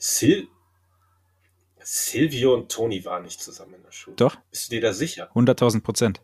Sil 0.00 0.48
Silvio 1.88 2.54
und 2.54 2.72
Toni 2.72 3.04
waren 3.04 3.22
nicht 3.22 3.40
zusammen 3.40 3.74
in 3.74 3.82
der 3.82 3.92
Schule. 3.92 4.16
Doch. 4.16 4.36
Bist 4.50 4.66
du 4.66 4.76
dir 4.76 4.80
da 4.80 4.92
sicher? 4.92 5.30
100.000 5.34 5.82
Prozent. 5.82 6.20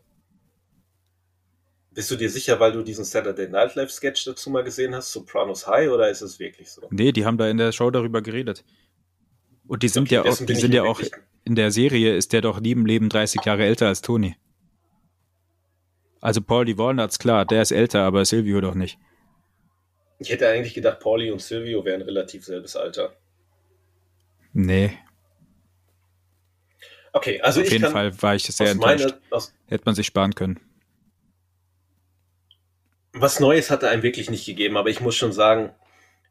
Bist 1.91 2.11
du 2.11 2.15
dir 2.15 2.29
sicher, 2.29 2.59
weil 2.59 2.71
du 2.71 2.81
diesen 2.81 3.05
Saturday 3.05 3.47
Night 3.47 3.75
Live 3.75 3.91
Sketch 3.91 4.25
dazu 4.25 4.49
mal 4.49 4.63
gesehen 4.63 4.93
hast, 4.93 5.13
Sopranos 5.13 5.67
High, 5.67 5.89
oder 5.89 6.09
ist 6.09 6.21
es 6.21 6.39
wirklich 6.39 6.69
so? 6.69 6.87
Nee, 6.89 7.11
die 7.11 7.25
haben 7.25 7.37
da 7.37 7.47
in 7.47 7.57
der 7.57 7.71
Show 7.71 7.91
darüber 7.91 8.21
geredet. 8.21 8.65
Und 9.67 9.83
die 9.83 9.87
sind 9.87 10.07
okay, 10.07 10.15
ja 10.15 10.21
auch, 10.23 10.37
die 10.37 10.55
sind 10.55 10.73
ja 10.73 10.83
auch 10.83 11.01
in 11.45 11.55
der 11.55 11.71
Serie 11.71 12.15
ist 12.15 12.33
der 12.33 12.41
doch 12.41 12.59
lieben 12.59 12.85
Leben 12.85 13.09
30 13.09 13.43
Jahre 13.43 13.65
älter 13.65 13.87
als 13.87 14.01
Toni. 14.01 14.35
Also 16.21 16.41
Pauli 16.41 16.77
Walnuts, 16.77 17.19
klar, 17.19 17.45
der 17.45 17.61
ist 17.61 17.71
älter, 17.71 18.03
aber 18.03 18.23
Silvio 18.23 18.61
doch 18.61 18.75
nicht. 18.75 18.97
Ich 20.19 20.29
hätte 20.29 20.47
eigentlich 20.47 20.73
gedacht, 20.73 21.01
Pauli 21.01 21.31
und 21.31 21.41
Silvio 21.41 21.83
wären 21.83 22.01
relativ 22.01 22.45
selbes 22.45 22.77
Alter. 22.77 23.17
Nee. 24.53 24.97
Okay, 27.11 27.41
also 27.41 27.61
Auf 27.61 27.69
jeden 27.69 27.91
Fall 27.91 28.21
war 28.21 28.35
ich 28.35 28.43
sehr 28.43 28.71
enttäuscht. 28.71 29.15
Meine, 29.29 29.43
Hätte 29.67 29.83
man 29.85 29.95
sich 29.95 30.07
sparen 30.07 30.33
können. 30.33 30.59
Was 33.11 33.39
Neues 33.39 33.69
hat 33.69 33.83
er 33.83 33.89
einem 33.89 34.01
wirklich 34.01 34.29
nicht 34.29 34.45
gegeben, 34.45 34.77
aber 34.77 34.89
ich 34.89 35.01
muss 35.01 35.15
schon 35.15 35.33
sagen, 35.33 35.75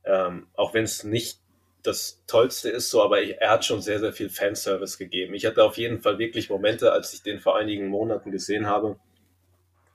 ähm, 0.05 0.47
auch 0.55 0.73
wenn 0.73 0.85
es 0.85 1.05
nicht 1.05 1.42
das 1.83 2.23
Tollste 2.27 2.71
ist, 2.71 2.91
so, 2.91 3.03
aber 3.03 3.23
ich, 3.23 3.37
er 3.39 3.51
hat 3.51 3.65
schon 3.65 3.83
sehr, 3.83 3.99
sehr 3.99 4.13
viel 4.13 4.31
Fanservice 4.31 4.99
gegeben. 4.99 5.35
Ich 5.35 5.45
hatte 5.47 5.65
auf 5.65 5.77
jeden 5.77 6.01
Fall 6.01 6.19
wirklich 6.19 6.49
Momente, 6.49 6.93
als 6.93 7.13
ich 7.13 7.23
den 7.23 7.41
vor 7.41 7.57
einigen 7.57 7.89
Monaten 7.89 8.31
gesehen 8.31 8.67
habe. 8.67 8.99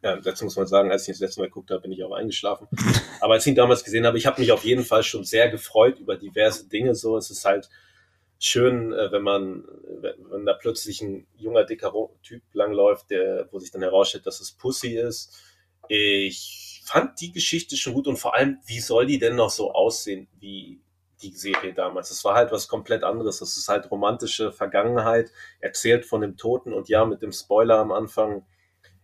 Ja, 0.04 0.18
dazu 0.18 0.44
muss 0.44 0.58
man 0.58 0.68
sagen, 0.68 0.92
als 0.92 1.08
ich 1.08 1.16
das 1.16 1.22
letzte 1.22 1.40
Mal 1.40 1.48
geguckt 1.48 1.72
habe, 1.72 1.82
bin 1.82 1.92
ich 1.92 2.04
auch 2.04 2.12
eingeschlafen. 2.12 2.68
Aber 3.22 3.34
als 3.34 3.46
ich 3.46 3.52
ihn 3.52 3.56
damals 3.56 3.84
gesehen 3.84 4.06
habe, 4.06 4.18
ich 4.18 4.26
habe 4.26 4.42
mich 4.42 4.52
auf 4.52 4.64
jeden 4.64 4.84
Fall 4.84 5.04
schon 5.04 5.24
sehr 5.24 5.50
gefreut 5.50 6.00
über 6.00 6.18
diverse 6.18 6.68
Dinge. 6.68 6.94
So, 6.94 7.18
es 7.18 7.32
ist 7.32 7.46
halt 7.46 7.70
schön, 8.38 8.94
äh, 8.94 9.12
wenn 9.12 9.24
man, 9.24 9.64
wenn 10.30 10.46
da 10.46 10.54
plötzlich 10.54 11.02
ein 11.02 11.26
junger, 11.38 11.64
dicker 11.64 11.94
Typ 12.22 12.44
langläuft, 12.54 13.10
der, 13.10 13.48
wo 13.52 13.60
sich 13.60 13.72
dann 13.72 13.82
herausstellt, 13.82 14.28
dass 14.28 14.42
es 14.42 14.52
Pussy 14.52 14.98
ist. 14.98 15.34
Ich 15.88 16.82
fand 16.86 17.20
die 17.22 17.32
Geschichte 17.32 17.78
schon 17.78 17.94
gut 17.94 18.08
und 18.08 18.18
vor 18.18 18.36
allem, 18.36 18.60
wie 18.66 18.80
soll 18.80 19.06
die 19.06 19.20
denn 19.20 19.36
noch 19.36 19.50
so 19.50 19.72
aussehen 19.72 20.28
wie 20.40 20.80
die 21.22 21.32
Serie 21.32 21.74
damals. 21.74 22.12
Es 22.12 22.24
war 22.24 22.36
halt 22.36 22.52
was 22.52 22.68
komplett 22.68 23.04
anderes. 23.04 23.40
Das 23.40 23.58
ist 23.58 23.70
halt 23.70 23.90
romantische 23.90 24.52
Vergangenheit, 24.52 25.32
erzählt 25.60 26.06
von 26.06 26.22
dem 26.22 26.38
Toten 26.38 26.74
und 26.74 26.90
ja, 26.90 27.06
mit 27.06 27.22
dem 27.22 27.32
Spoiler 27.32 27.80
am 27.80 27.92
Anfang 27.92 28.46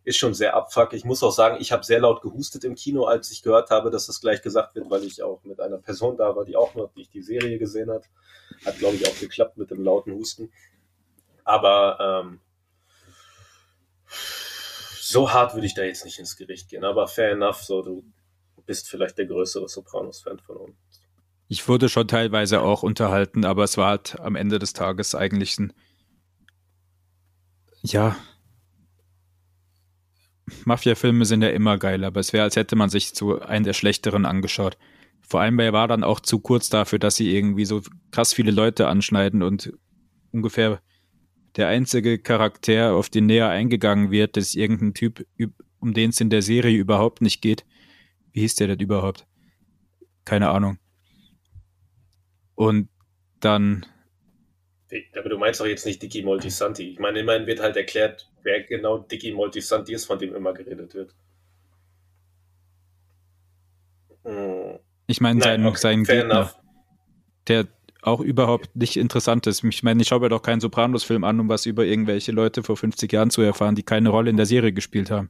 ist 0.05 0.17
schon 0.17 0.33
sehr 0.33 0.55
abfuck. 0.55 0.93
Ich 0.93 1.05
muss 1.05 1.23
auch 1.23 1.31
sagen, 1.31 1.57
ich 1.59 1.71
habe 1.71 1.83
sehr 1.83 1.99
laut 1.99 2.21
gehustet 2.21 2.63
im 2.65 2.75
Kino, 2.75 3.05
als 3.05 3.31
ich 3.31 3.41
gehört 3.41 3.69
habe, 3.69 3.89
dass 3.89 4.07
das 4.07 4.19
gleich 4.19 4.41
gesagt 4.41 4.75
wird, 4.75 4.89
weil 4.89 5.03
ich 5.03 5.23
auch 5.23 5.43
mit 5.43 5.59
einer 5.61 5.77
Person 5.77 6.17
da 6.17 6.35
war, 6.35 6.43
die 6.43 6.57
auch 6.57 6.75
noch 6.75 6.93
nicht 6.95 7.13
die 7.13 7.21
Serie 7.21 7.57
gesehen 7.57 7.89
hat. 7.89 8.09
Hat, 8.65 8.77
glaube 8.79 8.95
ich, 8.95 9.07
auch 9.07 9.19
geklappt 9.19 9.57
mit 9.57 9.71
dem 9.71 9.81
lauten 9.81 10.13
Husten. 10.13 10.51
Aber 11.45 12.25
ähm, 12.25 12.41
so 14.99 15.31
hart 15.31 15.53
würde 15.53 15.67
ich 15.67 15.73
da 15.73 15.83
jetzt 15.83 16.05
nicht 16.05 16.19
ins 16.19 16.35
Gericht 16.35 16.69
gehen. 16.69 16.83
Aber 16.83 17.07
fair 17.07 17.31
enough, 17.31 17.63
so 17.63 17.81
du 17.81 18.03
bist 18.65 18.89
vielleicht 18.89 19.17
der 19.17 19.25
größere 19.25 19.67
Sopranos-Fan 19.67 20.39
von 20.39 20.57
uns. 20.57 21.02
Ich 21.53 21.67
wurde 21.67 21.87
schon 21.87 22.07
teilweise 22.07 22.61
auch 22.61 22.81
unterhalten, 22.81 23.45
aber 23.45 23.63
es 23.63 23.77
war 23.77 23.89
halt 23.89 24.19
am 24.19 24.35
Ende 24.35 24.57
des 24.57 24.73
Tages 24.73 25.13
eigentlich 25.13 25.59
ein, 25.59 25.71
ja, 27.83 28.15
Mafia-Filme 30.65 31.25
sind 31.25 31.43
ja 31.43 31.49
immer 31.49 31.77
geil, 31.77 32.05
aber 32.05 32.21
es 32.21 32.33
wäre, 32.33 32.43
als 32.43 32.55
hätte 32.55 32.75
man 32.75 32.89
sich 32.89 33.13
zu 33.13 33.39
einem 33.39 33.65
der 33.65 33.73
schlechteren 33.73 34.25
angeschaut. 34.25 34.79
Vor 35.21 35.41
allem, 35.41 35.55
weil 35.59 35.67
er 35.67 35.73
war 35.73 35.87
dann 35.87 36.03
auch 36.03 36.21
zu 36.21 36.39
kurz 36.39 36.69
dafür, 36.69 36.97
dass 36.97 37.17
sie 37.17 37.31
irgendwie 37.31 37.65
so 37.65 37.83
krass 38.09 38.33
viele 38.33 38.49
Leute 38.51 38.87
anschneiden 38.87 39.43
und 39.43 39.73
ungefähr 40.31 40.81
der 41.55 41.67
einzige 41.67 42.17
Charakter, 42.17 42.95
auf 42.95 43.09
den 43.09 43.27
näher 43.27 43.49
eingegangen 43.49 44.09
wird, 44.09 44.37
ist 44.37 44.55
irgendein 44.55 44.95
Typ, 44.95 45.23
um 45.79 45.93
den 45.93 46.09
es 46.09 46.19
in 46.19 46.31
der 46.31 46.41
Serie 46.41 46.79
überhaupt 46.79 47.21
nicht 47.21 47.43
geht. 47.43 47.63
Wie 48.31 48.39
hieß 48.39 48.55
der 48.55 48.69
denn 48.69 48.79
überhaupt? 48.79 49.27
Keine 50.25 50.49
Ahnung. 50.49 50.79
Und 52.55 52.89
dann. 53.39 53.85
Aber 55.17 55.29
du 55.29 55.37
meinst 55.37 55.59
doch 55.59 55.65
jetzt 55.65 55.85
nicht 55.85 56.01
Dicky 56.01 56.21
Moltisanti. 56.21 56.91
Ich 56.91 56.99
meine, 56.99 57.19
immerhin 57.19 57.47
wird 57.47 57.59
halt 57.59 57.75
erklärt, 57.75 58.29
wer 58.43 58.61
genau 58.63 58.99
Dicky 58.99 59.31
Moltisanti 59.31 59.93
ist, 59.93 60.05
von 60.05 60.19
dem 60.19 60.35
immer 60.35 60.53
geredet 60.53 60.93
wird. 60.93 61.15
Hm. 64.23 64.79
Ich 65.07 65.19
meine, 65.19 65.41
sein, 65.41 65.65
okay, 65.65 65.77
sein 65.77 66.03
Gegner, 66.03 66.35
enough. 66.35 66.59
der 67.47 67.67
auch 68.03 68.19
überhaupt 68.19 68.75
nicht 68.75 68.97
interessant 68.97 69.47
ist. 69.47 69.63
Ich 69.63 69.83
meine, 69.83 70.01
ich 70.01 70.07
schaue 70.09 70.19
mir 70.19 70.29
doch 70.29 70.41
keinen 70.41 70.59
Sopranos-Film 70.59 71.23
an, 71.23 71.39
um 71.39 71.49
was 71.49 71.65
über 71.65 71.85
irgendwelche 71.85 72.31
Leute 72.31 72.63
vor 72.63 72.77
50 72.77 73.11
Jahren 73.11 73.29
zu 73.29 73.41
erfahren, 73.41 73.75
die 73.75 73.83
keine 73.83 74.09
Rolle 74.09 74.29
in 74.29 74.37
der 74.37 74.45
Serie 74.45 74.73
gespielt 74.73 75.09
haben. 75.09 75.29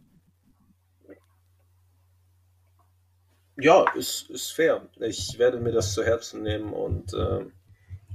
Ja, 3.58 3.86
ist, 3.94 4.30
ist 4.30 4.52
fair. 4.52 4.88
Ich 5.00 5.38
werde 5.38 5.60
mir 5.60 5.72
das 5.72 5.94
zu 5.94 6.04
Herzen 6.04 6.42
nehmen 6.42 6.74
und 6.74 7.14
äh, 7.14 7.46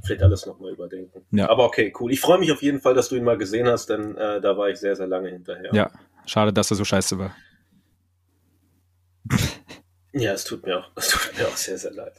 vielleicht 0.02 0.22
alles 0.22 0.46
nochmal 0.46 0.72
überdenken. 0.72 1.24
Ja. 1.30 1.48
Aber 1.48 1.64
okay, 1.64 1.92
cool. 2.00 2.12
Ich 2.12 2.20
freue 2.20 2.38
mich 2.38 2.50
auf 2.50 2.62
jeden 2.62 2.80
Fall, 2.80 2.94
dass 2.94 3.08
du 3.08 3.16
ihn 3.16 3.24
mal 3.24 3.38
gesehen 3.38 3.68
hast, 3.68 3.88
denn 3.88 4.16
äh, 4.16 4.40
da 4.40 4.56
war 4.56 4.68
ich 4.68 4.78
sehr, 4.78 4.96
sehr 4.96 5.06
lange 5.06 5.28
hinterher. 5.28 5.72
Ja, 5.72 5.90
schade, 6.26 6.52
dass 6.52 6.70
er 6.70 6.76
so 6.76 6.84
scheiße 6.84 7.18
war. 7.18 7.36
ja, 10.12 10.32
es 10.32 10.44
tut 10.44 10.66
mir 10.66 10.78
auch, 10.78 10.90
es 10.96 11.08
tut 11.08 11.38
mir 11.38 11.46
auch 11.46 11.56
sehr, 11.56 11.78
sehr 11.78 11.92
leid. 11.92 12.14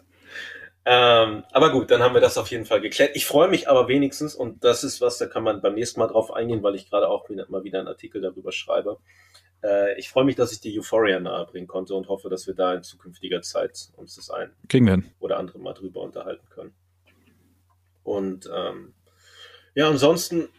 Ähm, 0.85 1.43
aber 1.51 1.71
gut, 1.71 1.91
dann 1.91 2.01
haben 2.01 2.13
wir 2.13 2.21
das 2.21 2.37
auf 2.37 2.49
jeden 2.49 2.65
Fall 2.65 2.81
geklärt. 2.81 3.11
Ich 3.13 3.25
freue 3.25 3.49
mich 3.49 3.69
aber 3.69 3.87
wenigstens, 3.87 4.33
und 4.33 4.63
das 4.63 4.83
ist 4.83 5.01
was, 5.01 5.17
da 5.17 5.27
kann 5.27 5.43
man 5.43 5.61
beim 5.61 5.75
nächsten 5.75 5.99
Mal 5.99 6.07
drauf 6.07 6.31
eingehen, 6.31 6.63
weil 6.63 6.75
ich 6.75 6.89
gerade 6.89 7.09
auch 7.09 7.29
wieder, 7.29 7.45
mal 7.49 7.63
wieder 7.63 7.79
einen 7.79 7.87
Artikel 7.87 8.21
darüber 8.21 8.51
schreibe. 8.51 8.97
Äh, 9.63 9.99
ich 9.99 10.09
freue 10.09 10.25
mich, 10.25 10.35
dass 10.35 10.51
ich 10.51 10.61
die 10.61 10.77
Euphoria 10.77 11.19
nahebringen 11.19 11.67
konnte 11.67 11.93
und 11.93 12.07
hoffe, 12.07 12.29
dass 12.29 12.47
wir 12.47 12.53
da 12.53 12.73
in 12.73 12.83
zukünftiger 12.83 13.41
Zeit 13.41 13.89
uns 13.97 14.15
das 14.15 14.29
ein 14.29 14.51
Kriegen 14.67 14.85
wir 14.85 14.93
hin. 14.93 15.11
oder 15.19 15.37
andere 15.37 15.59
mal 15.59 15.73
drüber 15.73 16.01
unterhalten 16.01 16.47
können. 16.49 16.73
Und 18.03 18.49
ähm, 18.53 18.93
ja, 19.75 19.87
ansonsten, 19.89 20.49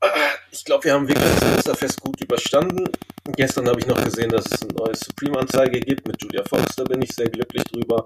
äh, 0.00 0.06
ich 0.50 0.64
glaube, 0.64 0.84
wir 0.84 0.94
haben 0.94 1.08
wirklich 1.08 1.24
das 1.24 1.40
Semesterfest 1.40 2.00
gut 2.00 2.20
überstanden. 2.20 2.88
Gestern 3.36 3.68
habe 3.68 3.80
ich 3.80 3.86
noch 3.86 4.02
gesehen, 4.02 4.30
dass 4.30 4.46
es 4.46 4.62
eine 4.62 4.72
neue 4.72 4.94
Supreme-Anzeige 4.96 5.80
gibt 5.80 6.06
mit 6.06 6.20
Julia 6.20 6.44
Fox, 6.44 6.74
da 6.74 6.84
bin 6.84 7.02
ich 7.02 7.14
sehr 7.14 7.30
glücklich 7.30 7.62
drüber. 7.64 8.02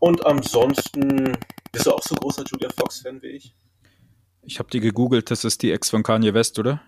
Und 0.00 0.26
ansonsten, 0.26 1.38
bist 1.70 1.86
du 1.86 1.92
auch 1.92 2.02
so 2.02 2.16
großer 2.16 2.44
Julia 2.44 2.68
Fox-Fan 2.70 3.22
wie 3.22 3.28
ich? 3.28 3.54
Ich 4.42 4.58
habe 4.58 4.68
die 4.70 4.80
gegoogelt, 4.80 5.30
das 5.30 5.44
ist 5.44 5.62
die 5.62 5.70
Ex 5.70 5.88
von 5.88 6.02
Kanye 6.02 6.34
West, 6.34 6.58
oder? 6.58 6.82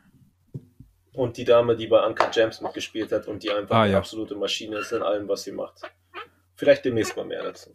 Und 1.16 1.36
die 1.38 1.44
Dame, 1.44 1.76
die 1.76 1.86
bei 1.86 2.06
Uncut 2.06 2.36
Jams 2.36 2.60
mitgespielt 2.60 3.10
hat 3.10 3.26
und 3.26 3.42
die 3.42 3.50
einfach 3.50 3.76
ah, 3.76 3.82
eine 3.82 3.92
ja. 3.92 3.98
absolute 3.98 4.34
Maschine 4.34 4.78
ist 4.78 4.92
in 4.92 5.02
allem, 5.02 5.26
was 5.26 5.44
sie 5.44 5.52
macht. 5.52 5.80
Vielleicht 6.56 6.84
demnächst 6.84 7.16
mal 7.16 7.24
mehr 7.24 7.42
dazu. 7.42 7.70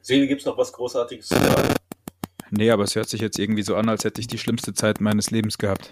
Seele, 0.00 0.26
gibt 0.26 0.40
es 0.40 0.46
noch 0.46 0.56
was 0.56 0.72
Großartiges 0.72 1.28
zu 1.28 1.36
sagen? 1.36 1.74
Nee, 2.50 2.70
aber 2.70 2.84
es 2.84 2.96
hört 2.96 3.08
sich 3.08 3.20
jetzt 3.20 3.38
irgendwie 3.38 3.62
so 3.62 3.76
an, 3.76 3.88
als 3.88 4.04
hätte 4.04 4.20
ich 4.20 4.26
die 4.26 4.38
schlimmste 4.38 4.72
Zeit 4.72 5.00
meines 5.00 5.30
Lebens 5.30 5.58
gehabt. 5.58 5.90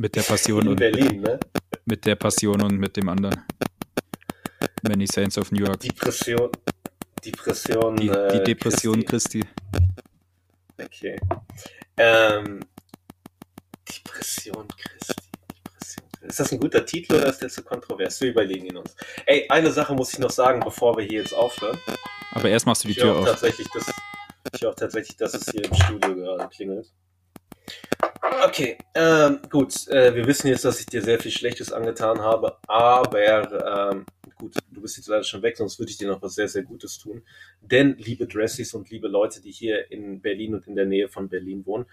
Mit 0.00 0.14
der 0.14 0.22
Passion 0.22 0.62
in 0.62 0.68
und 0.68 0.76
Berlin, 0.76 1.20
ne? 1.20 1.40
Mit 1.84 2.06
der 2.06 2.16
Passion 2.16 2.62
und 2.62 2.78
mit 2.78 2.96
dem 2.96 3.08
anderen. 3.08 3.44
Many 4.82 5.06
Saints 5.06 5.38
of 5.38 5.50
New 5.52 5.64
York. 5.64 5.80
Depression. 5.80 6.50
Depression. 7.24 7.96
Die, 7.96 8.08
die 8.08 8.12
äh, 8.12 8.44
Depression 8.44 9.04
Christi. 9.04 9.40
Christi. 10.76 11.16
Okay. 11.16 11.20
Ähm, 11.96 12.60
Depression 13.88 14.68
Christi. 14.68 15.30
Depression. 15.64 16.06
Ist 16.22 16.40
das 16.40 16.52
ein 16.52 16.60
guter 16.60 16.84
Titel 16.84 17.14
oder 17.14 17.28
ist 17.28 17.40
der 17.40 17.48
zu 17.48 17.62
kontrovers? 17.62 18.20
Wir 18.20 18.30
überlegen 18.30 18.66
ihn 18.66 18.76
uns. 18.76 18.96
Ey, 19.26 19.46
eine 19.48 19.70
Sache 19.70 19.94
muss 19.94 20.12
ich 20.12 20.18
noch 20.18 20.30
sagen, 20.30 20.60
bevor 20.60 20.96
wir 20.96 21.04
hier 21.04 21.20
jetzt 21.20 21.34
aufhören. 21.34 21.78
Aber 22.32 22.48
erst 22.48 22.66
machst 22.66 22.84
du 22.84 22.88
die 22.88 22.92
ich 22.92 23.00
Tür 23.00 23.16
auf. 23.16 23.24
Tatsächlich, 23.24 23.68
dass, 23.72 23.90
ich 24.52 24.62
höre 24.62 24.74
tatsächlich, 24.74 25.16
dass 25.16 25.34
es 25.34 25.50
hier 25.50 25.64
im 25.64 25.74
Studio 25.74 26.14
gerade 26.14 26.48
klingelt. 26.48 26.92
Okay, 28.44 28.76
ähm, 28.94 29.40
gut. 29.50 29.88
Äh, 29.88 30.14
wir 30.14 30.26
wissen 30.26 30.48
jetzt, 30.48 30.64
dass 30.64 30.80
ich 30.80 30.86
dir 30.86 31.02
sehr 31.02 31.18
viel 31.18 31.30
Schlechtes 31.30 31.72
angetan 31.72 32.20
habe, 32.20 32.58
aber 32.66 33.92
ähm, 33.92 34.06
gut, 34.36 34.54
du 34.70 34.80
bist 34.80 34.96
jetzt 34.96 35.08
leider 35.08 35.24
schon 35.24 35.42
weg, 35.42 35.56
sonst 35.56 35.78
würde 35.78 35.90
ich 35.90 35.98
dir 35.98 36.08
noch 36.08 36.22
was 36.22 36.34
sehr, 36.34 36.48
sehr 36.48 36.62
Gutes 36.62 36.98
tun. 36.98 37.22
Denn, 37.60 37.96
liebe 37.98 38.26
Dressies 38.26 38.74
und 38.74 38.90
liebe 38.90 39.08
Leute, 39.08 39.40
die 39.40 39.50
hier 39.50 39.90
in 39.90 40.20
Berlin 40.20 40.54
und 40.54 40.66
in 40.66 40.76
der 40.76 40.86
Nähe 40.86 41.08
von 41.08 41.28
Berlin 41.28 41.64
wohnen, 41.66 41.86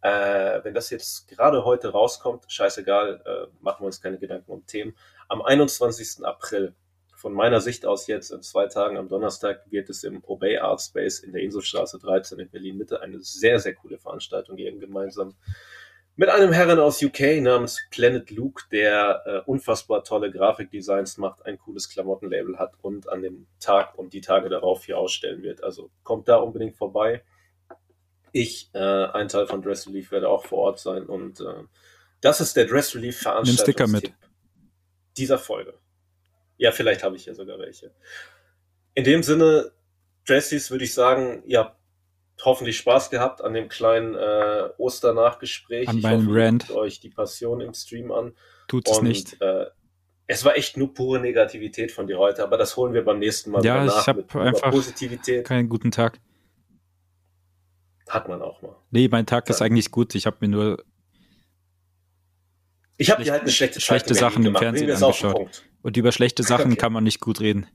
Äh, 0.00 0.62
wenn 0.62 0.74
das 0.74 0.90
jetzt 0.90 1.28
gerade 1.28 1.64
heute 1.64 1.90
rauskommt, 1.90 2.44
scheißegal, 2.48 3.22
äh, 3.24 3.46
machen 3.60 3.82
wir 3.82 3.86
uns 3.86 4.00
keine 4.00 4.18
Gedanken 4.18 4.50
um 4.50 4.66
Themen. 4.66 4.96
Am 5.28 5.42
21. 5.42 6.24
April, 6.24 6.74
von 7.14 7.32
meiner 7.32 7.60
Sicht 7.60 7.84
aus 7.84 8.06
jetzt 8.06 8.30
in 8.30 8.42
zwei 8.42 8.66
Tagen 8.68 8.96
am 8.96 9.08
Donnerstag, 9.08 9.62
wird 9.70 9.90
es 9.90 10.04
im 10.04 10.22
Obey 10.24 10.58
Art 10.58 10.80
Space 10.80 11.18
in 11.18 11.32
der 11.32 11.42
Inselstraße 11.42 11.98
13 11.98 12.38
in 12.38 12.48
Berlin 12.48 12.78
Mitte 12.78 13.00
eine 13.00 13.18
sehr, 13.20 13.58
sehr 13.58 13.74
coole 13.74 13.98
Veranstaltung 13.98 14.56
geben, 14.56 14.78
gemeinsam 14.78 15.34
mit 16.20 16.30
einem 16.30 16.52
Herren 16.52 16.80
aus 16.80 17.00
UK 17.00 17.40
namens 17.40 17.80
Planet 17.92 18.28
Luke, 18.32 18.64
der 18.72 19.22
äh, 19.24 19.38
unfassbar 19.48 20.02
tolle 20.02 20.32
Grafikdesigns 20.32 21.16
macht, 21.16 21.46
ein 21.46 21.58
cooles 21.58 21.88
Klamottenlabel 21.88 22.58
hat 22.58 22.72
und 22.82 23.08
an 23.08 23.22
dem 23.22 23.46
Tag 23.60 23.96
und 23.96 24.12
die 24.12 24.20
Tage 24.20 24.48
darauf 24.48 24.84
hier 24.84 24.98
ausstellen 24.98 25.44
wird. 25.44 25.62
Also 25.62 25.90
kommt 26.02 26.26
da 26.26 26.38
unbedingt 26.38 26.76
vorbei. 26.76 27.22
Ich, 28.32 28.70
äh, 28.74 28.78
ein 28.78 29.28
Teil 29.28 29.46
von 29.46 29.62
Dress 29.62 29.86
Relief, 29.86 30.10
werde 30.10 30.28
auch 30.28 30.44
vor 30.44 30.58
Ort 30.58 30.78
sein 30.80 31.04
und 31.04 31.40
äh, 31.40 31.64
das 32.20 32.40
ist 32.40 32.56
der 32.56 32.66
Dress 32.66 32.94
Relief 32.94 33.18
Veranstaltungstipp 33.18 34.14
dieser 35.18 35.38
Folge. 35.38 35.74
Ja, 36.56 36.72
vielleicht 36.72 37.02
habe 37.02 37.16
ich 37.16 37.26
ja 37.26 37.34
sogar 37.34 37.58
welche. 37.58 37.92
In 38.94 39.04
dem 39.04 39.22
Sinne, 39.22 39.72
Dressies 40.26 40.70
würde 40.70 40.84
ich 40.84 40.94
sagen, 40.94 41.42
ihr 41.46 41.60
habt 41.60 41.76
hoffentlich 42.44 42.78
Spaß 42.78 43.10
gehabt 43.10 43.42
an 43.42 43.52
dem 43.52 43.68
kleinen 43.68 44.14
äh, 44.14 44.68
Osternachgespräch. 44.78 45.88
An 45.88 46.00
meinem 46.00 46.28
Rant. 46.30 46.70
euch 46.70 47.00
die 47.00 47.10
Passion 47.10 47.60
im 47.60 47.74
Stream 47.74 48.12
an. 48.12 48.34
Tut 48.68 48.88
es 48.88 49.02
nicht. 49.02 49.40
Äh, 49.40 49.66
es 50.26 50.44
war 50.44 50.56
echt 50.56 50.76
nur 50.76 50.92
pure 50.92 51.20
Negativität 51.20 51.90
von 51.90 52.06
dir 52.06 52.18
heute, 52.18 52.42
aber 52.42 52.58
das 52.58 52.76
holen 52.76 52.92
wir 52.92 53.04
beim 53.04 53.18
nächsten 53.18 53.50
Mal 53.50 53.64
ja, 53.64 53.84
nach. 53.84 54.02
ich 54.02 54.06
habe 54.08 54.24
einfach 54.40 54.70
Positivität. 54.70 55.46
keinen 55.46 55.68
guten 55.68 55.90
Tag. 55.90 56.20
Hat 58.08 58.28
man 58.28 58.42
auch 58.42 58.62
mal. 58.62 58.76
Nee, 58.90 59.08
mein 59.08 59.26
Tag 59.26 59.48
ja. 59.48 59.54
ist 59.54 59.62
eigentlich 59.62 59.90
gut. 59.90 60.14
Ich 60.14 60.26
habe 60.26 60.38
mir 60.40 60.48
nur 60.48 60.84
ich 63.00 63.10
habe 63.10 63.22
dir 63.22 63.30
halt 63.30 63.42
eine 63.42 63.50
schlechte, 63.52 63.80
schlechte 63.80 64.12
Sachen 64.14 64.44
im 64.44 64.56
Fernsehen 64.56 64.90
angeschaut. 64.90 65.62
Und 65.82 65.96
über 65.96 66.10
schlechte 66.10 66.42
Sachen 66.42 66.72
okay. 66.72 66.76
kann 66.76 66.92
man 66.92 67.04
nicht 67.04 67.20
gut 67.20 67.40
reden. 67.40 67.68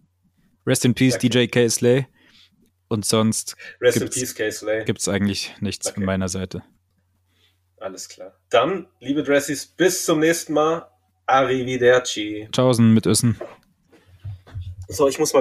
Rest 0.68 0.84
in 0.84 0.94
Peace, 0.94 1.16
okay. 1.16 1.30
DJ 1.30 1.48
K. 1.48 1.70
Slay. 1.70 2.08
Und 2.90 3.06
sonst 3.06 3.56
Rest 3.82 4.00
gibt's, 4.00 4.18
in 4.18 4.22
Peace, 4.22 4.36
K. 4.36 4.52
Slay. 4.52 4.84
gibt's 4.84 5.08
eigentlich 5.08 5.56
nichts 5.62 5.88
okay. 5.88 5.96
von 5.96 6.06
meiner 6.06 6.28
Seite. 6.28 6.62
Alles 7.78 8.10
klar. 8.10 8.38
Dann, 8.50 8.88
liebe 9.00 9.24
Dressies, 9.24 9.66
bis 9.66 10.06
zum 10.06 10.20
nächsten 10.20 10.54
Mal. 10.54 10.90
Arrivederci. 11.26 12.50
Tschaußen 12.52 12.94
mit 12.94 13.06
Össen. 13.06 13.40
So, 14.90 15.08
ich 15.08 15.20
muss 15.20 15.32
mal 15.32 15.32